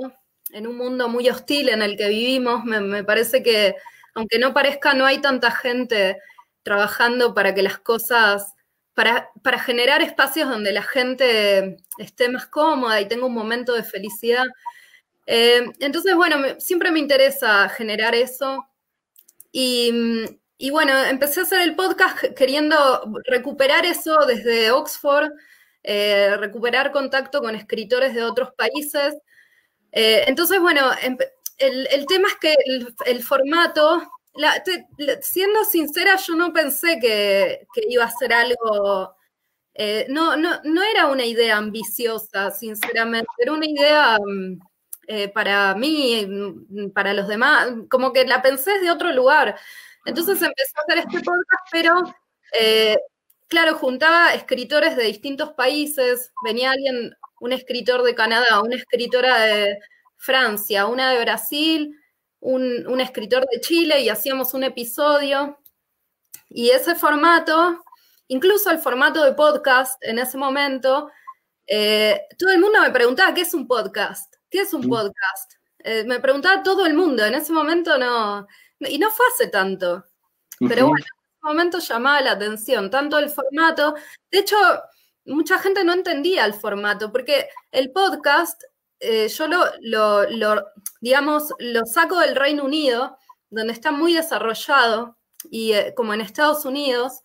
en 0.49 0.65
un 0.65 0.77
mundo 0.77 1.07
muy 1.07 1.29
hostil 1.29 1.69
en 1.69 1.83
el 1.83 1.95
que 1.95 2.09
vivimos. 2.09 2.63
Me, 2.65 3.03
parece 3.03 3.43
que, 3.43 3.75
aunque 4.15 4.39
no 4.39 4.51
parezca, 4.51 4.95
no 4.95 5.05
hay 5.05 5.19
tanta 5.19 5.51
gente 5.51 6.17
trabajando 6.63 7.35
para 7.35 7.53
que 7.53 7.61
las 7.61 7.77
cosas, 7.77 8.55
para, 8.95 9.29
para 9.43 9.59
generar 9.59 10.01
espacios 10.01 10.49
donde 10.49 10.71
la 10.71 10.81
gente 10.81 11.77
esté 11.99 12.29
más 12.29 12.47
cómoda 12.47 12.99
y 12.99 13.07
tenga 13.07 13.27
un 13.27 13.35
momento 13.35 13.73
de 13.73 13.83
felicidad. 13.83 14.45
Eh, 15.33 15.63
entonces, 15.79 16.13
bueno, 16.13 16.59
siempre 16.59 16.91
me 16.91 16.99
interesa 16.99 17.69
generar 17.69 18.13
eso. 18.13 18.67
Y, 19.53 19.89
bueno, 20.71 20.91
empecé 21.05 21.39
a 21.39 21.43
hacer 21.43 21.61
el 21.61 21.73
podcast 21.73 22.21
queriendo 22.35 22.75
recuperar 23.23 23.85
eso 23.85 24.25
desde 24.25 24.71
Oxford, 24.71 25.31
eh, 25.83 26.35
recuperar 26.37 26.91
contacto 26.91 27.39
con 27.39 27.55
escritores 27.55 28.13
de 28.13 28.23
otros 28.23 28.49
países. 28.57 29.15
Eh, 29.93 30.25
entonces, 30.27 30.59
bueno, 30.59 30.91
el, 31.57 32.05
tema 32.07 32.27
es 32.27 32.35
que 32.35 32.55
el, 33.05 33.23
formato, 33.23 34.01
siendo 35.21 35.63
sincera, 35.63 36.17
yo 36.17 36.35
no 36.35 36.51
pensé 36.51 36.99
que, 36.99 37.67
iba 37.87 38.03
a 38.03 38.11
ser 38.11 38.33
algo... 38.33 39.15
no, 40.09 40.35
no, 40.35 40.59
no 40.65 40.83
era 40.83 41.07
una 41.07 41.23
idea 41.23 41.55
ambiciosa, 41.55 42.51
sinceramente, 42.51 43.29
era 43.39 43.53
una 43.53 43.65
idea... 43.65 44.17
Mm, 44.19 44.59
eh, 45.07 45.29
para 45.29 45.75
mí, 45.75 46.25
mm, 46.27 46.91
para 46.91 47.13
los 47.13 47.27
demás, 47.27 47.67
como 47.89 48.13
que 48.13 48.25
la 48.25 48.41
pensé 48.41 48.79
de 48.79 48.91
otro 48.91 49.11
lugar. 49.11 49.57
Entonces 50.05 50.41
empecé 50.41 50.73
a 50.77 50.81
hacer 50.81 50.97
este 51.07 51.19
podcast, 51.23 51.67
pero 51.71 51.93
eh, 52.53 52.97
claro, 53.47 53.75
juntaba 53.75 54.33
escritores 54.33 54.95
de 54.95 55.03
distintos 55.03 55.53
países, 55.53 56.31
venía 56.43 56.71
alguien, 56.71 57.15
un 57.39 57.53
escritor 57.53 58.03
de 58.03 58.15
Canadá, 58.15 58.61
una 58.61 58.75
escritora 58.75 59.39
de 59.39 59.79
Francia, 60.17 60.85
una 60.87 61.11
de 61.11 61.21
Brasil, 61.21 61.99
un, 62.39 62.87
un 62.87 63.01
escritor 63.01 63.45
de 63.51 63.61
Chile 63.61 64.01
y 64.01 64.09
hacíamos 64.09 64.53
un 64.53 64.63
episodio. 64.63 65.59
Y 66.49 66.69
ese 66.69 66.95
formato, 66.95 67.83
incluso 68.27 68.69
el 68.71 68.79
formato 68.79 69.23
de 69.23 69.33
podcast 69.33 70.03
en 70.03 70.19
ese 70.19 70.37
momento, 70.37 71.09
eh, 71.67 72.27
todo 72.37 72.51
el 72.51 72.59
mundo 72.59 72.81
me 72.81 72.91
preguntaba 72.91 73.33
qué 73.33 73.41
es 73.41 73.53
un 73.53 73.67
podcast. 73.67 74.30
¿Qué 74.51 74.59
es 74.59 74.73
un 74.73 74.85
mm. 74.85 74.89
podcast? 74.89 75.53
Eh, 75.79 76.03
me 76.05 76.19
preguntaba 76.19 76.61
todo 76.61 76.85
el 76.85 76.93
mundo, 76.93 77.25
en 77.25 77.33
ese 77.33 77.51
momento 77.51 77.97
no, 77.97 78.45
y 78.81 78.99
no 78.99 79.09
fue 79.09 79.25
hace 79.33 79.47
tanto, 79.47 80.05
pero 80.59 80.89
bueno, 80.89 81.05
en 81.05 81.31
ese 81.31 81.41
momento 81.41 81.79
llamaba 81.79 82.21
la 82.21 82.31
atención, 82.33 82.91
tanto 82.91 83.17
el 83.17 83.29
formato, 83.29 83.95
de 84.29 84.39
hecho, 84.39 84.55
mucha 85.25 85.57
gente 85.57 85.83
no 85.83 85.93
entendía 85.93 86.45
el 86.45 86.53
formato, 86.53 87.11
porque 87.11 87.49
el 87.71 87.91
podcast, 87.91 88.61
eh, 88.99 89.27
yo 89.27 89.47
lo, 89.47 89.65
lo, 90.29 90.67
digamos, 90.99 91.51
lo 91.57 91.83
saco 91.85 92.19
del 92.19 92.35
Reino 92.35 92.63
Unido, 92.63 93.17
donde 93.49 93.73
está 93.73 93.91
muy 93.91 94.13
desarrollado, 94.13 95.17
y 95.49 95.73
eh, 95.73 95.93
como 95.95 96.13
en 96.13 96.21
Estados 96.21 96.65
Unidos, 96.65 97.21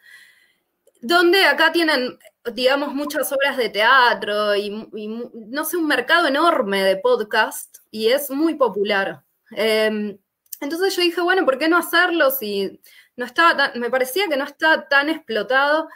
donde 1.03 1.45
acá 1.45 1.72
tienen 1.72 2.18
digamos, 2.53 2.94
muchas 2.94 3.30
obras 3.32 3.57
de 3.57 3.68
teatro 3.68 4.55
y, 4.55 4.70
no 4.70 5.64
sé, 5.64 5.76
un 5.76 5.86
mercado 5.86 6.28
enorme 6.28 6.82
de 6.82 6.97
podcast 6.97 7.78
y 7.90 8.09
es 8.09 8.30
muy 8.30 8.55
popular. 8.55 9.22
Em, 9.51 10.18
entonces 10.61 10.97
yo 10.97 11.03
dije, 11.03 11.20
bueno, 11.20 11.44
¿por 11.44 11.59
qué 11.59 11.68
no 11.68 11.76
hacerlo 11.76 12.30
si 12.30 12.80
no 13.16 13.24
estaba 13.24 13.72
me 13.74 13.90
parecía 13.90 14.28
que 14.28 14.36
no 14.36 14.44
estaba 14.44 14.88
tan 14.88 15.09
explotado? 15.09 15.88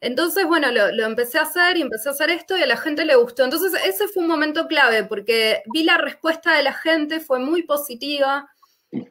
Entonces, 0.00 0.46
bueno, 0.46 0.70
lo, 0.70 0.92
lo, 0.92 1.04
empecé 1.04 1.38
a 1.38 1.42
hacer 1.42 1.78
y 1.78 1.82
empecé 1.82 2.10
a 2.10 2.12
hacer 2.12 2.30
esto 2.30 2.56
y 2.58 2.62
a 2.62 2.66
la 2.66 2.76
gente 2.76 3.04
le 3.06 3.16
gustó. 3.16 3.44
Entonces, 3.44 3.72
ese 3.86 4.06
fue 4.08 4.22
un 4.22 4.28
momento 4.28 4.66
clave 4.66 5.04
porque 5.04 5.62
vi 5.72 5.82
la 5.84 5.96
respuesta 5.96 6.54
de 6.54 6.62
la 6.62 6.74
gente, 6.74 7.20
fue 7.20 7.38
muy 7.38 7.62
positiva. 7.62 8.50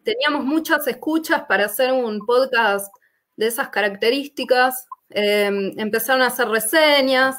Teníamos 0.04 0.46
muchas 0.46 0.88
escuchas 0.88 1.44
para 1.48 1.66
hacer 1.66 1.92
un 1.92 2.20
podcast 2.26 2.94
de 3.36 3.48
esas 3.48 3.70
características. 3.70 4.88
Em, 5.14 5.72
empezaron 5.80 6.22
a 6.24 6.28
hacer 6.28 6.48
reseñas, 6.48 7.38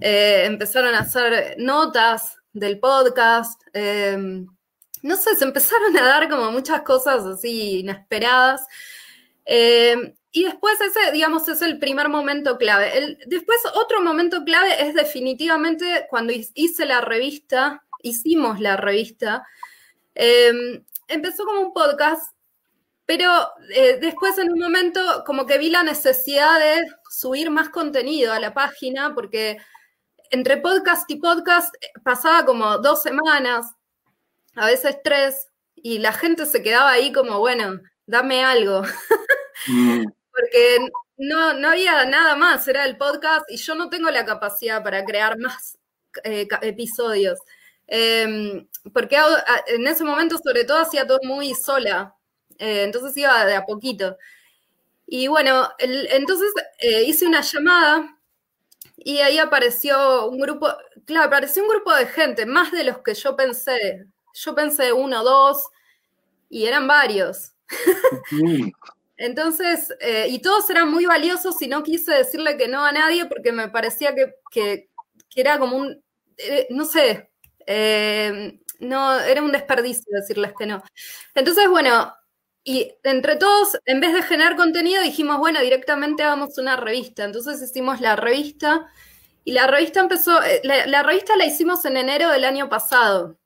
eh, 0.00 0.44
empezaron 0.46 0.94
a 0.94 1.00
hacer 1.00 1.56
notas 1.58 2.36
del 2.52 2.80
podcast. 2.80 3.62
Em, 3.72 4.46
no 5.02 5.16
sé, 5.16 5.34
se 5.36 5.44
empezaron 5.44 5.96
a 5.96 6.04
dar 6.04 6.28
como 6.28 6.50
muchas 6.50 6.82
cosas 6.82 7.24
así 7.24 7.80
inesperadas. 7.80 8.66
Em, 9.44 10.14
y 10.32 10.44
después 10.44 10.80
ese, 10.80 11.12
digamos, 11.12 11.48
es 11.48 11.62
el 11.62 11.78
primer 11.78 12.08
momento 12.08 12.58
clave. 12.58 13.18
después 13.26 13.58
otro 13.74 14.00
momento 14.00 14.44
clave 14.44 14.86
es 14.86 14.94
definitivamente 14.94 16.06
cuando 16.10 16.32
hice 16.54 16.86
la 16.86 17.00
revista, 17.02 17.84
hicimos 18.02 18.60
la 18.60 18.76
revista. 18.76 19.46
empezó 21.08 21.44
como 21.44 21.60
un 21.60 21.72
podcast 21.72 22.32
pero 23.06 23.30
eh, 23.74 23.98
después 24.00 24.38
en 24.38 24.52
un 24.52 24.58
momento 24.58 25.00
como 25.26 25.46
que 25.46 25.58
vi 25.58 25.70
la 25.70 25.82
necesidad 25.82 26.58
de 26.58 26.86
subir 27.10 27.50
más 27.50 27.68
contenido 27.68 28.32
a 28.32 28.40
la 28.40 28.54
página 28.54 29.14
porque 29.14 29.58
entre 30.30 30.56
podcast 30.56 31.10
y 31.10 31.16
podcast 31.16 31.74
eh, 31.76 31.88
pasaba 32.02 32.44
como 32.44 32.78
dos 32.78 33.02
semanas, 33.02 33.66
a 34.56 34.66
veces 34.66 34.96
tres, 35.04 35.46
y 35.74 35.98
la 35.98 36.12
gente 36.12 36.46
se 36.46 36.62
quedaba 36.62 36.90
ahí 36.90 37.12
como, 37.12 37.38
bueno, 37.38 37.80
dame 38.06 38.44
algo. 38.44 38.82
Mm. 39.66 40.04
porque 40.32 40.78
no, 41.18 41.52
no 41.52 41.68
había 41.68 42.04
nada 42.06 42.36
más, 42.36 42.66
era 42.66 42.84
el 42.84 42.96
podcast 42.96 43.44
y 43.50 43.56
yo 43.56 43.74
no 43.74 43.90
tengo 43.90 44.10
la 44.10 44.24
capacidad 44.24 44.82
para 44.82 45.04
crear 45.04 45.38
más 45.38 45.78
eh, 46.24 46.48
episodios. 46.62 47.38
Em, 47.86 48.66
porque 48.94 49.18
en 49.66 49.86
ese 49.86 50.04
momento 50.04 50.38
sobre 50.38 50.64
todo 50.64 50.78
hacía 50.78 51.06
todo 51.06 51.18
muy 51.24 51.54
sola, 51.54 52.14
eh, 52.62 52.84
entonces 52.84 53.16
iba 53.16 53.44
de 53.44 53.56
a 53.56 53.66
poquito. 53.66 54.16
Y 55.04 55.26
bueno, 55.26 55.68
entonces 55.78 56.52
eh, 56.78 57.02
hice 57.02 57.26
una 57.26 57.40
llamada 57.40 58.16
y 58.96 59.18
ahí 59.18 59.38
apareció 59.38 60.28
un 60.28 60.38
grupo, 60.38 60.68
claro, 61.04 61.26
apareció 61.26 61.64
un 61.64 61.70
grupo 61.70 61.92
de 61.92 62.06
gente, 62.06 62.46
más 62.46 62.70
de 62.70 62.84
los 62.84 62.98
que 62.98 63.14
yo 63.14 63.34
pensé. 63.34 64.06
Yo 64.34 64.54
pensé 64.54 64.92
uno, 64.92 65.24
dos, 65.24 65.66
y 66.48 66.66
eran 66.66 66.86
varios. 66.86 67.52
Entonces, 69.16 69.92
eh, 70.00 70.26
y 70.28 70.40
todos 70.40 70.70
eran 70.70 70.88
muy 70.88 71.04
valiosos 71.04 71.60
y 71.62 71.66
no 71.66 71.82
quise 71.82 72.12
decirle 72.12 72.56
que 72.56 72.68
no 72.68 72.84
a 72.84 72.92
nadie 72.92 73.26
porque 73.26 73.50
me 73.50 73.70
parecía 73.70 74.14
que, 74.14 74.36
que 74.52 74.88
era 75.34 75.58
como 75.58 75.76
un, 75.76 76.00
no 76.70 76.84
sé, 76.84 77.28
no, 78.78 79.18
era 79.18 79.42
un 79.42 79.52
desperdicio 79.52 80.04
decirles 80.10 80.52
que 80.56 80.66
no. 80.66 80.82
Entonces, 81.34 81.68
bueno, 81.68 82.12
y 82.64 82.94
entre 83.02 83.36
todos, 83.36 83.76
en 83.86 84.00
vez 84.00 84.12
de 84.12 84.22
generar 84.22 84.56
contenido, 84.56 85.02
dijimos, 85.02 85.38
bueno, 85.38 85.60
directamente 85.60 86.22
hagamos 86.22 86.58
una 86.58 86.76
revista. 86.76 87.24
Entonces 87.24 87.60
hicimos 87.60 88.00
la 88.00 88.14
revista 88.14 88.88
y 89.44 89.52
la 89.52 89.66
revista 89.66 90.00
empezó, 90.00 90.40
eh, 90.42 90.60
la, 90.64 91.02
revista 91.02 91.36
la 91.36 91.46
hicimos 91.46 91.84
en 91.84 91.96
enero 91.96 92.30
del 92.30 92.44
año 92.44 92.68
pasado, 92.68 93.36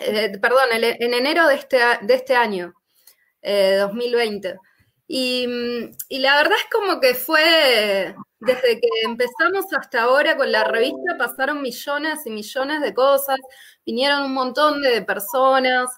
eh, 0.00 0.38
perdón, 0.40 0.68
en 0.72 1.14
enero 1.14 1.46
de 1.48 1.56
este, 1.56 1.78
de 2.02 2.14
este 2.14 2.34
año, 2.34 2.74
2020. 3.42 4.48
Eh, 4.48 4.56
y, 5.08 5.46
y, 6.08 6.18
la 6.20 6.36
verdad 6.36 6.56
es 6.56 6.70
como 6.72 7.00
que 7.00 7.14
fue, 7.14 8.14
desde 8.38 8.80
que 8.80 8.88
empezamos 9.04 9.66
hasta 9.76 10.02
ahora 10.02 10.36
con 10.36 10.50
la 10.52 10.64
revista, 10.64 11.18
pasaron 11.18 11.60
millones 11.60 12.20
y 12.24 12.30
millones 12.30 12.80
de 12.80 12.94
cosas, 12.94 13.36
vinieron 13.84 14.22
un 14.22 14.32
montón 14.32 14.80
de 14.80 15.02
personas 15.02 15.90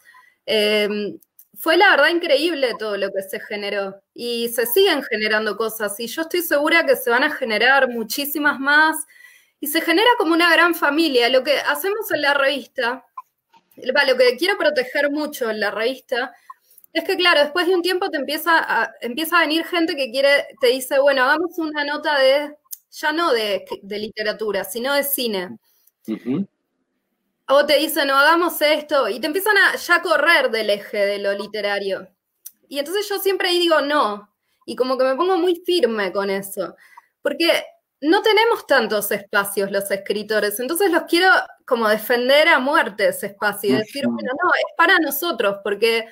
fue 1.62 1.76
la 1.76 1.90
verdad 1.90 2.08
increíble 2.08 2.74
todo 2.76 2.96
lo 2.96 3.12
que 3.12 3.22
se 3.22 3.38
generó. 3.38 4.02
Y 4.12 4.48
se 4.48 4.66
siguen 4.66 5.00
generando 5.04 5.56
cosas 5.56 5.98
y 6.00 6.08
yo 6.08 6.22
estoy 6.22 6.42
segura 6.42 6.84
que 6.84 6.96
se 6.96 7.08
van 7.08 7.22
a 7.22 7.30
generar 7.30 7.88
muchísimas 7.88 8.58
más 8.58 8.96
y 9.60 9.68
se 9.68 9.80
genera 9.80 10.10
como 10.18 10.32
una 10.32 10.52
gran 10.52 10.74
familia. 10.74 11.28
Lo 11.28 11.44
que 11.44 11.56
hacemos 11.58 12.10
en 12.10 12.22
la 12.22 12.34
revista, 12.34 13.06
lo 13.76 14.16
que 14.16 14.36
quiero 14.36 14.58
proteger 14.58 15.12
mucho 15.12 15.50
en 15.50 15.60
la 15.60 15.70
revista, 15.70 16.34
es 16.92 17.04
que 17.04 17.16
claro, 17.16 17.38
después 17.38 17.68
de 17.68 17.76
un 17.76 17.82
tiempo 17.82 18.10
te 18.10 18.16
empieza 18.16 18.58
a, 18.58 18.92
empieza 19.00 19.38
a 19.38 19.42
venir 19.42 19.64
gente 19.64 19.94
que 19.94 20.10
quiere, 20.10 20.48
te 20.60 20.66
dice, 20.66 20.98
bueno, 20.98 21.22
hagamos 21.22 21.56
una 21.58 21.84
nota 21.84 22.18
de, 22.18 22.56
ya 22.90 23.12
no 23.12 23.32
de, 23.32 23.64
literatura, 23.84 24.64
sino 24.64 24.94
de 24.94 25.04
cine 25.04 25.58
o 27.48 27.66
te 27.66 27.78
dicen, 27.78 28.08
no 28.08 28.16
hagamos 28.16 28.60
esto, 28.60 29.08
y 29.08 29.20
te 29.20 29.26
empiezan 29.26 29.56
a 29.56 29.76
ya 29.76 30.00
correr 30.02 30.50
del 30.50 30.70
eje 30.70 30.98
de 31.06 31.18
lo 31.18 31.32
literario. 31.32 32.08
Y 32.68 32.78
entonces 32.78 33.08
yo 33.08 33.18
siempre 33.18 33.48
ahí 33.48 33.58
digo 33.58 33.80
no, 33.80 34.34
y 34.64 34.76
como 34.76 34.96
que 34.96 35.04
me 35.04 35.16
pongo 35.16 35.36
muy 35.36 35.56
firme 35.66 36.12
con 36.12 36.30
eso, 36.30 36.76
porque 37.20 37.64
no 38.00 38.22
tenemos 38.22 38.66
tantos 38.66 39.10
espacios 39.12 39.70
los 39.70 39.90
escritores, 39.90 40.58
entonces 40.58 40.90
los 40.90 41.04
quiero, 41.04 41.28
como 41.66 41.88
defender 41.88 42.48
a 42.48 42.58
muerte 42.58 43.08
ese 43.08 43.26
espacio 43.26 43.70
y 43.70 43.78
decir, 43.78 44.06
bueno, 44.06 44.30
no, 44.42 44.50
es 44.50 44.74
para 44.76 44.98
nosotros, 44.98 45.58
porque 45.62 46.06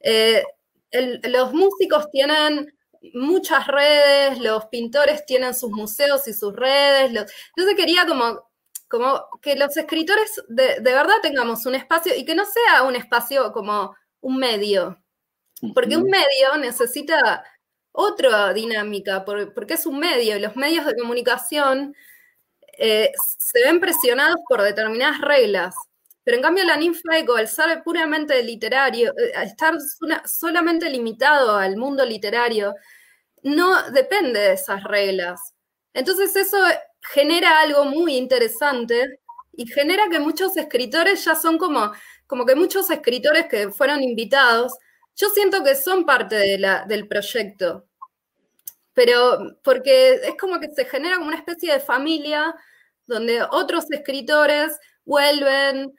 eh, 0.00 0.44
los 0.92 1.52
músicos 1.52 2.10
tienen 2.10 2.72
muchas 3.14 3.66
redes, 3.66 4.38
los 4.38 4.66
pintores 4.66 5.24
tienen 5.24 5.54
sus 5.54 5.70
museos 5.70 6.26
y 6.28 6.34
sus 6.34 6.54
redes. 6.54 7.12
Los, 7.12 7.32
entonces 7.56 7.76
quería 7.76 8.06
como, 8.06 8.49
como 8.90 9.28
que 9.40 9.54
los 9.54 9.76
escritores 9.76 10.42
de, 10.48 10.80
verdad 10.80 11.14
tengamos 11.22 11.64
un 11.64 11.76
espacio 11.76 12.12
y 12.16 12.24
que 12.24 12.34
no 12.34 12.44
sea 12.44 12.82
un 12.82 12.96
espacio 12.96 13.52
como 13.52 13.94
un 14.20 14.36
medio, 14.36 15.00
porque 15.74 15.96
un 15.96 16.10
medio 16.10 16.56
necesita 16.58 17.44
otra 17.92 18.52
dinámica, 18.52 19.24
porque 19.24 19.74
es 19.74 19.86
un 19.86 20.00
medio 20.00 20.36
y 20.36 20.40
los 20.40 20.56
medios 20.56 20.86
de 20.86 20.96
comunicación 20.96 21.94
eh, 22.78 23.12
se 23.38 23.60
ven 23.62 23.78
presionados 23.78 24.38
por 24.48 24.60
determinadas 24.60 25.20
reglas. 25.20 25.74
Pero 26.24 26.36
en 26.38 26.42
cambio 26.42 26.64
la 26.64 26.76
ninfa 26.76 27.16
eco, 27.16 27.36
al 27.36 27.46
ser 27.46 27.82
puramente 27.84 28.42
literario, 28.42 29.12
eh, 29.16 29.32
al 29.36 29.46
estar 29.46 29.74
solamente 30.24 30.90
limitado 30.90 31.56
al 31.56 31.76
mundo 31.76 32.04
literario, 32.04 32.74
no 33.44 33.90
depende 33.92 34.40
de 34.40 34.52
esas 34.54 34.82
reglas. 34.82 35.54
Entonces 35.94 36.34
eso 36.34 36.58
genera 37.02 37.60
algo 37.60 37.84
muy 37.84 38.16
interesante 38.16 39.20
y 39.52 39.66
genera 39.66 40.08
que 40.10 40.18
muchos 40.20 40.56
escritores 40.56 41.24
ya 41.24 41.34
son 41.34 41.58
como, 41.58 41.92
como 42.26 42.46
que 42.46 42.54
muchos 42.54 42.90
escritores 42.90 43.46
que 43.46 43.70
fueron 43.70 44.02
invitados, 44.02 44.72
yo 45.16 45.28
siento 45.30 45.62
que 45.62 45.74
son 45.74 46.06
parte 46.06 46.36
de 46.36 46.58
la, 46.58 46.84
del 46.86 47.08
proyecto. 47.08 47.86
Pero 48.94 49.56
porque 49.62 50.14
es 50.14 50.36
como 50.38 50.60
que 50.60 50.68
se 50.70 50.84
genera 50.84 51.16
como 51.16 51.28
una 51.28 51.36
especie 51.38 51.72
de 51.72 51.80
familia 51.80 52.54
donde 53.06 53.42
otros 53.50 53.90
escritores 53.90 54.78
vuelven, 55.04 55.92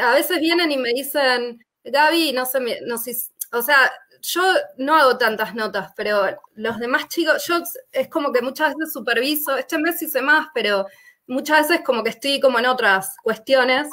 a 0.00 0.14
veces 0.14 0.40
vienen 0.40 0.72
y 0.72 0.76
me 0.78 0.90
dicen, 0.90 1.64
Gaby, 1.84 2.32
no 2.32 2.46
sé, 2.46 2.80
no 2.86 2.98
sé, 2.98 3.16
o 3.52 3.62
sea, 3.62 3.92
yo 4.22 4.42
no 4.76 4.96
hago 4.96 5.18
tantas 5.18 5.54
notas, 5.54 5.92
pero 5.96 6.26
los 6.54 6.78
demás 6.78 7.08
chicos, 7.08 7.44
yo 7.46 7.62
es 7.92 8.08
como 8.08 8.32
que 8.32 8.42
muchas 8.42 8.74
veces 8.74 8.92
superviso, 8.92 9.56
este 9.56 9.78
mes 9.78 10.00
hice 10.02 10.22
más, 10.22 10.48
pero 10.54 10.86
muchas 11.26 11.68
veces 11.68 11.84
como 11.84 12.02
que 12.02 12.10
estoy 12.10 12.40
como 12.40 12.58
en 12.58 12.66
otras 12.66 13.16
cuestiones, 13.22 13.88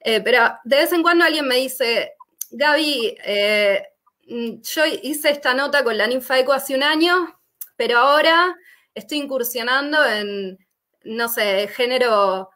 eh, 0.00 0.20
pero 0.20 0.40
de 0.64 0.76
vez 0.76 0.92
en 0.92 1.02
cuando 1.02 1.24
alguien 1.24 1.46
me 1.46 1.56
dice, 1.56 2.14
Gaby, 2.50 3.16
eh, 3.24 3.82
yo 4.26 4.84
hice 5.02 5.30
esta 5.30 5.54
nota 5.54 5.84
con 5.84 5.96
la 5.96 6.06
ninfa 6.06 6.38
eco 6.38 6.52
hace 6.52 6.74
un 6.74 6.82
año, 6.82 7.38
pero 7.76 7.98
ahora 7.98 8.56
estoy 8.94 9.18
incursionando 9.18 10.04
en, 10.04 10.58
no 11.04 11.28
sé, 11.28 11.68
género 11.68 12.50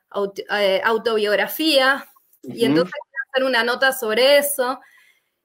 eh, 0.57 0.81
autobiografía, 0.85 2.07
y 2.43 2.65
entonces 2.65 2.93
quiero 2.93 3.31
hacer 3.31 3.45
una 3.45 3.65
nota 3.65 3.93
sobre 3.93 4.39
eso. 4.39 4.81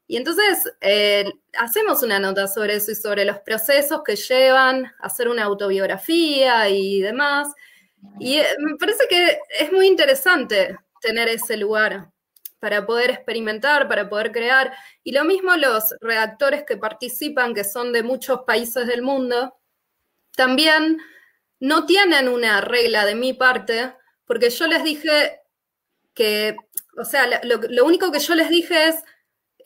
Y 0.07 0.17
entonces 0.17 0.71
eh, 0.81 1.25
hacemos 1.57 2.03
una 2.03 2.19
nota 2.19 2.47
sobre 2.47 2.75
eso 2.75 2.91
y 2.91 2.95
sobre 2.95 3.25
los 3.25 3.39
procesos 3.39 4.01
que 4.05 4.15
llevan 4.15 4.85
a 4.85 5.07
hacer 5.07 5.27
una 5.27 5.43
autobiografía 5.43 6.69
y 6.69 7.01
demás. 7.01 7.53
Y 8.19 8.37
eh, 8.37 8.45
me 8.59 8.75
parece 8.77 9.07
que 9.09 9.39
es 9.59 9.71
muy 9.71 9.87
interesante 9.87 10.77
tener 11.01 11.27
ese 11.27 11.57
lugar 11.57 12.11
para 12.59 12.85
poder 12.85 13.09
experimentar, 13.09 13.87
para 13.87 14.07
poder 14.07 14.31
crear. 14.31 14.73
Y 15.03 15.11
lo 15.11 15.23
mismo 15.23 15.55
los 15.55 15.95
redactores 16.01 16.63
que 16.65 16.77
participan, 16.77 17.53
que 17.55 17.63
son 17.63 17.91
de 17.91 18.03
muchos 18.03 18.41
países 18.41 18.87
del 18.87 19.01
mundo, 19.01 19.55
también 20.35 20.99
no 21.59 21.85
tienen 21.85 22.27
una 22.27 22.61
regla 22.61 23.05
de 23.05 23.15
mi 23.15 23.33
parte, 23.33 23.93
porque 24.25 24.49
yo 24.49 24.67
les 24.67 24.83
dije 24.83 25.41
que, 26.13 26.55
o 26.97 27.05
sea, 27.05 27.41
lo 27.43 27.85
único 27.85 28.11
que 28.11 28.19
yo 28.19 28.35
les 28.35 28.49
dije 28.49 28.87
es, 28.87 28.95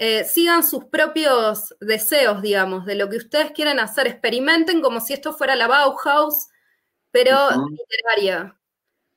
eh, 0.02 0.24
sigan 0.24 0.64
sus 0.64 0.86
propios 0.86 1.76
deseos, 1.82 2.42
digamos, 2.42 2.86
de 2.86 2.96
lo 2.96 3.10
que 3.10 3.18
ustedes 3.18 3.52
quieren 3.52 3.80
hacer. 3.80 4.08
Experimenten 4.08 4.82
como 4.82 5.02
si 5.02 5.12
esto 5.12 5.34
fuera 5.34 5.58
la 5.58 5.68
Bauhaus, 5.68 6.48
pero 7.12 7.36
literaria. 7.70 8.58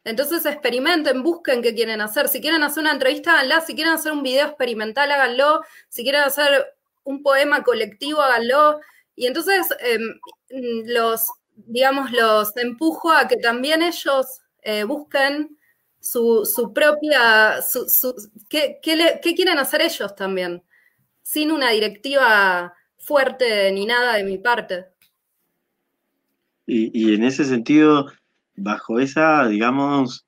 Entonces 0.02 0.44
experimenten, 0.44 1.22
busquen 1.22 1.62
qué 1.62 1.72
quieren 1.72 2.00
hacer. 2.00 2.28
Si 2.28 2.40
quieren 2.40 2.64
hacer 2.64 2.80
una 2.80 2.90
entrevista, 2.90 3.34
háganla. 3.34 3.60
Si 3.60 3.76
quieren 3.76 3.92
hacer 3.92 4.10
un 4.10 4.24
video 4.24 4.48
experimental, 4.48 5.12
háganlo. 5.12 5.60
Si 5.88 6.02
quieren 6.02 6.22
hacer 6.22 6.74
un 7.04 7.22
poema 7.22 7.62
colectivo, 7.62 8.20
háganlo. 8.20 8.80
Y 9.14 9.28
entonces 9.28 9.68
em, 9.78 10.18
los, 10.86 11.28
digamos, 11.54 12.10
los 12.10 12.56
empujo 12.56 13.12
a 13.12 13.28
que 13.28 13.36
también 13.36 13.82
ellos 13.82 14.40
eh, 14.62 14.82
busquen 14.82 15.56
su, 16.00 16.72
propia, 16.74 17.62
su, 17.62 17.86
¿qué, 18.48 18.80
qué 18.82 19.34
quieren 19.36 19.58
hacer 19.58 19.82
ellos 19.82 20.16
también 20.16 20.64
sin 21.22 21.50
una 21.50 21.70
directiva 21.70 22.74
fuerte 22.98 23.70
ni 23.72 23.86
nada 23.86 24.16
de 24.16 24.24
mi 24.24 24.38
parte. 24.38 24.86
Y, 26.66 27.14
en 27.14 27.24
ese 27.24 27.44
sentido, 27.44 28.06
bajo 28.54 28.98
esa, 29.00 29.46
digamos, 29.48 30.24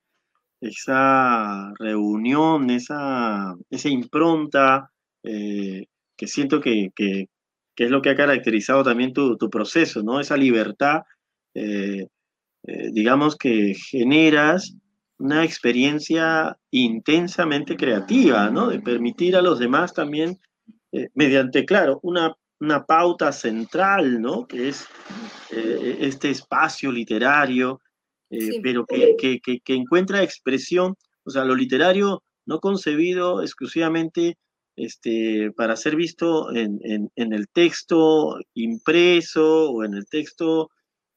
esa 0.61 1.73
reunión, 1.79 2.69
esa, 2.69 3.55
esa 3.69 3.89
impronta, 3.89 4.91
eh, 5.23 5.85
que 6.15 6.27
siento 6.27 6.61
que, 6.61 6.91
es 7.77 7.89
lo 7.89 8.01
que 8.01 8.09
ha 8.09 8.15
caracterizado 8.15 8.83
también 8.83 9.13
tu, 9.13 9.37
proceso, 9.49 10.03
¿no? 10.03 10.19
Esa 10.19 10.37
libertad, 10.37 11.01
eh, 11.53 12.07
eh, 12.63 12.89
digamos, 12.91 13.37
que 13.37 13.73
generas 13.73 14.75
una 15.17 15.45
experiencia 15.45 16.57
intensamente 16.71 17.77
creativa, 17.77 18.49
¿no? 18.49 18.67
De 18.67 18.81
permitir 18.81 19.35
a 19.35 19.41
los 19.41 19.59
demás 19.59 19.93
también 19.93 20.37
eh, 20.95 21.09
mediante, 21.13 21.65
claro, 21.65 21.99
una, 22.03 22.33
una, 22.61 22.85
pauta 22.85 23.33
central, 23.33 24.21
¿no? 24.21 24.47
Que 24.47 24.69
es 24.69 24.87
eh, 25.51 25.97
este 25.99 26.29
espacio 26.29 26.89
literario, 26.89 27.81
eh, 28.29 28.61
pero 28.63 28.85
que, 28.85 29.17
que, 29.41 29.61
encuentra 29.73 30.23
expresión, 30.23 30.95
o 31.25 31.29
sea, 31.29 31.43
lo 31.43 31.53
literario 31.53 32.23
no 32.45 32.61
concebido 32.61 33.41
exclusivamente 33.41 34.37
este, 34.77 35.51
para 35.51 35.75
ser 35.75 35.97
visto 35.97 36.55
en, 36.55 36.79
en, 36.81 37.33
el 37.33 37.49
texto 37.49 38.37
impreso 38.53 39.71
o 39.71 39.83
en 39.83 39.95
el 39.95 40.05
texto 40.05 40.69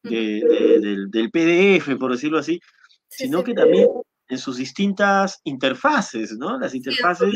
del, 0.03 1.09
del, 1.09 1.31
PDF, 1.31 1.97
por 2.01 2.11
decirlo 2.11 2.39
así, 2.39 2.61
sino 3.07 3.45
que 3.45 3.55
también 3.55 3.87
en 4.29 4.39
sus 4.39 4.57
distintas 4.57 5.41
interfaces, 5.45 6.37
¿no? 6.37 6.59
Las 6.59 6.75
interfaces. 6.75 7.33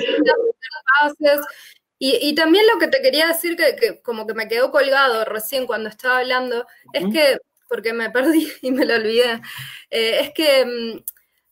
Y, 2.05 2.34
también 2.34 2.64
lo 2.66 2.80
que 2.80 2.88
te 2.88 3.00
quería 3.00 3.28
decir, 3.28 3.57
que, 3.57 4.03
como 4.03 4.26
que 4.26 4.34
me 4.34 4.48
quedó 4.48 4.72
colgado 4.72 5.24
recién 5.24 5.68
cuando 5.68 5.88
estaba 5.88 6.18
hablando, 6.18 6.66
es 6.92 7.05
que, 7.12 7.38
porque 7.68 7.92
me 7.92 8.11
perdí 8.11 8.50
y 8.62 8.72
me 8.72 8.84
lo 8.84 8.96
olvidé, 8.96 9.40
eh, 9.88 10.18
es 10.22 10.32
que 10.34 10.66
mm, 10.66 11.05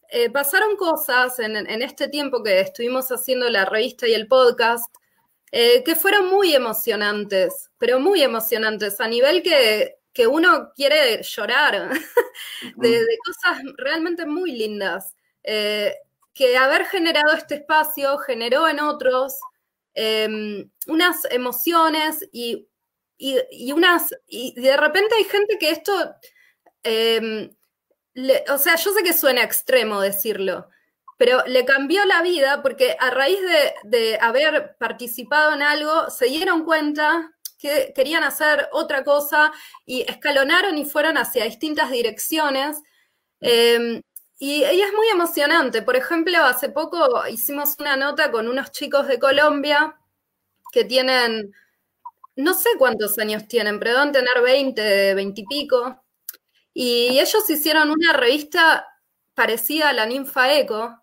eh, 0.09 0.29
pasaron 0.31 0.75
cosas 0.75 1.39
en, 1.39 1.55
este 1.83 2.09
tiempo 2.09 2.43
que 2.43 2.59
estuvimos 2.59 3.13
haciendo 3.13 3.49
la 3.49 3.65
revista 3.65 4.09
y 4.09 4.15
el 4.15 4.27
podcast, 4.27 4.93
eh, 5.53 5.85
que 5.85 5.95
fueron 5.95 6.27
muy 6.27 6.53
emocionantes, 6.53 7.71
pero 7.79 8.01
muy 8.01 8.21
emocionantes, 8.21 9.01
a 9.01 9.07
nivel 9.07 9.45
que, 9.45 9.99
uno 10.27 10.73
quiere 10.75 11.23
llorar, 11.23 11.91
de, 12.77 13.07
cosas 13.25 13.63
realmente 13.79 14.27
muy 14.27 14.51
lindas, 14.51 15.15
que 15.45 16.57
haber 16.59 16.87
generado 16.87 17.35
este 17.35 17.55
espacio 17.55 18.19
generó 18.19 18.67
en 18.67 18.81
otros 18.81 19.39
Em, 19.95 20.71
unas 20.87 21.27
emociones 21.31 22.29
y, 22.33 22.69
unas, 23.73 24.15
y 24.27 24.59
de 24.61 24.77
repente 24.77 25.15
hay 25.17 25.25
gente 25.25 25.59
que 25.59 25.71
esto, 25.71 25.93
em, 26.83 27.51
o 28.49 28.59
sea, 28.59 28.77
yo 28.77 28.93
sé 28.93 29.03
que 29.03 29.13
suena 29.13 29.43
extremo 29.43 30.01
decirlo, 30.01 30.69
pero 31.19 31.45
le 31.47 31.65
cambió 31.65 32.05
la 32.05 32.23
vida 32.23 32.63
porque 32.63 32.97
a 32.99 33.11
raíz 33.11 33.39
de, 33.85 34.19
haber 34.21 34.77
participado 34.79 35.55
en 35.55 35.63
algo, 35.63 36.09
se 36.09 36.27
dieron 36.27 36.65
cuenta 36.65 37.33
que 37.59 37.93
querían 37.95 38.25
hacer 38.25 38.69
otra 38.73 39.05
cosa 39.05 39.53
y 39.85 40.03
escalonaron 40.03 40.79
y 40.79 40.87
fueron 40.87 41.19
hacia 41.19 41.45
distintas 41.45 41.91
direcciones. 41.91 42.79
Em, 43.41 44.03
y, 44.43 44.65
es 44.65 44.93
muy 44.95 45.09
emocionante. 45.09 45.83
Por 45.83 45.97
ejemplo, 45.97 46.39
hace 46.39 46.71
poco 46.71 47.27
hicimos 47.29 47.77
una 47.79 47.97
nota 47.97 48.31
con 48.33 48.49
unos 48.49 48.73
chicos 48.73 49.07
de 49.07 49.19
Colombia 49.19 50.01
que 50.73 50.85
tienen, 50.85 51.55
no 52.37 52.55
sé 52.55 52.71
cuántos 52.79 53.19
años 53.19 53.47
tienen, 53.49 53.79
pero 53.79 53.93
deben 53.99 54.13
tener 54.13 54.43
20, 54.43 55.15
20 55.15 55.41
y 55.43 55.45
pico. 55.47 56.03
Y 56.73 57.19
ellos 57.21 57.51
hicieron 57.51 57.91
una 57.91 58.15
revista 58.15 58.87
parecida 59.35 59.91
a 59.91 59.93
la 59.93 60.07
Ninfa 60.07 60.55
Eco. 60.55 61.03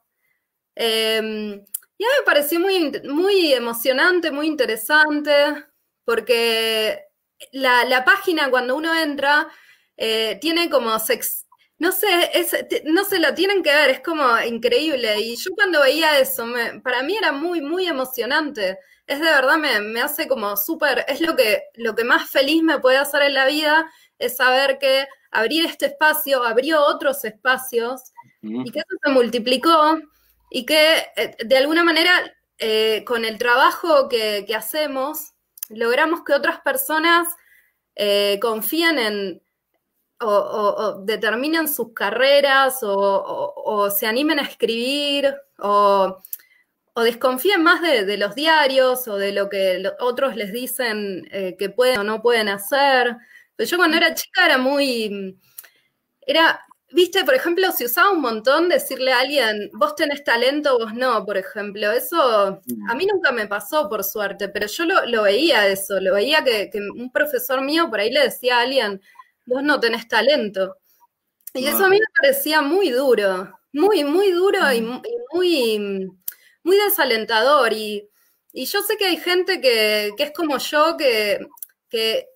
Em, 0.75 1.63
y 1.97 2.03
a 2.05 2.07
mí 2.07 2.13
me 2.19 2.25
pareció 2.25 2.59
muy, 2.59 2.91
muy 3.03 3.53
emocionante, 3.53 4.31
muy 4.31 4.47
interesante, 4.47 5.65
porque 6.05 7.05
la, 7.51 8.03
página 8.05 8.49
cuando 8.49 8.75
uno 8.75 8.95
entra 8.95 9.47
eh, 9.97 10.39
tiene 10.41 10.69
como 10.69 10.97
sex, 10.99 11.46
no 11.79 11.91
sé, 11.91 12.31
no 12.85 13.03
se 13.05 13.19
lo 13.19 13.33
tienen 13.33 13.61
que 13.61 13.73
ver, 13.73 13.89
es 13.89 13.99
como 14.01 14.39
increíble. 14.41 15.19
Y 15.19 15.35
yo 15.35 15.51
cuando 15.55 15.81
veía 15.81 16.19
eso, 16.19 16.45
para 16.83 17.03
mí 17.03 17.15
era 17.15 17.31
muy, 17.31 17.61
muy 17.61 17.87
emocionante. 17.87 18.79
Es 19.05 19.19
de 19.19 19.25
verdad, 19.25 19.57
me, 19.57 19.79
me 19.81 20.01
hace 20.01 20.27
como 20.27 20.57
súper, 20.57 21.05
es 21.07 21.21
lo 21.21 21.35
que, 21.35 21.63
lo 21.75 21.95
que 21.95 22.03
más 22.03 22.29
feliz 22.29 22.63
me 22.63 22.79
puede 22.79 22.97
hacer 22.97 23.21
en 23.21 23.33
la 23.35 23.45
vida, 23.45 23.89
es 24.19 24.37
saber 24.37 24.79
que 24.79 25.07
abrir 25.31 25.65
este 25.65 25.87
espacio 25.87 26.43
abrió 26.43 26.83
otros 26.83 27.23
espacios 27.25 28.01
y 28.41 28.71
que 28.71 28.79
eso 28.79 28.97
se 29.03 29.11
multiplicó 29.11 29.99
y 30.49 30.65
que 30.65 31.05
eh, 31.15 31.35
de 31.43 31.57
alguna 31.57 31.83
manera 31.83 32.11
eh, 32.59 33.03
con 33.05 33.25
el 33.25 33.37
trabajo 33.37 34.07
que, 34.09 34.45
hacemos 34.55 35.33
logramos 35.69 36.23
que 36.23 36.33
otras 36.33 36.61
personas 36.61 37.27
eh, 37.95 38.39
confíen 38.41 38.99
en 38.99 39.43
o, 40.19 41.01
determinen 41.03 41.67
sus 41.67 41.93
carreras 41.93 42.79
o, 42.81 43.89
se 43.89 44.07
animen 44.07 44.39
a 44.39 44.43
escribir 44.43 45.33
o, 45.59 46.17
desconfíen 46.95 47.61
más 47.63 47.81
de, 47.81 48.17
los 48.17 48.35
diarios 48.35 49.07
o 49.07 49.17
de 49.17 49.31
lo 49.31 49.49
que 49.49 49.83
otros 49.99 50.35
les 50.35 50.51
dicen 50.51 51.27
que 51.57 51.69
pueden 51.69 51.99
o 51.99 52.03
no 52.03 52.21
pueden 52.21 52.49
hacer. 52.49 53.15
Pero 53.55 53.69
yo 53.69 53.77
cuando 53.77 53.97
era 53.97 54.13
chica 54.13 54.45
era 54.45 54.57
muy, 54.57 55.37
era 56.21 56.59
Viste, 56.89 57.25
por 57.25 57.33
ejemplo, 57.33 57.69
si 57.73 57.83
usaba 57.83 58.11
un 58.11 58.21
montón 58.21 58.69
decirle 58.69 59.11
a 59.11 59.19
alguien, 59.19 59.69
vos 59.73 59.93
tenés 59.95 60.23
talento, 60.23 60.77
vos 60.77 60.93
no, 60.93 61.25
por 61.25 61.35
ejemplo. 61.35 61.91
Eso 61.91 62.17
a 62.89 62.95
mí 62.95 63.05
nunca 63.05 63.33
me 63.33 63.45
pasó, 63.45 63.89
por 63.89 64.05
suerte, 64.05 64.47
pero 64.47 64.67
yo 64.67 64.85
lo, 64.85 65.23
veía 65.23 65.67
eso, 65.67 65.99
lo 65.99 66.13
veía 66.13 66.45
que, 66.45 66.71
un 66.95 67.11
profesor 67.11 67.61
mío 67.61 67.89
por 67.89 67.99
ahí 67.99 68.09
le 68.09 68.21
decía 68.21 68.59
a 68.59 68.61
alguien, 68.61 69.01
vos 69.47 69.63
no 69.63 69.79
tenés 69.79 70.07
talento. 70.07 70.77
Y 71.53 71.65
eso 71.65 71.85
a 71.85 71.89
mí 71.89 71.97
me 71.97 72.05
parecía 72.21 72.61
muy 72.61 72.91
duro, 72.91 73.51
muy, 73.73 74.03
muy 74.03 74.31
duro 74.31 74.71
y, 74.71 74.81
muy, 75.33 76.11
muy 76.63 76.77
desalentador. 76.77 77.73
Y, 77.73 78.07
yo 78.53 78.81
sé 78.83 78.97
que 78.97 79.05
hay 79.05 79.17
gente 79.17 79.59
que, 79.59 80.13
es 80.17 80.31
como 80.33 80.59
yo, 80.59 80.97
que, 80.97 81.39
que 81.89 82.27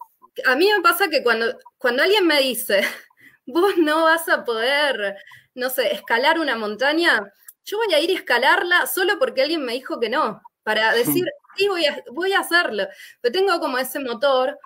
a 0.45 0.55
mí 0.55 0.69
me 0.75 0.81
pasa 0.81 1.09
que 1.09 1.21
cuando, 1.21 1.57
cuando 1.77 2.01
alguien 2.01 2.25
me 2.25 2.39
dice, 2.41 2.81
vos 3.45 3.77
no 3.77 4.05
vas 4.05 4.27
a 4.29 4.43
poder, 4.43 5.17
no 5.53 5.69
sé, 5.69 5.93
escalar 5.93 6.39
una 6.39 6.55
montaña, 6.55 7.21
yo 7.63 7.77
voy 7.77 7.93
a 7.93 7.99
ir 7.99 8.09
a 8.09 8.13
escalarla 8.13 8.87
solo 8.87 9.19
porque 9.19 9.43
alguien 9.43 9.63
me 9.63 9.73
dijo 9.73 9.99
que 9.99 10.09
no, 10.09 10.41
para 10.63 10.93
decir, 10.93 11.25
sí, 11.55 11.67
voy 11.67 11.85
a, 11.85 12.01
voy 12.11 12.33
a 12.33 12.39
hacerlo. 12.39 12.87
Pero 13.19 13.33
tengo 13.33 13.59
como 13.59 13.77
ese 13.77 13.99
motor. 13.99 14.57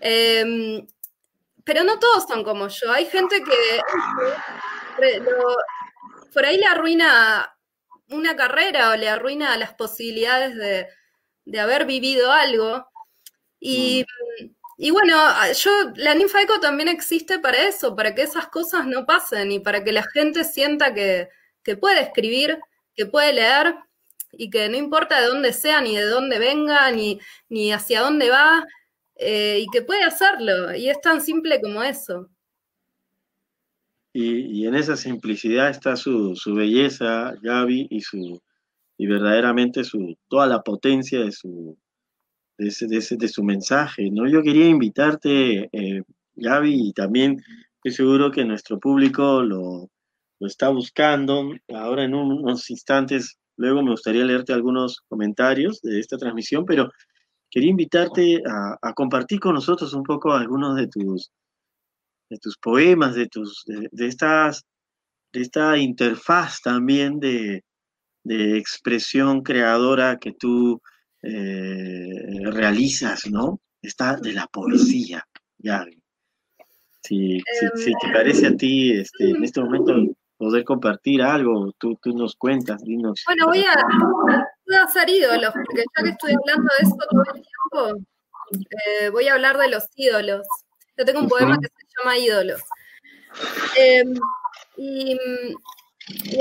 Em, 0.00 0.86
pero 1.68 1.84
no 1.84 1.98
todos 1.98 2.24
son 2.26 2.42
como 2.42 2.68
yo. 2.68 2.90
Hay 2.90 3.04
gente 3.04 3.44
que 3.44 3.80
por 6.32 6.46
ahí 6.46 6.56
le 6.56 6.64
arruina 6.64 7.54
una 8.08 8.34
carrera 8.34 8.88
o 8.90 8.96
le 8.96 9.06
arruina 9.06 9.54
las 9.58 9.74
posibilidades 9.74 10.56
de, 10.56 10.88
de 11.44 11.60
haber 11.60 11.84
vivido 11.84 12.32
algo. 12.32 12.88
Y, 13.60 14.06
mm. 14.40 14.58
Y 14.80 14.92
bueno, 14.92 15.16
yo, 15.54 15.70
la 15.96 16.14
ninfa 16.14 16.40
eco 16.40 16.60
también 16.60 16.88
existe 16.88 17.40
para 17.40 17.66
eso, 17.66 17.96
para 17.96 18.14
que 18.14 18.22
esas 18.22 18.46
cosas 18.46 18.86
no 18.86 19.04
pasen 19.04 19.50
y 19.50 19.58
para 19.58 19.82
que 19.82 19.90
la 19.90 20.04
gente 20.04 20.44
sienta 20.44 20.94
que, 20.94 21.28
puede 21.80 22.00
escribir, 22.00 22.60
que 22.94 23.04
puede 23.04 23.32
leer 23.32 23.74
y 24.32 24.48
que 24.48 24.68
no 24.68 24.76
importa 24.76 25.20
de 25.20 25.26
dónde 25.26 25.52
sea, 25.52 25.80
ni 25.80 25.96
de 25.96 26.04
dónde 26.06 26.38
venga, 26.38 26.90
ni, 26.92 27.20
ni 27.48 27.72
hacia 27.72 28.00
dónde 28.00 28.30
va, 28.30 28.64
eh, 29.18 29.60
y 29.60 29.66
que 29.72 29.82
puede 29.82 30.04
hacerlo. 30.04 30.74
Y 30.74 30.88
es 30.88 31.00
tan 31.00 31.20
simple 31.20 31.60
como 31.60 31.82
eso. 31.82 32.28
Y, 34.12 34.66
en 34.66 34.74
esa 34.74 34.96
simplicidad 34.96 35.68
está 35.70 35.94
su, 35.94 36.34
su, 36.34 36.54
belleza, 36.54 37.34
Gaby, 37.40 37.86
y 37.90 38.00
su 38.00 38.40
y 38.98 39.06
verdaderamente 39.06 39.84
su 39.84 40.16
toda 40.28 40.46
la 40.46 40.62
potencia 40.62 41.20
de 41.20 41.30
su, 41.30 41.78
de, 42.58 43.28
su 43.28 43.44
mensaje, 43.44 44.10
¿no? 44.10 44.28
Yo 44.28 44.42
quería 44.42 44.66
invitarte, 44.66 45.68
eh, 45.72 46.02
Gaby, 46.34 46.88
y 46.88 46.92
también 46.92 47.40
estoy 47.76 47.92
seguro 47.92 48.32
que 48.32 48.44
nuestro 48.44 48.80
público 48.80 49.42
lo, 49.42 49.88
está 50.40 50.68
buscando. 50.70 51.52
Ahora 51.72 52.04
en 52.04 52.14
unos 52.14 52.68
instantes, 52.70 53.38
luego 53.56 53.82
me 53.82 53.92
gustaría 53.92 54.24
leerte 54.24 54.52
algunos 54.52 55.00
comentarios 55.08 55.80
de 55.82 56.00
esta 56.00 56.18
transmisión, 56.18 56.64
pero 56.66 56.90
quería 57.50 57.70
invitarte 57.70 58.42
a, 58.46 58.92
compartir 58.94 59.40
con 59.40 59.54
nosotros 59.54 59.92
un 59.94 60.02
poco 60.02 60.32
algunos 60.32 60.76
de 60.76 60.88
tus, 60.88 61.30
de 62.28 62.38
tus 62.38 62.56
poemas, 62.58 63.14
de, 63.14 63.26
tus, 63.28 63.64
de, 63.66 64.06
estas, 64.06 64.64
de 65.32 65.42
esta 65.42 65.76
interfaz 65.76 66.60
también 66.60 67.20
de, 67.20 67.64
de 68.24 68.58
expresión 68.58 69.42
creadora 69.42 70.18
que 70.18 70.32
tú 70.32 70.80
eh, 71.22 72.40
realizas, 72.44 73.28
¿no? 73.30 73.60
Está 73.80 74.16
de 74.16 74.32
la 74.32 74.46
poesía, 74.46 75.24
ya. 75.58 75.84
Si, 77.02 77.40
si, 77.76 77.92
te 78.00 78.12
parece 78.12 78.48
a 78.48 78.56
ti 78.56 78.92
este, 78.92 79.30
en 79.30 79.42
este 79.42 79.60
momento 79.62 79.94
poder 80.36 80.64
compartir 80.64 81.22
algo, 81.22 81.72
tú, 81.78 81.98
tú 82.02 82.12
nos 82.12 82.36
cuentas, 82.36 82.82
dinos. 82.84 83.22
Bueno, 83.26 83.46
voy 83.46 83.60
a, 83.60 84.46
a 84.76 84.84
hacer 84.84 85.08
ídolos, 85.08 85.52
porque 85.52 85.84
ya 85.96 86.04
que 86.04 86.10
estoy 86.10 86.34
hablando 86.34 86.70
de 86.78 86.86
esto 86.86 87.06
todo 87.10 87.22
el 87.34 87.42
tiempo, 87.42 88.06
eh, 88.86 89.08
voy 89.10 89.28
a 89.28 89.34
hablar 89.34 89.58
de 89.58 89.68
los 89.68 89.84
ídolos. 89.94 90.46
Yo 90.96 91.04
tengo 91.04 91.20
un 91.20 91.28
poema 91.28 91.58
que 91.58 91.68
se 91.68 91.86
llama 91.98 92.18
Ídolos. 92.18 92.60
Em, 93.76 94.14
y, 94.76 95.16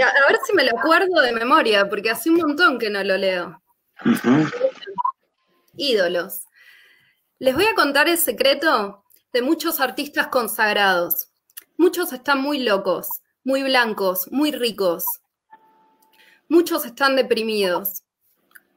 a, 0.01 0.07
a, 0.07 0.27
ver 0.29 0.39
si 0.45 0.53
me 0.53 0.63
lo 0.63 0.77
acuerdo 0.77 1.21
de 1.21 1.31
memoria, 1.31 1.87
porque 1.87 2.09
hace 2.09 2.29
un 2.29 2.37
montón 2.37 2.79
que 2.79 2.89
no 2.89 3.03
lo 3.03 3.17
leo. 3.17 3.61
Ídolos. 5.75 6.41
Les 7.39 7.53
voy 7.53 7.65
a 7.65 7.75
contar 7.75 8.07
el 8.07 8.17
secreto 8.17 9.03
de 9.31 9.41
muchos 9.41 9.79
artistas 9.79 10.27
consagrados. 10.27 11.29
Muchos 11.77 12.11
están 12.13 12.41
muy 12.41 12.59
locos, 12.63 13.21
muy 13.43 13.61
blancos, 13.61 14.31
muy 14.31 14.51
ricos. 14.51 15.05
Muchos 16.49 16.85
están 16.85 17.15
deprimidos. 17.15 18.03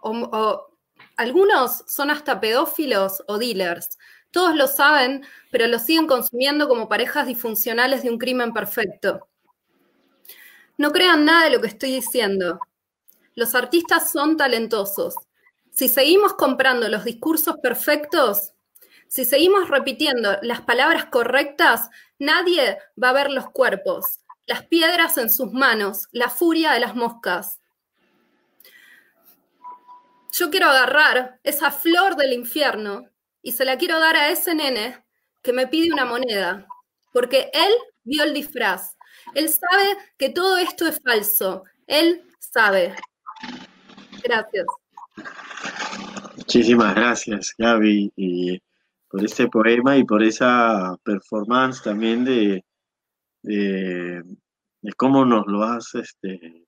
O, 0.03 0.69
algunos 1.17 1.85
son 1.87 2.11
hasta 2.11 2.41
pedófilos 2.41 3.23
o 3.29 3.39
dealers. 3.39 3.99
Todos 4.31 4.55
lo 4.55 4.67
saben, 4.67 5.25
pero 5.51 5.67
lo 5.67 5.79
siguen 5.79 6.07
consumiendo 6.07 6.69
como 6.69 6.89
parejas 6.89 7.27
disfuncionales 7.27 8.03
de 8.03 8.11
un 8.11 8.19
crimen 8.19 8.53
perfecto. 8.53 9.29
No 10.79 10.93
crean 10.93 11.25
nada 11.25 11.45
de 11.45 11.51
lo 11.51 11.61
que 11.61 11.67
estoy 11.67 11.93
diciendo. 11.93 12.61
Los 13.35 13.55
artistas 13.55 14.11
son 14.11 14.37
talentosos. 14.37 15.15
Si 15.71 15.89
seguimos 15.89 16.35
comprando 16.35 16.89
los 16.89 17.05
discursos 17.05 17.57
perfectos, 17.63 18.55
si 19.09 19.25
seguimos 19.25 19.69
repitiendo 19.69 20.39
las 20.43 20.61
palabras 20.61 21.07
correctas, 21.07 21.91
nadie 22.19 22.79
va 23.03 23.11
a 23.11 23.13
ver 23.13 23.31
los 23.31 23.51
cuerpos, 23.51 24.21
las 24.47 24.65
piedras 24.67 25.19
en 25.19 25.31
sus 25.31 25.53
manos, 25.53 26.09
la 26.13 26.31
furia 26.31 26.73
de 26.73 26.81
las 26.81 26.95
moscas. 26.95 27.60
Yo 30.41 30.49
quiero 30.49 30.71
agarrar 30.71 31.39
esa 31.43 31.71
flor 31.71 32.17
del 32.17 32.33
infierno 32.33 33.11
y 33.43 33.53
se 33.53 33.67
la 33.67 33.77
quiero 33.77 34.01
dar 34.01 34.17
a 34.17 34.31
ese 34.31 34.55
nene 34.55 35.05
que 35.43 35.53
me 35.53 35.67
pide 35.67 35.93
una 35.93 36.07
moneda, 36.07 36.67
porque 37.13 37.51
él 37.53 37.71
vio 38.05 38.23
el 38.23 38.33
disfraz. 38.33 38.97
Él 39.35 39.51
sabe 39.51 39.99
que 40.17 40.31
todo 40.31 40.57
esto 40.57 40.87
es 40.87 40.99
falso. 41.05 41.65
Él 41.87 42.23
sabe. 42.39 42.95
Gracias. 44.25 44.65
Muchísimas 46.39 46.95
gracias, 46.95 47.55
Gaby, 47.59 48.11
y 48.17 48.63
por 49.11 49.23
este 49.23 49.47
poema 49.47 49.99
y 49.99 50.05
por 50.05 50.23
esa 50.23 50.97
performance 51.03 51.83
también 51.83 52.25
de, 52.25 52.65
de, 53.43 54.25
cómo 54.97 55.27
nos 55.27 55.47
lo 55.47 55.65
has 55.65 55.95
este, 55.97 56.65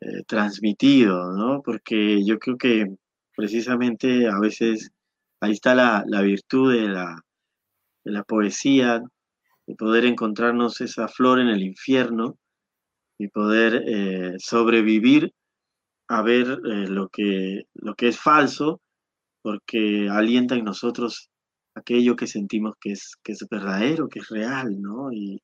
eh, 0.00 0.24
transmitido, 0.26 1.32
¿no? 1.32 1.62
Porque 1.62 2.24
yo 2.24 2.38
creo 2.38 2.58
que 2.58 2.86
precisamente 3.34 4.28
a 4.28 4.38
veces 4.38 4.90
ahí 5.40 5.52
está 5.52 5.74
la, 5.74 6.04
virtud 6.22 6.72
de 6.74 6.88
la, 6.88 7.20
de 8.04 8.12
la 8.12 8.22
poesía, 8.24 9.02
de 9.66 9.74
poder 9.74 10.04
encontrarnos 10.04 10.80
esa 10.80 11.08
flor 11.08 11.40
en 11.40 11.48
el 11.48 11.62
infierno 11.62 12.38
y 13.18 13.28
poder 13.28 13.84
eh, 13.86 14.34
sobrevivir 14.38 15.32
a 16.08 16.22
ver 16.22 16.46
eh, 16.46 16.88
lo, 16.88 17.08
que, 17.08 17.64
lo 17.74 17.94
que 17.94 18.08
es 18.08 18.18
falso, 18.18 18.80
porque 19.42 20.08
alienta 20.10 20.56
en 20.56 20.64
nosotros 20.64 21.30
aquello 21.74 22.16
que 22.16 22.26
sentimos 22.26 22.74
que 22.80 22.92
es, 22.92 23.12
que 23.22 23.32
es 23.32 23.46
verdadero, 23.50 24.08
que 24.08 24.20
es 24.20 24.28
real, 24.28 24.80
¿no? 24.80 25.12
Y, 25.12 25.40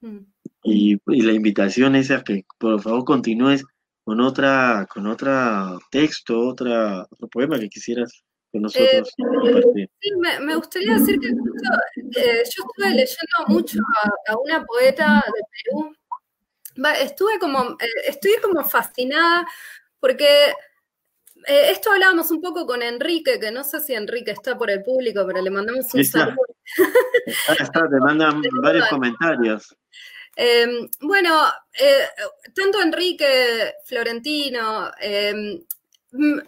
mm. 0.00 0.18
y, 0.64 1.22
la 1.22 1.32
invitación 1.32 1.96
es 1.96 2.10
a 2.10 2.22
que 2.22 2.44
por 2.58 2.80
favor 2.80 3.04
continúes 3.04 3.64
con 4.04 4.20
otra, 4.20 4.86
con 4.88 5.06
otra 5.06 5.78
texto, 5.90 6.38
otra, 6.40 7.06
otro 7.10 7.28
poema 7.28 7.58
que 7.58 7.68
quisieras 7.68 8.24
nosotros 8.58 9.08
eh, 9.18 9.88
Sí, 10.00 10.10
me, 10.40 10.56
gustaría 10.56 10.94
decir 10.94 11.20
que 11.20 11.28
yo 11.28 12.22
estuve 12.42 12.90
leyendo 12.90 13.46
mucho 13.46 13.78
a, 14.26 14.36
una 14.38 14.64
poeta 14.64 15.24
de 15.24 15.42
Perú. 15.62 15.94
estuve 17.00 17.38
como, 17.38 17.62
eh, 17.72 18.08
estoy 18.08 18.32
como 18.42 18.64
fascinada 18.64 19.46
porque 20.00 20.26
eh, 21.46 21.70
esto 21.70 21.92
hablábamos 21.92 22.30
un 22.30 22.40
poco 22.40 22.66
con 22.66 22.82
Enrique, 22.82 23.38
que 23.38 23.50
no 23.52 23.62
sé 23.62 23.80
si 23.80 23.94
Enrique 23.94 24.32
está 24.32 24.58
por 24.58 24.70
el 24.70 24.82
público, 24.82 25.24
pero 25.26 25.40
le 25.40 25.50
mandamos 25.50 25.92
un 25.94 26.04
saludo. 26.04 26.36
Está, 27.58 27.88
te 27.88 27.96
mandan 28.00 28.42
varios 28.62 28.88
comentarios. 28.88 29.76
Em, 30.42 30.88
bueno, 31.02 31.36
eh, 31.78 32.06
tanto 32.54 32.80
Enrique, 32.80 33.74
Florentino, 33.84 34.90
em, 34.98 35.62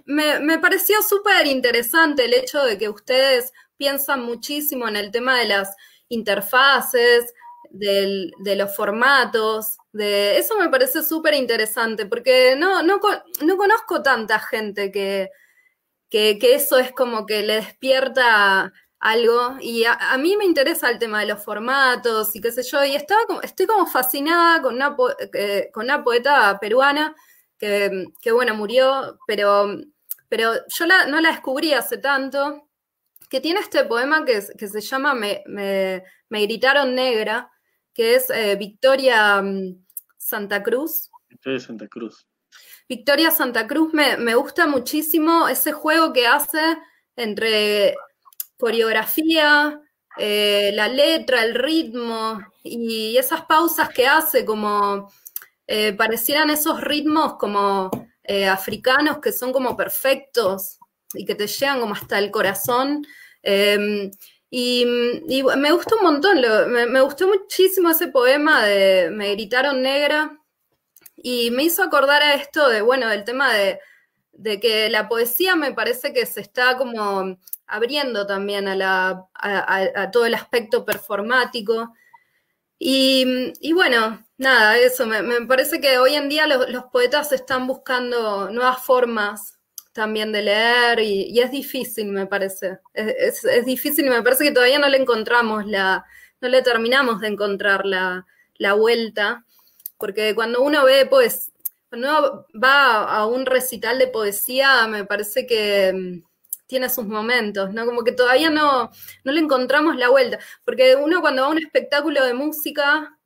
me, 0.06 0.58
pareció 0.60 1.02
súper 1.02 1.46
interesante 1.46 2.24
el 2.24 2.32
hecho 2.32 2.64
de 2.64 2.78
que 2.78 2.88
ustedes 2.88 3.52
piensan 3.76 4.22
muchísimo 4.22 4.88
en 4.88 4.96
el 4.96 5.10
tema 5.10 5.38
de 5.38 5.44
las 5.46 5.76
interfaces, 6.08 7.34
de 7.70 8.56
los 8.56 8.74
formatos, 8.74 9.76
de 9.92 10.38
eso 10.38 10.56
me 10.58 10.70
parece 10.70 11.02
súper 11.02 11.34
interesante, 11.34 12.06
porque 12.06 12.56
no, 12.56 12.82
no, 12.82 12.98
conozco 12.98 14.02
tanta 14.02 14.38
gente 14.38 14.90
que, 14.90 15.30
que, 16.08 16.38
eso 16.40 16.78
es 16.78 16.92
como 16.92 17.26
que 17.26 17.42
le 17.42 17.56
despierta 17.56 18.72
algo. 19.02 19.56
Y 19.60 19.84
a, 19.84 20.16
mí 20.16 20.36
me 20.36 20.44
interesa 20.44 20.88
el 20.88 20.98
tema 20.98 21.20
de 21.20 21.26
los 21.26 21.44
formatos 21.44 22.34
y 22.34 22.40
qué 22.40 22.50
sé 22.52 22.62
yo. 22.62 22.82
Y 22.84 22.94
estaba 22.94 23.26
como, 23.26 23.42
estoy 23.42 23.66
como 23.66 23.86
fascinada 23.86 24.62
con 24.62 24.76
una, 24.76 24.96
eh, 25.34 25.70
con 25.72 25.84
una 25.84 26.02
poeta 26.02 26.58
peruana 26.60 27.14
que, 27.58 28.32
bueno, 28.32 28.54
murió, 28.56 29.18
pero, 29.26 29.68
pero 30.28 30.52
yo 30.66 30.86
no 30.86 31.20
la 31.20 31.30
descubrí 31.30 31.72
hace 31.72 31.98
tanto, 31.98 32.68
que 33.28 33.40
tiene 33.40 33.60
este 33.60 33.84
poema 33.84 34.24
que, 34.24 34.42
que 34.58 34.66
se 34.66 34.80
llama 34.80 35.14
me, 35.14 35.44
me, 35.46 36.02
gritaron 36.28 36.96
negra, 36.96 37.52
que 37.94 38.16
es 38.16 38.30
eh, 38.30 38.56
Victoria 38.56 39.40
mm, 39.40 39.84
Santa 40.16 40.62
Cruz. 40.62 41.10
Victoria 41.28 41.60
Santa 41.60 41.86
Cruz. 41.86 42.26
Victoria 42.88 43.30
Santa 43.30 43.68
Cruz 43.68 43.94
me, 43.94 44.16
me 44.16 44.34
gusta 44.34 44.66
muchísimo 44.66 45.46
ese 45.46 45.70
juego 45.70 46.12
que 46.12 46.26
hace 46.26 46.78
entre 47.14 47.94
coreografía, 48.62 49.80
eh, 50.16 50.70
la 50.74 50.86
letra, 50.86 51.42
el 51.42 51.56
ritmo 51.56 52.38
y 52.62 53.16
esas 53.16 53.44
pausas 53.44 53.88
que 53.88 54.06
hace 54.06 54.44
como 54.44 55.10
eh, 55.66 55.92
parecieran 55.94 56.48
esos 56.48 56.80
ritmos 56.80 57.34
como 57.38 57.90
eh, 58.22 58.46
africanos 58.46 59.18
que 59.18 59.32
son 59.32 59.52
como 59.52 59.76
perfectos 59.76 60.78
y 61.12 61.24
que 61.24 61.34
te 61.34 61.48
llegan 61.48 61.80
como 61.80 61.94
hasta 61.94 62.20
el 62.20 62.30
corazón. 62.30 63.04
Em, 63.42 64.12
y, 64.48 64.84
me 64.86 65.72
gustó 65.72 65.96
un 65.96 66.04
montón, 66.04 66.40
me, 66.70 67.00
gustó 67.00 67.26
muchísimo 67.26 67.90
ese 67.90 68.08
poema 68.08 68.64
de 68.64 69.10
Me 69.10 69.32
gritaron 69.32 69.82
negra 69.82 70.38
y 71.16 71.50
me 71.50 71.64
hizo 71.64 71.82
acordar 71.82 72.22
a 72.22 72.34
esto 72.34 72.68
de, 72.68 72.80
bueno, 72.80 73.08
del 73.08 73.24
tema 73.24 73.52
de, 73.52 73.80
de 74.32 74.60
que 74.60 74.88
la 74.88 75.08
poesía 75.08 75.56
me 75.56 75.72
parece 75.72 76.12
que 76.12 76.26
se 76.26 76.42
está 76.42 76.76
como 76.76 77.38
abriendo 77.72 78.26
también 78.26 78.68
a, 78.68 80.10
todo 80.12 80.26
el 80.26 80.34
aspecto 80.34 80.84
performático. 80.84 81.94
Y, 82.78 83.72
bueno, 83.72 84.22
nada, 84.36 84.76
eso, 84.76 85.06
me, 85.06 85.22
parece 85.46 85.80
que 85.80 85.98
hoy 85.98 86.14
en 86.14 86.28
día 86.28 86.46
los, 86.46 86.84
poetas 86.92 87.32
están 87.32 87.66
buscando 87.66 88.50
nuevas 88.50 88.84
formas 88.84 89.58
también 89.92 90.32
de 90.32 90.42
leer 90.42 91.00
y, 91.00 91.40
es 91.40 91.50
difícil, 91.50 92.08
me 92.08 92.26
parece. 92.26 92.78
Es, 92.92 93.42
difícil 93.64 94.06
y 94.06 94.10
me 94.10 94.22
parece 94.22 94.44
que 94.44 94.52
todavía 94.52 94.78
no 94.78 94.88
le 94.88 94.98
encontramos 94.98 95.66
la, 95.66 96.04
no 96.42 96.48
le 96.48 96.60
terminamos 96.60 97.20
de 97.20 97.28
encontrar 97.28 97.86
la, 97.86 98.26
la 98.56 98.74
vuelta, 98.74 99.46
porque 99.96 100.34
cuando 100.34 100.60
uno 100.60 100.84
ve, 100.84 101.06
pues, 101.06 101.52
cuando 101.88 102.08
uno 102.08 102.46
va 102.62 103.04
a 103.04 103.26
un 103.26 103.46
recital 103.46 103.98
de 103.98 104.08
poesía, 104.08 104.86
me 104.88 105.04
parece 105.04 105.46
que 105.46 106.22
tiene 106.72 106.88
sus 106.88 107.06
momentos, 107.06 107.70
¿no? 107.74 107.84
Como 107.84 108.02
que 108.02 108.12
todavía 108.12 108.48
no, 108.48 108.90
no 109.24 109.32
le 109.32 109.40
encontramos 109.40 109.94
la 109.96 110.08
vuelta, 110.08 110.38
porque 110.64 110.96
uno 110.96 111.20
cuando 111.20 111.42
va 111.42 111.48
a 111.48 111.50
un 111.50 111.58
espectáculo 111.58 112.24
de 112.24 112.32
música 112.32 113.18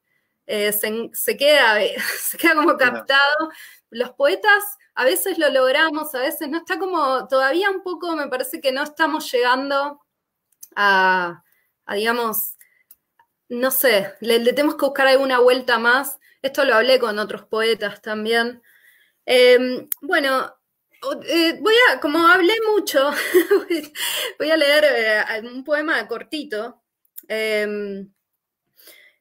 eh, 0.48 0.72
se, 0.72 1.36
queda, 1.36 1.78
se 2.20 2.36
queda 2.38 2.56
como 2.56 2.76
captado. 2.76 3.50
Los 3.90 4.10
poetas 4.14 4.64
a 4.96 5.04
veces 5.04 5.38
lo 5.38 5.48
logramos, 5.48 6.12
a 6.16 6.22
veces 6.22 6.48
no, 6.48 6.58
está 6.58 6.76
como 6.80 7.28
todavía 7.28 7.70
un 7.70 7.84
poco, 7.84 8.16
me 8.16 8.26
parece 8.26 8.60
que 8.60 8.72
no 8.72 8.82
estamos 8.82 9.30
llegando 9.30 10.00
a, 10.74 11.44
digamos, 11.94 12.56
no 13.48 13.70
sé, 13.70 14.12
le, 14.20 14.40
tenemos 14.40 14.74
que 14.74 14.86
buscar 14.86 15.06
alguna 15.06 15.38
vuelta 15.38 15.78
más. 15.78 16.18
Esto 16.42 16.64
lo 16.64 16.74
hablé 16.74 16.98
con 16.98 17.20
otros 17.20 17.44
poetas 17.44 18.02
también. 18.02 18.60
Em, 19.24 19.88
bueno, 20.00 20.52
eh, 21.24 21.58
voy 21.60 21.74
a, 21.90 22.00
como 22.00 22.26
hablé 22.26 22.54
mucho, 22.72 23.10
voy 24.38 24.50
a 24.50 24.56
leer 24.56 24.84
eh, 24.84 25.40
un 25.42 25.64
poema 25.64 26.06
cortito. 26.08 26.82
Em, 27.28 28.12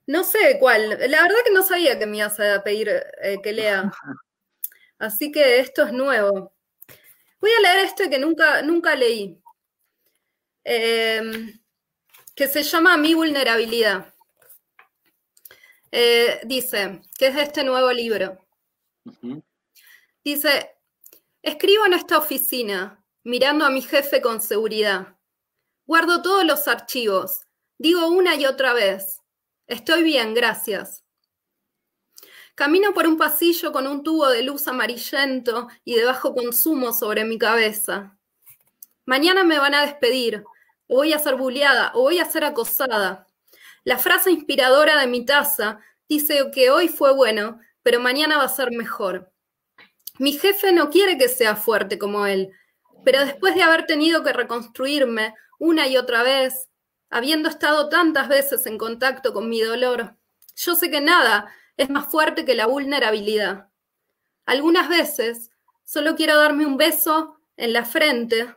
no 0.07 0.23
sé 0.23 0.57
cuál. 0.59 0.89
La 0.89 1.21
verdad 1.23 1.38
que 1.45 1.51
no 1.51 1.63
sabía 1.63 1.97
que 1.99 2.05
me 2.05 2.17
ibas 2.17 2.39
a 2.39 2.63
pedir 2.63 2.89
eh, 3.21 3.39
que 3.41 3.53
lea. 3.53 3.91
Así 4.99 5.32
que 5.32 5.59
esto 5.59 5.84
es 5.84 5.93
nuevo. 5.93 6.53
Voy 7.39 7.51
a 7.51 7.61
leer 7.61 7.86
este 7.86 8.09
que 8.09 8.19
nunca, 8.19 8.61
nunca 8.61 8.95
leí. 8.95 9.41
Em, 10.63 11.59
que 12.36 12.47
se 12.47 12.63
llama 12.63 12.97
Mi 12.97 13.13
vulnerabilidad. 13.13 14.13
dice, 16.43 17.01
que 17.17 17.28
es 17.28 17.36
de 17.36 17.43
este 17.43 17.63
nuevo 17.63 17.91
libro. 17.91 18.38
Dice, 20.23 20.74
Escribo 21.45 21.85
en 21.85 21.93
esta 21.93 22.17
oficina, 22.17 23.05
mirando 23.23 23.65
a 23.65 23.69
mi 23.69 23.83
jefe 23.83 24.19
con 24.19 24.41
seguridad. 24.41 25.15
Guardo 25.85 26.23
todos 26.23 26.43
los 26.43 26.67
archivos. 26.67 27.41
Digo 27.77 28.07
una 28.07 28.33
y 28.33 28.47
otra 28.47 28.73
vez. 28.73 29.21
Estoy 29.67 30.01
bien, 30.01 30.33
gracias. 30.33 31.03
Camino 32.55 32.95
por 32.95 33.05
un 33.05 33.19
pasillo 33.19 33.71
con 33.71 33.85
un 33.85 34.01
tubo 34.01 34.27
de 34.27 34.41
luz 34.41 34.67
amarillento 34.67 35.67
y 35.83 35.93
de 35.93 36.05
bajo 36.05 36.33
consumo 36.33 36.93
sobre 36.93 37.25
mi 37.25 37.37
cabeza. 37.37 38.17
Mañana 39.05 39.43
me 39.43 39.59
van 39.59 39.75
a 39.75 39.85
despedir, 39.85 40.43
o 40.87 40.95
voy 40.95 41.13
a 41.13 41.19
ser 41.19 41.35
bulleada, 41.35 41.91
o 41.93 42.01
voy 42.01 42.17
a 42.17 42.25
ser 42.25 42.43
acosada. 42.43 43.27
La 43.83 43.99
frase 43.99 44.31
inspiradora 44.31 44.99
de 44.99 45.05
mi 45.05 45.23
taza 45.23 45.79
dice 46.09 46.49
que 46.51 46.71
hoy 46.71 46.87
fue 46.87 47.13
bueno, 47.13 47.59
pero 47.83 47.99
mañana 47.99 48.39
va 48.39 48.45
a 48.45 48.49
ser 48.49 48.71
mejor. 48.71 49.31
Mi 50.18 50.34
jefe 50.34 50.72
no 50.72 50.89
quiere 50.89 51.18
que 51.18 51.28
sea 51.28 51.55
fuerte 51.55 51.97
como 51.97 52.26
él, 52.26 52.51
pero 53.03 53.20
después 53.26 53.55
de 53.55 53.63
haber 53.63 53.86
tenido 53.86 54.24
que 54.24 54.34
reconstruirme 54.34 55.34
una 55.59 55.88
y 55.88 55.97
otra 55.97 56.24
vez, 56.24 56.70
habiendo 57.09 57.49
estado 57.49 57.89
tantas 57.89 58.28
veces 58.28 58.66
en 58.66 58.78
contacto 58.78 59.34
con 59.34 59.49
mi 59.49 59.61
dolor, 59.61 60.16
yo 60.55 60.76
sé 60.76 60.89
que 60.89 61.01
nada 61.01 61.53
es 61.78 61.89
más 61.89 62.07
fuerte 62.07 62.45
que 62.45 62.55
la 62.55 62.66
vulnerabilidad. 62.66 63.70
Algunas 64.45 64.89
veces 64.89 65.51
solo 65.84 66.16
quiero 66.16 66.38
darme 66.38 66.66
un 66.66 66.78
beso 66.78 67.39
en 67.57 67.74
la 67.74 67.86
frente, 67.86 68.55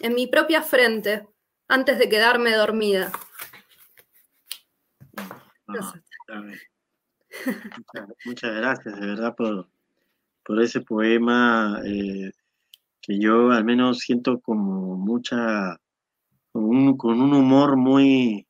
en 0.00 0.14
mi 0.14 0.26
propia 0.26 0.62
frente, 0.62 1.28
antes 1.68 1.98
de 1.98 2.08
quedarme 2.08 2.54
dormida. 2.54 3.12
Ah, 5.68 5.92
muchas, 8.24 8.54
gracias, 8.54 9.00
de 9.00 9.06
verdad, 9.06 9.34
por, 9.34 9.68
por 10.46 10.62
ese 10.62 10.80
poema 10.80 11.80
eh, 11.84 12.30
que 13.02 13.18
yo 13.18 13.50
al 13.50 13.64
menos 13.64 13.98
siento 13.98 14.40
como 14.40 14.96
mucha, 14.96 15.76
con 16.52 17.20
un, 17.20 17.34
humor 17.34 17.76
muy, 17.76 18.46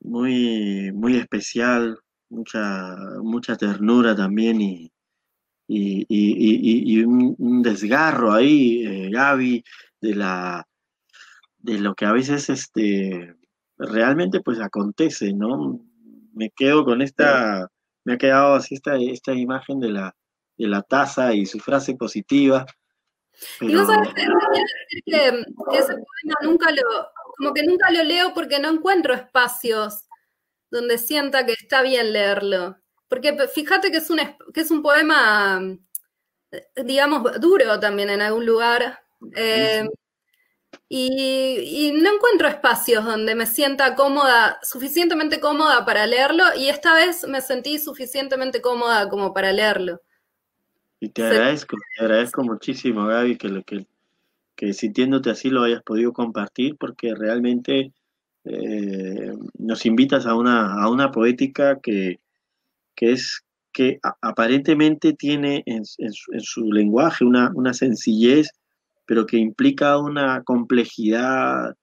muy, 0.00 0.92
muy 0.92 1.16
especial, 1.16 1.98
mucha, 2.30 2.96
mucha 3.22 3.56
ternura 3.56 4.14
también 4.14 4.60
y, 4.60 4.92
y, 5.68 7.02
un, 7.04 7.62
desgarro 7.62 8.32
ahí, 8.32 8.84
eh, 8.86 9.10
Gaby, 9.10 9.64
de 10.00 10.14
la 10.14 10.66
de 11.58 11.78
lo 11.78 11.94
que 11.94 12.06
a 12.06 12.12
veces 12.12 12.50
este 12.50 13.36
realmente 13.78 14.40
pues 14.40 14.60
acontece, 14.60 15.32
¿no? 15.32 15.80
Me 16.34 16.50
quedo 16.50 16.84
con 16.84 17.02
esta, 17.02 17.68
me 18.04 18.14
ha 18.14 18.18
quedado 18.18 18.54
así 18.54 18.74
esta, 18.74 18.96
esta 18.96 19.32
imagen 19.32 19.78
de 19.78 19.90
la, 19.90 20.14
de 20.62 20.68
la 20.68 20.82
taza 20.82 21.34
y 21.34 21.46
su 21.46 21.58
frase 21.58 21.94
positiva. 21.94 22.66
Y 23.60 23.74
vos 23.74 23.86
sabés 23.86 24.08
que, 25.04 25.44
ese 25.72 25.94
poema 25.94 26.36
nunca 26.42 26.70
lo, 26.70 26.82
como 27.36 27.52
que 27.52 27.64
nunca 27.64 27.90
lo 27.90 28.04
leo 28.04 28.32
porque 28.34 28.58
no 28.58 28.70
encuentro 28.70 29.14
espacios 29.14 30.04
donde 30.70 30.98
sienta 30.98 31.44
que 31.44 31.52
está 31.52 31.82
bien 31.82 32.12
leerlo. 32.12 32.76
Porque 33.08 33.36
fíjate 33.48 33.90
que 33.90 33.98
es 33.98 34.08
un, 34.10 34.20
que 34.54 34.60
es 34.60 34.70
un 34.70 34.82
poema, 34.82 35.60
digamos, 36.76 37.40
duro 37.40 37.78
también 37.78 38.10
en 38.10 38.22
algún 38.22 38.46
lugar. 38.46 39.00
Eh, 39.36 39.86
y, 40.88 41.92
no 41.94 42.14
encuentro 42.14 42.48
espacios 42.48 43.04
donde 43.04 43.34
me 43.34 43.46
sienta 43.46 43.94
cómoda, 43.94 44.58
suficientemente 44.62 45.40
cómoda 45.40 45.84
para 45.84 46.06
leerlo, 46.06 46.44
y 46.54 46.68
esta 46.68 46.94
vez 46.94 47.26
me 47.26 47.40
sentí 47.40 47.78
suficientemente 47.78 48.60
cómoda 48.60 49.08
como 49.08 49.32
para 49.32 49.52
leerlo. 49.52 50.02
Y 51.02 51.08
te 51.08 51.24
agradezco, 51.24 51.76
te 51.96 52.04
agradezco 52.04 52.44
muchísimo, 52.44 53.06
Gaby, 53.06 53.36
que, 53.36 53.48
lo, 53.48 53.64
que, 53.64 53.86
que 54.54 54.72
sintiéndote 54.72 55.30
así 55.30 55.50
lo 55.50 55.64
hayas 55.64 55.82
podido 55.82 56.12
compartir, 56.12 56.76
porque 56.78 57.12
realmente 57.12 57.92
eh, 58.44 59.32
nos 59.58 59.84
invitas 59.84 60.26
a 60.26 60.36
una, 60.36 60.80
a 60.80 60.88
una 60.88 61.10
poética 61.10 61.80
que, 61.80 62.20
que 62.94 63.10
es 63.10 63.42
que 63.72 63.98
aparentemente 64.20 65.12
tiene 65.14 65.64
en, 65.66 65.84
su, 65.84 66.70
lenguaje 66.70 67.24
una, 67.24 67.50
una 67.52 67.74
sencillez 67.74 68.50
pero 69.04 69.26
que 69.26 69.38
implica 69.38 69.98
una 69.98 70.44
complejidad 70.44 71.74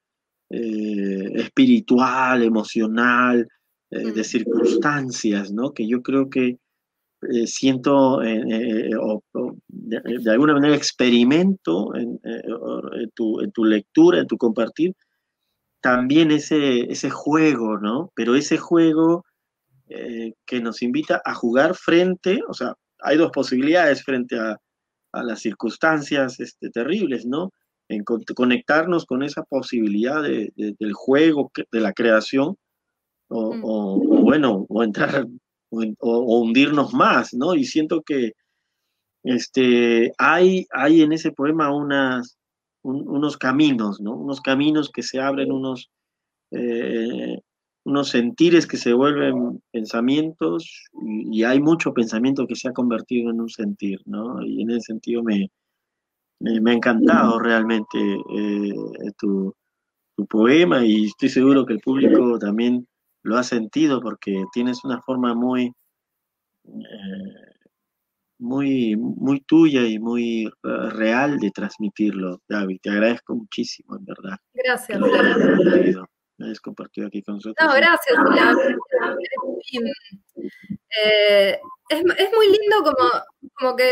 eh, 0.48 1.30
espiritual, 1.34 2.42
emocional, 2.42 3.46
eh, 3.90 4.12
de 4.12 4.24
circunstancias, 4.24 5.52
¿no? 5.52 5.74
Que 5.74 5.86
yo 5.86 6.00
creo 6.02 6.30
que 6.30 6.56
eh, 7.22 7.46
siento, 7.46 8.20
o, 8.20 9.22
de, 9.68 10.30
alguna 10.30 10.54
manera 10.54 10.74
experimento 10.74 11.94
en, 11.94 12.20
tu, 13.14 13.40
en, 13.40 13.52
tu, 13.52 13.64
lectura, 13.64 14.20
en 14.20 14.26
tu 14.26 14.36
compartir, 14.36 14.94
también 15.80 16.30
ese, 16.30 16.90
ese 16.92 17.10
juego, 17.10 17.78
¿no? 17.78 18.12
Pero 18.14 18.34
ese 18.34 18.58
juego 18.58 19.24
que 20.46 20.60
nos 20.60 20.82
invita 20.82 21.20
a 21.24 21.34
jugar 21.34 21.74
frente, 21.74 22.40
o 22.48 22.54
sea, 22.54 22.74
hay 23.00 23.16
dos 23.16 23.32
posibilidades 23.32 24.04
frente 24.04 24.38
a, 24.38 24.56
a 25.12 25.22
las 25.22 25.40
circunstancias 25.40 26.40
este, 26.40 26.70
terribles, 26.70 27.26
¿no? 27.26 27.52
En 27.88 28.04
conectarnos 28.04 29.04
con 29.04 29.22
esa 29.22 29.42
posibilidad 29.42 30.22
de, 30.22 30.52
del 30.56 30.92
juego, 30.92 31.50
de 31.72 31.80
la 31.80 31.92
creación, 31.92 32.56
o, 33.28 33.54
mm. 33.54 34.22
bueno, 34.22 34.66
o 34.68 34.84
entrar, 34.84 35.26
o, 35.70 36.40
hundirnos 36.40 36.92
más, 36.94 37.34
¿no? 37.34 37.54
Y 37.54 37.64
siento 37.64 38.02
que 38.02 38.32
este, 39.22 40.12
hay, 40.18 40.66
hay 40.70 41.02
en 41.02 41.12
ese 41.12 41.32
poema 41.32 41.74
unas, 41.74 42.38
unos 42.82 43.36
caminos, 43.36 44.00
¿no? 44.00 44.14
Unos 44.14 44.40
caminos 44.40 44.90
que 44.90 45.02
se 45.02 45.20
abren, 45.20 45.52
unos, 45.52 45.90
eh, 46.52 47.38
unos 47.84 48.08
sentires 48.08 48.66
que 48.66 48.76
se 48.76 48.92
vuelven 48.92 49.62
pensamientos 49.70 50.88
y, 51.30 51.44
hay 51.44 51.60
mucho 51.60 51.92
pensamiento 51.92 52.46
que 52.46 52.56
se 52.56 52.68
ha 52.68 52.72
convertido 52.72 53.30
en 53.30 53.40
un 53.40 53.48
sentir, 53.48 54.00
¿no? 54.06 54.42
Y 54.42 54.62
en 54.62 54.70
ese 54.70 54.80
sentido 54.92 55.22
me, 55.22 55.50
me, 56.40 56.70
ha 56.70 56.74
encantado 56.74 57.38
realmente 57.38 57.98
eh, 57.98 59.12
tu, 59.18 59.54
poema 60.28 60.84
y 60.84 61.06
estoy 61.06 61.30
seguro 61.30 61.64
que 61.64 61.72
el 61.72 61.80
público 61.80 62.38
también 62.38 62.86
lo 63.22 63.36
ha 63.36 63.42
sentido 63.42 64.00
porque 64.00 64.44
tienes 64.52 64.84
una 64.84 65.00
forma 65.02 65.34
muy, 65.34 65.72
eh, 66.66 67.50
muy, 68.38 68.96
muy 68.96 69.40
tuya 69.40 69.82
y 69.86 69.98
muy 69.98 70.46
eh, 70.46 70.90
real 70.90 71.38
de 71.38 71.50
transmitirlo, 71.50 72.40
David. 72.48 72.78
Te 72.82 72.90
agradezco 72.90 73.36
muchísimo, 73.36 73.96
en 73.96 74.04
verdad. 74.04 74.36
Gracias 74.54 74.98
hayas 76.44 76.60
compartido 76.60 77.06
aquí 77.06 77.22
con 77.22 77.36
nosotros. 77.36 77.56
No, 77.66 77.74
gracias. 77.74 78.18
Eh, 81.04 81.60
es, 81.88 82.02
muy 82.02 82.46
lindo 82.46 82.82
como, 82.82 83.10
como 83.54 83.76
que 83.76 83.88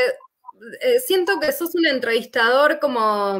eh, 0.81 1.01
siento 1.01 1.39
que 1.41 1.53
sos 1.53 1.74
un 1.74 1.87
entrevistador 1.87 2.79
como, 2.81 3.39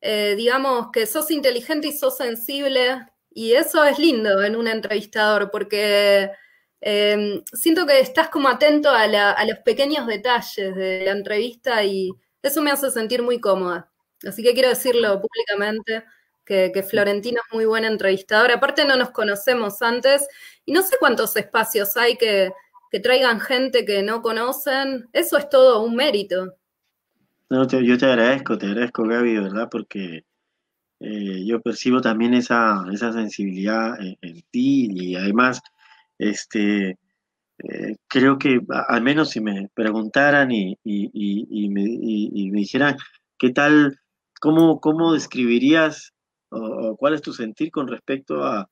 eh, 0.00 0.34
digamos, 0.36 0.90
que 0.92 1.06
sos 1.06 1.30
inteligente 1.30 1.88
y 1.88 1.92
sos 1.92 2.16
sensible. 2.16 3.06
Y 3.34 3.52
eso 3.52 3.84
es 3.84 3.98
lindo 3.98 4.42
en 4.42 4.56
un 4.56 4.68
entrevistador 4.68 5.50
porque 5.50 6.30
siento 7.52 7.86
que 7.86 8.00
estás 8.00 8.28
como 8.28 8.48
atento 8.48 8.90
a, 8.90 9.02
a 9.02 9.44
los 9.46 9.58
pequeños 9.60 10.06
detalles 10.06 10.74
de 10.76 11.02
la 11.04 11.12
entrevista 11.12 11.82
y 11.82 12.12
eso 12.42 12.62
me 12.62 12.70
hace 12.70 12.90
sentir 12.90 13.22
muy 13.22 13.40
cómoda. 13.40 13.90
Así 14.26 14.42
que 14.42 14.54
quiero 14.54 14.68
decirlo 14.68 15.20
públicamente 15.20 16.04
que, 16.44 16.84
Florentino 16.88 17.40
es 17.46 17.54
muy 17.54 17.64
buen 17.64 17.84
entrevistador. 17.84 18.52
Aparte 18.52 18.84
no 18.84 18.96
nos 18.96 19.10
conocemos 19.10 19.80
antes 19.82 20.26
y 20.64 20.72
no 20.72 20.82
sé 20.82 20.96
cuántos 20.98 21.36
espacios 21.36 21.96
hay 21.96 22.16
que, 22.16 22.52
traigan 23.02 23.40
gente 23.40 23.84
que 23.84 24.02
no 24.02 24.22
conocen. 24.22 25.08
Eso 25.12 25.36
es 25.36 25.48
todo 25.48 25.82
un 25.82 25.96
mérito. 25.96 26.54
No, 27.50 27.66
yo 27.66 27.98
te 27.98 28.06
agradezco, 28.06 28.56
te 28.56 28.66
agradezco 28.66 29.04
Gaby, 29.04 29.38
¿verdad? 29.38 29.68
Porque 29.70 30.24
eh, 31.06 31.44
yo 31.44 31.60
percibo 31.60 32.00
también 32.00 32.32
esa, 32.32 32.82
esa 32.90 33.12
sensibilidad 33.12 33.94
en, 34.00 34.42
ti 34.50 34.88
y 34.90 35.16
además, 35.16 35.60
este, 36.18 36.98
eh, 37.58 37.96
creo 38.08 38.38
que 38.38 38.60
al 38.88 39.02
menos 39.02 39.30
si 39.30 39.40
me 39.40 39.68
preguntaran 39.74 40.50
y, 40.50 40.78
me, 40.82 42.50
me, 42.52 42.58
dijeran, 42.58 42.96
¿qué 43.38 43.50
tal, 43.50 44.00
cómo, 44.40 44.80
cómo 44.80 45.12
describirías 45.12 46.14
cuál 46.96 47.14
es 47.14 47.22
tu 47.22 47.32
sentir 47.32 47.70
con 47.70 47.88
respecto 47.88 48.44
a, 48.44 48.68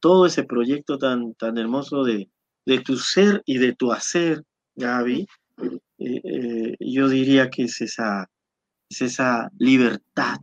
todo 0.00 0.26
ese 0.26 0.44
proyecto 0.44 0.98
tan, 0.98 1.34
tan 1.34 1.56
hermoso 1.56 2.04
de, 2.04 2.28
tu 2.84 2.96
ser 2.96 3.42
y 3.46 3.58
de 3.58 3.74
tu 3.74 3.92
hacer, 3.92 4.42
Gaby. 4.74 5.26
Eh, 5.98 6.20
eh, 6.24 6.76
yo 6.80 7.08
diría 7.08 7.48
que 7.48 7.64
es 7.64 7.80
esa, 7.80 8.28
es 8.90 9.02
esa 9.02 9.50
libertad, 9.58 10.38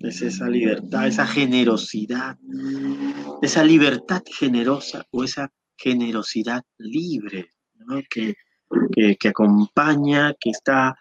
es 0.00 0.22
esa 0.22 0.48
libertad, 0.48 1.06
esa 1.06 1.26
generosidad, 1.26 2.38
esa 3.42 3.64
libertad 3.64 4.22
generosa 4.26 5.04
o 5.10 5.24
esa 5.24 5.50
generosidad 5.76 6.62
libre 6.78 7.50
que, 8.08 8.34
que, 9.18 9.28
acompaña, 9.28 10.34
que 10.38 10.50
está 10.50 10.96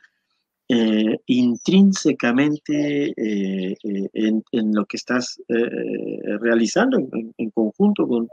eh, 0.68 1.20
intrínsecamente 1.26 3.10
eh, 3.10 3.78
eh, 3.84 4.10
en, 4.14 4.74
lo 4.74 4.86
que 4.86 4.98
estás 4.98 5.42
realizando 5.48 6.98
en, 6.98 7.50
conjunto 7.52 8.08
con, 8.08 8.30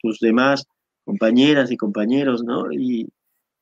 tus 0.00 0.20
demás 0.20 0.64
compañeras 1.04 1.70
y 1.70 1.76
compañeros, 1.76 2.42
¿no? 2.42 2.72
Y, 2.72 3.08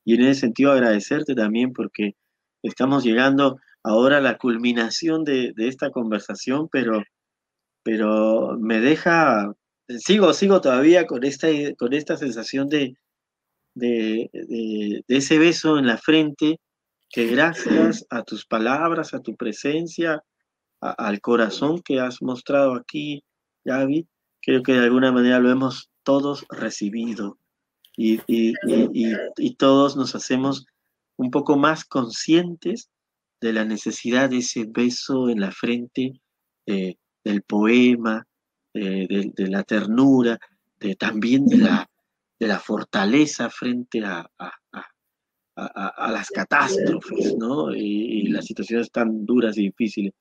en 0.07 0.21
ese 0.21 0.41
sentido 0.43 0.71
agradecerte 0.71 1.35
también 1.35 1.73
porque 1.73 2.15
estamos 2.62 3.05
llegando 3.05 3.59
ahora 3.85 4.18
a 4.18 4.20
la 4.20 4.39
culminación 4.39 5.24
de, 5.24 5.55
esta 5.57 5.91
conversación, 5.91 6.68
pero, 6.72 7.03
pero 7.85 8.57
me 8.59 8.80
deja, 8.80 9.53
sigo, 9.89 10.32
sigo 10.32 10.61
todavía 10.61 11.07
con 11.07 11.22
esta, 11.24 11.49
con 11.78 11.93
esta 11.93 12.16
sensación 12.16 12.68
de, 12.68 12.97
de, 13.74 14.30
de 14.32 15.16
ese 15.16 15.39
beso 15.39 15.78
en 15.78 15.87
la 15.87 15.99
frente 15.99 16.59
que 17.11 17.26
gracias 17.26 18.05
a 18.11 18.24
tus 18.24 18.45
palabras, 18.45 19.14
a 19.14 19.20
tu 19.20 19.37
presencia, 19.37 20.24
al 20.80 21.20
corazón 21.20 21.80
que 21.80 22.01
has 22.01 22.20
mostrado 22.20 22.74
aquí, 22.74 23.22
David, 23.64 24.07
creo 24.43 24.62
que 24.62 24.72
de 24.72 24.85
alguna 24.85 25.12
manera 25.12 25.39
lo 25.39 25.51
hemos 25.51 25.91
todos 26.03 26.45
recibido. 26.51 27.39
Y, 27.97 28.18
todos 29.57 29.97
nos 29.97 30.14
hacemos 30.14 30.66
un 31.16 31.30
poco 31.30 31.57
más 31.57 31.85
conscientes 31.85 32.91
de 33.45 33.53
la 33.53 33.67
necesidad 33.67 34.31
de 34.31 34.39
ese 34.39 34.65
beso 34.67 35.29
en 35.29 35.41
la 35.41 35.53
frente 35.53 36.15
del 36.67 37.43
poema, 37.43 38.27
de, 38.73 39.33
la 39.37 39.63
ternura, 39.65 40.39
de, 40.81 40.97
también 40.97 41.45
de 41.45 41.59
la, 41.59 41.91
de 42.41 42.49
la 42.49 42.59
fortaleza 42.59 43.51
frente 43.51 44.03
a, 44.03 44.27
a, 45.57 46.11
las 46.11 46.31
catástrofes, 46.31 47.37
¿no? 47.37 47.75
Y, 47.75 48.29
las 48.29 48.47
situaciones 48.47 48.91
tan 48.91 49.27
duras 49.27 49.59
y 49.59 49.65
difíciles. 49.65 50.15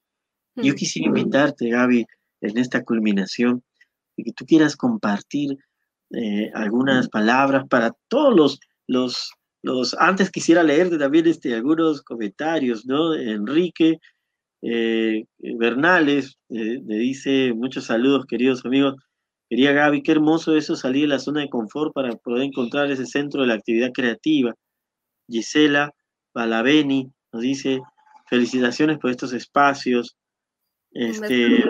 Yo 0.55 0.75
quisiera 0.75 1.07
invitarte, 1.07 1.69
Gaby, 1.69 2.05
en 2.41 2.57
esta 2.57 2.83
culminación, 2.83 3.63
de 4.17 4.25
que 4.25 4.33
tú 4.33 4.45
quieras 4.45 4.75
compartir 4.75 5.57
eh, 6.11 6.51
algunas 6.53 7.07
palabras 7.07 7.63
para 7.69 7.95
todos 8.09 8.35
los, 8.35 8.59
los, 8.85 9.31
los, 9.63 9.95
antes 9.97 10.29
quisiera 10.29 10.61
leerte 10.61 10.97
también 10.97 11.25
este, 11.25 11.55
algunos 11.55 12.01
comentarios, 12.01 12.85
¿no? 12.85 13.15
Enrique 13.15 13.97
eh, 14.61 15.25
Bernales 15.39 16.37
eh, 16.49 16.79
me 16.83 16.95
dice, 16.95 17.53
muchos 17.53 17.85
saludos, 17.85 18.25
queridos 18.25 18.65
amigos. 18.65 18.95
Quería 19.49 19.71
Gaby, 19.71 20.03
qué 20.03 20.13
hermoso 20.13 20.55
eso 20.55 20.75
salir 20.75 21.03
de 21.03 21.07
la 21.09 21.19
zona 21.19 21.41
de 21.41 21.49
confort 21.49 21.93
para 21.93 22.15
poder 22.15 22.43
encontrar 22.43 22.91
ese 22.91 23.05
centro 23.05 23.41
de 23.41 23.47
la 23.47 23.55
actividad 23.55 23.91
creativa. 23.93 24.53
Gisela 25.29 25.91
Balaveni 26.33 27.11
nos 27.31 27.41
dice, 27.41 27.81
felicitaciones 28.29 28.99
por 28.99 29.11
estos 29.11 29.33
espacios. 29.33 30.17
Este, 30.91 31.63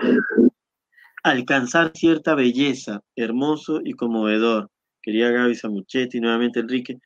alcanzar 1.23 1.91
cierta 1.95 2.35
belleza, 2.35 3.01
hermoso 3.15 3.81
y 3.83 3.93
conmovedor. 3.93 4.69
Quería 5.01 5.31
Gaby 5.31 5.55
Samuchetti, 5.55 6.19
nuevamente 6.19 6.59
Enrique. 6.59 6.99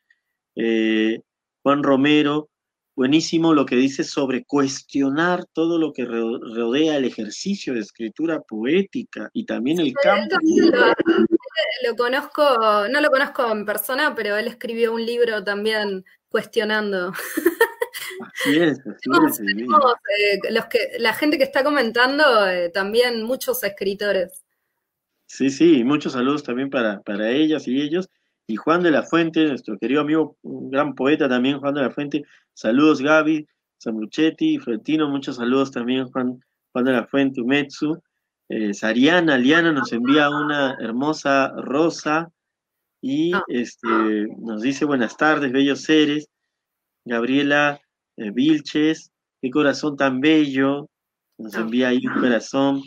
Eh, 0.60 1.20
Juan 1.62 1.82
Romero 1.84 2.50
buenísimo 2.96 3.54
lo 3.54 3.64
que 3.64 3.76
dice 3.76 4.02
sobre 4.02 4.44
cuestionar 4.44 5.44
todo 5.52 5.78
lo 5.78 5.92
que 5.92 6.04
rodea 6.04 6.96
el 6.96 7.04
ejercicio 7.04 7.72
de 7.72 7.80
escritura 7.80 8.40
poética 8.40 9.30
y 9.32 9.46
también 9.46 9.78
el 9.78 9.92
campo. 9.92 10.34
Lo, 11.86 11.94
conozco, 11.94 12.42
no 12.90 13.00
lo 13.00 13.08
conozco 13.08 13.52
en 13.52 13.64
persona, 13.64 14.16
pero 14.16 14.36
él 14.36 14.48
escribió 14.48 14.92
un 14.92 15.06
libro 15.06 15.44
también 15.44 16.04
cuestionando. 16.28 17.12
Así 18.20 18.58
es, 18.58 18.80
así 18.80 19.10
eh, 19.60 20.38
los 20.50 20.66
que, 20.66 20.90
la 20.98 21.14
gente 21.14 21.38
que 21.38 21.44
está 21.44 21.62
comentando, 21.62 22.48
eh, 22.48 22.68
también 22.70 23.22
muchos 23.22 23.62
escritores. 23.62 24.44
Sí, 25.26 25.50
sí, 25.50 25.84
muchos 25.84 26.14
saludos 26.14 26.42
también 26.42 26.68
para, 26.68 27.00
para 27.02 27.30
ellas 27.30 27.68
y 27.68 27.80
ellos. 27.80 28.08
Y 28.50 28.56
Juan 28.56 28.82
de 28.82 28.90
la 28.90 29.02
Fuente, 29.02 29.46
nuestro 29.46 29.78
querido 29.78 30.00
amigo, 30.00 30.38
un 30.40 30.70
gran 30.70 30.94
poeta 30.94 31.28
también, 31.28 31.60
Juan 31.60 31.74
de 31.74 31.82
la 31.82 31.90
Fuente. 31.90 32.24
Saludos 32.54 33.02
Gaby, 33.02 33.46
Samuchetti, 33.76 34.58
Florentino, 34.58 35.06
muchos 35.10 35.36
saludos 35.36 35.70
también, 35.70 36.10
Juan, 36.10 36.42
Juan 36.72 36.84
de 36.86 36.92
la 36.92 37.06
Fuente, 37.06 37.42
Umetsu. 37.42 38.02
Eh, 38.48 38.72
Sariana, 38.72 39.36
Liana 39.36 39.72
nos 39.72 39.92
envía 39.92 40.30
una 40.30 40.78
hermosa 40.80 41.48
rosa 41.58 42.32
y 43.02 43.34
ah. 43.34 43.44
este, 43.48 43.86
nos 44.38 44.62
dice 44.62 44.86
buenas 44.86 45.18
tardes, 45.18 45.52
bellos 45.52 45.82
seres. 45.82 46.30
Gabriela 47.04 47.78
eh, 48.16 48.30
Vilches, 48.30 49.12
qué 49.42 49.50
corazón 49.50 49.98
tan 49.98 50.20
bello, 50.20 50.88
nos 51.36 51.54
ah. 51.54 51.60
envía 51.60 51.88
ahí 51.88 52.06
un 52.06 52.18
corazón. 52.18 52.82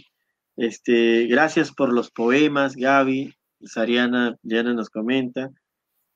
Este, 0.57 1.27
gracias 1.27 1.71
por 1.71 1.93
los 1.93 2.09
poemas, 2.09 2.75
Gaby, 2.75 3.35
Sariana, 3.63 4.35
Diana 4.41 4.73
nos 4.73 4.89
comenta. 4.89 5.49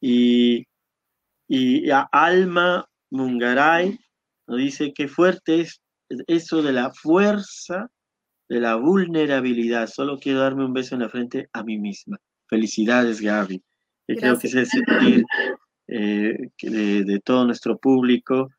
Y, 0.01 0.65
y 1.47 1.89
a 1.89 2.01
Alma 2.11 2.85
Mungaray 3.11 3.97
nos 4.47 4.57
dice 4.57 4.93
qué 4.93 5.07
fuerte 5.07 5.61
es 5.61 5.81
eso 6.27 6.61
de 6.61 6.73
la 6.73 6.91
fuerza 6.91 7.89
de 8.47 8.59
la 8.59 8.75
vulnerabilidad. 8.75 9.87
Solo 9.87 10.19
quiero 10.19 10.39
darme 10.39 10.65
un 10.65 10.73
beso 10.73 10.95
en 10.95 11.01
la 11.01 11.09
frente 11.09 11.49
a 11.53 11.63
mí 11.63 11.77
misma. 11.77 12.17
Felicidades, 12.47 13.21
Gaby. 13.21 13.61
creo 14.07 14.37
que 14.37 14.47
es 14.47 14.55
el 14.55 14.67
sentir 14.67 15.23
eh, 15.87 16.37
de, 16.61 17.21
todo 17.23 17.45
nuestro 17.45 17.77
público. 17.77 18.49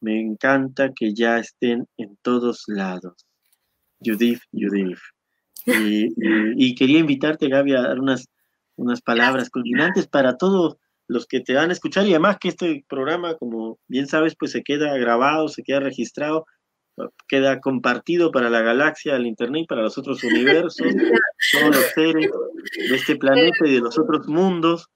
Me 0.00 0.20
encanta 0.20 0.92
que 0.92 1.14
ya 1.14 1.38
estén 1.38 1.86
en 1.96 2.16
todos 2.22 2.64
lados. 2.66 3.26
Judith, 4.00 4.40
Judith. 4.52 4.98
Y, 5.66 6.74
quería 6.74 6.98
invitarte, 6.98 7.48
Gaby, 7.48 7.74
a 7.74 7.82
dar 7.82 8.00
unas, 8.00 8.28
unas 8.76 9.00
palabras 9.00 9.50
culminantes 9.50 10.06
para 10.06 10.36
todos 10.36 10.76
los 11.08 11.26
que 11.26 11.40
te 11.40 11.54
van 11.54 11.70
a 11.70 11.72
escuchar 11.72 12.06
y 12.06 12.10
además 12.10 12.38
que 12.40 12.48
este 12.48 12.84
programa, 12.88 13.36
como 13.36 13.78
bien 13.88 14.06
sabes, 14.06 14.34
pues 14.38 14.52
se 14.52 14.62
queda 14.62 14.96
grabado, 14.96 15.48
se 15.48 15.62
queda 15.62 15.80
registrado, 15.80 16.46
queda 17.28 17.60
compartido 17.60 18.30
para 18.30 18.50
la 18.50 18.62
galaxia, 18.62 19.16
el 19.16 19.26
internet, 19.26 19.66
para 19.68 19.82
los 19.82 19.98
otros 19.98 20.22
universos, 20.24 20.76
todos 21.52 21.76
los 21.76 21.86
seres 21.94 22.30
de 22.88 22.94
este 22.94 23.16
planeta 23.16 23.66
y 23.66 23.74
de 23.74 23.80
los 23.80 23.98
otros 23.98 24.26
mundos. 24.28 24.88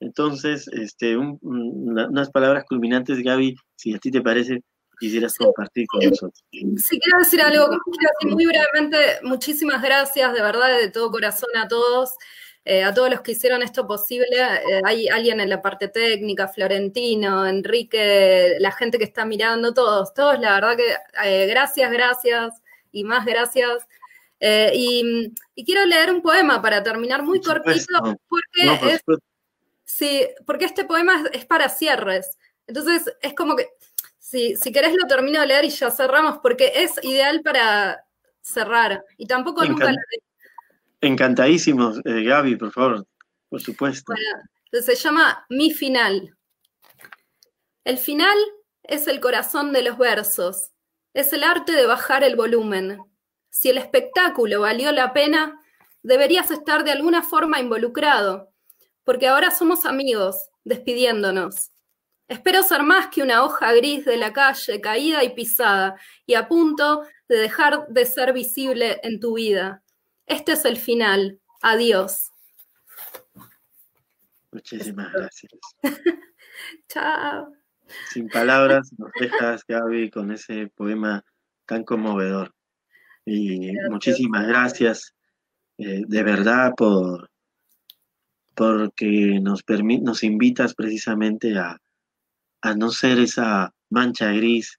Entonces, 0.00 0.66
este, 0.68 1.16
unas 1.16 2.30
palabras 2.30 2.64
culminantes, 2.66 3.22
Gaby, 3.22 3.54
si 3.76 3.94
a 3.94 3.98
ti 3.98 4.10
te 4.10 4.22
parece, 4.22 4.62
quisieras 5.00 5.34
compartir 5.36 5.86
con 5.88 6.00
nosotros. 6.04 6.44
Sí, 6.52 7.00
quiero 7.00 7.18
decir 7.18 7.40
algo, 7.40 7.66
quiero 7.66 8.12
decir 8.20 8.34
muy 8.34 8.46
brevemente, 8.46 8.98
muchísimas 9.22 9.82
gracias, 9.82 10.32
de 10.32 10.42
verdad, 10.42 10.78
de 10.78 10.90
todo 10.90 11.10
corazón 11.10 11.50
a 11.56 11.66
todos. 11.66 12.12
Eh, 12.66 12.84
a 12.84 12.92
todos 12.92 13.10
los 13.10 13.22
que 13.22 13.32
hicieron 13.32 13.62
esto 13.62 13.86
posible. 13.86 14.36
Eh, 14.36 14.82
hay 14.84 15.08
alguien 15.08 15.40
en 15.40 15.48
la 15.48 15.62
parte 15.62 15.88
técnica, 15.88 16.46
Florentino, 16.46 17.46
Enrique, 17.46 18.56
la 18.60 18.70
gente 18.70 18.98
que 18.98 19.04
está 19.04 19.24
mirando, 19.24 19.72
todos, 19.72 20.12
todos, 20.12 20.38
la 20.38 20.54
verdad 20.54 20.76
que 20.76 20.94
eh, 21.24 21.46
gracias, 21.46 21.90
gracias 21.90 22.62
y 22.92 23.04
más 23.04 23.24
gracias. 23.24 23.86
Y, 24.74 25.32
quiero 25.64 25.84
leer 25.86 26.12
un 26.12 26.22
poema 26.22 26.62
para 26.62 26.82
terminar 26.82 27.22
muy 27.22 27.40
cortito, 27.40 28.18
porque, 28.28 29.00
sí, 29.84 30.26
porque 30.46 30.64
este 30.66 30.84
poema 30.84 31.24
es, 31.32 31.44
para 31.46 31.68
cierres. 31.68 32.38
Entonces, 32.66 33.12
es 33.20 33.34
como 33.34 33.56
que, 33.56 33.68
si, 34.30 34.54
si 34.54 34.70
querés 34.70 34.94
lo 34.94 35.08
termino 35.08 35.40
de 35.40 35.48
leer 35.48 35.64
y 35.64 35.70
ya 35.70 35.90
cerramos, 35.90 36.38
porque 36.38 36.70
es 36.76 36.92
ideal 37.02 37.42
para 37.42 38.04
cerrar. 38.40 39.04
Y 39.16 39.26
tampoco 39.26 39.64
nunca 39.64 39.90
lo 39.90 39.98
Encantadísimos, 41.00 41.98
eh, 42.04 42.22
Gaby, 42.22 42.56
por 42.56 42.70
favor, 42.70 43.06
por 43.48 43.60
supuesto. 43.60 44.12
se 44.70 44.94
llama 44.94 45.44
Mi 45.48 45.72
Final. 45.72 46.36
El 47.84 47.98
final 47.98 48.36
es 48.84 49.08
el 49.08 49.18
corazón 49.18 49.72
de 49.72 49.82
los 49.82 49.98
versos, 49.98 50.70
es 51.12 51.32
el 51.32 51.42
arte 51.42 51.72
de 51.72 51.86
bajar 51.86 52.22
el 52.22 52.36
volumen. 52.36 52.98
Si 53.48 53.70
el 53.70 53.78
espectáculo 53.78 54.60
valió 54.60 54.92
la 54.92 55.12
pena, 55.12 55.60
deberías 56.02 56.52
estar 56.52 56.84
de 56.84 56.92
alguna 56.92 57.22
forma 57.22 57.58
involucrado, 57.58 58.52
porque 59.02 59.26
ahora 59.26 59.50
somos 59.50 59.86
amigos, 59.86 60.50
despidiéndonos. 60.62 61.72
Espero 62.30 62.62
ser 62.62 62.84
más 62.84 63.08
que 63.08 63.24
una 63.24 63.42
hoja 63.42 63.72
gris 63.72 64.04
de 64.04 64.16
la 64.16 64.32
calle 64.32 64.80
caída 64.80 65.24
y 65.24 65.34
pisada 65.34 65.96
y 66.24 66.34
a 66.34 66.46
punto 66.46 67.02
de 67.28 67.36
dejar 67.36 67.88
de 67.88 68.06
ser 68.06 68.32
visible 68.32 69.00
en 69.02 69.18
tu 69.18 69.34
vida. 69.34 69.82
Este 70.26 70.52
es 70.52 70.64
el 70.64 70.76
final. 70.76 71.40
Adiós. 71.60 72.30
Muchísimas 74.52 75.12
gracias. 75.12 75.52
Chao. 76.88 77.52
Sin 78.12 78.28
palabras, 78.28 78.92
nos 78.96 79.10
dejas, 79.18 79.64
Gaby, 79.66 80.10
con 80.10 80.30
ese 80.30 80.68
poema 80.68 81.24
tan 81.66 81.82
conmovedor. 81.82 82.54
Y 83.24 83.72
muchísimas 83.90 84.46
gracias, 84.46 85.16
eh, 85.78 86.04
de 86.06 86.22
verdad, 86.22 86.74
por 86.76 87.28
porque 88.54 89.40
nos, 89.42 89.64
nos 90.02 90.22
invitas 90.22 90.74
precisamente 90.74 91.58
a, 91.58 91.76
a 92.62 92.74
no 92.74 92.90
ser 92.90 93.18
esa 93.18 93.74
mancha 93.88 94.32
gris, 94.32 94.78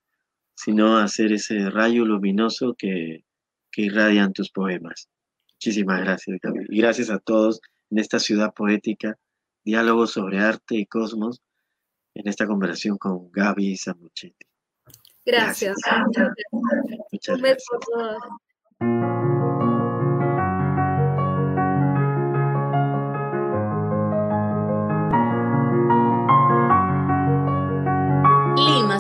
sino 0.56 0.98
a 0.98 1.08
ser 1.08 1.34
ese 1.34 1.70
rayo 1.70 2.06
luminoso 2.06 2.76
que, 2.78 3.26
que 3.72 3.84
irradian 3.84 4.34
tus 4.34 4.52
poemas. 4.52 5.10
Muchísimas 5.56 6.02
gracias, 6.02 6.40
Gaby. 6.42 6.66
Y 6.70 6.82
gracias 6.82 7.10
a 7.10 7.20
todos 7.20 7.62
en 7.90 8.00
esta 8.00 8.20
ciudad 8.20 8.54
poética, 8.54 9.18
diálogo 9.64 10.08
sobre 10.08 10.40
arte 10.40 10.76
y 10.76 10.86
cosmos, 10.86 11.42
en 12.14 12.28
esta 12.28 12.46
conversación 12.46 12.98
con 12.98 13.32
Gaby 13.32 13.78
Samuchetti. 13.78 14.46
Gracias. 15.26 15.78
gracias. 15.86 16.34
Muchas 17.12 17.40
gracias. 17.40 17.68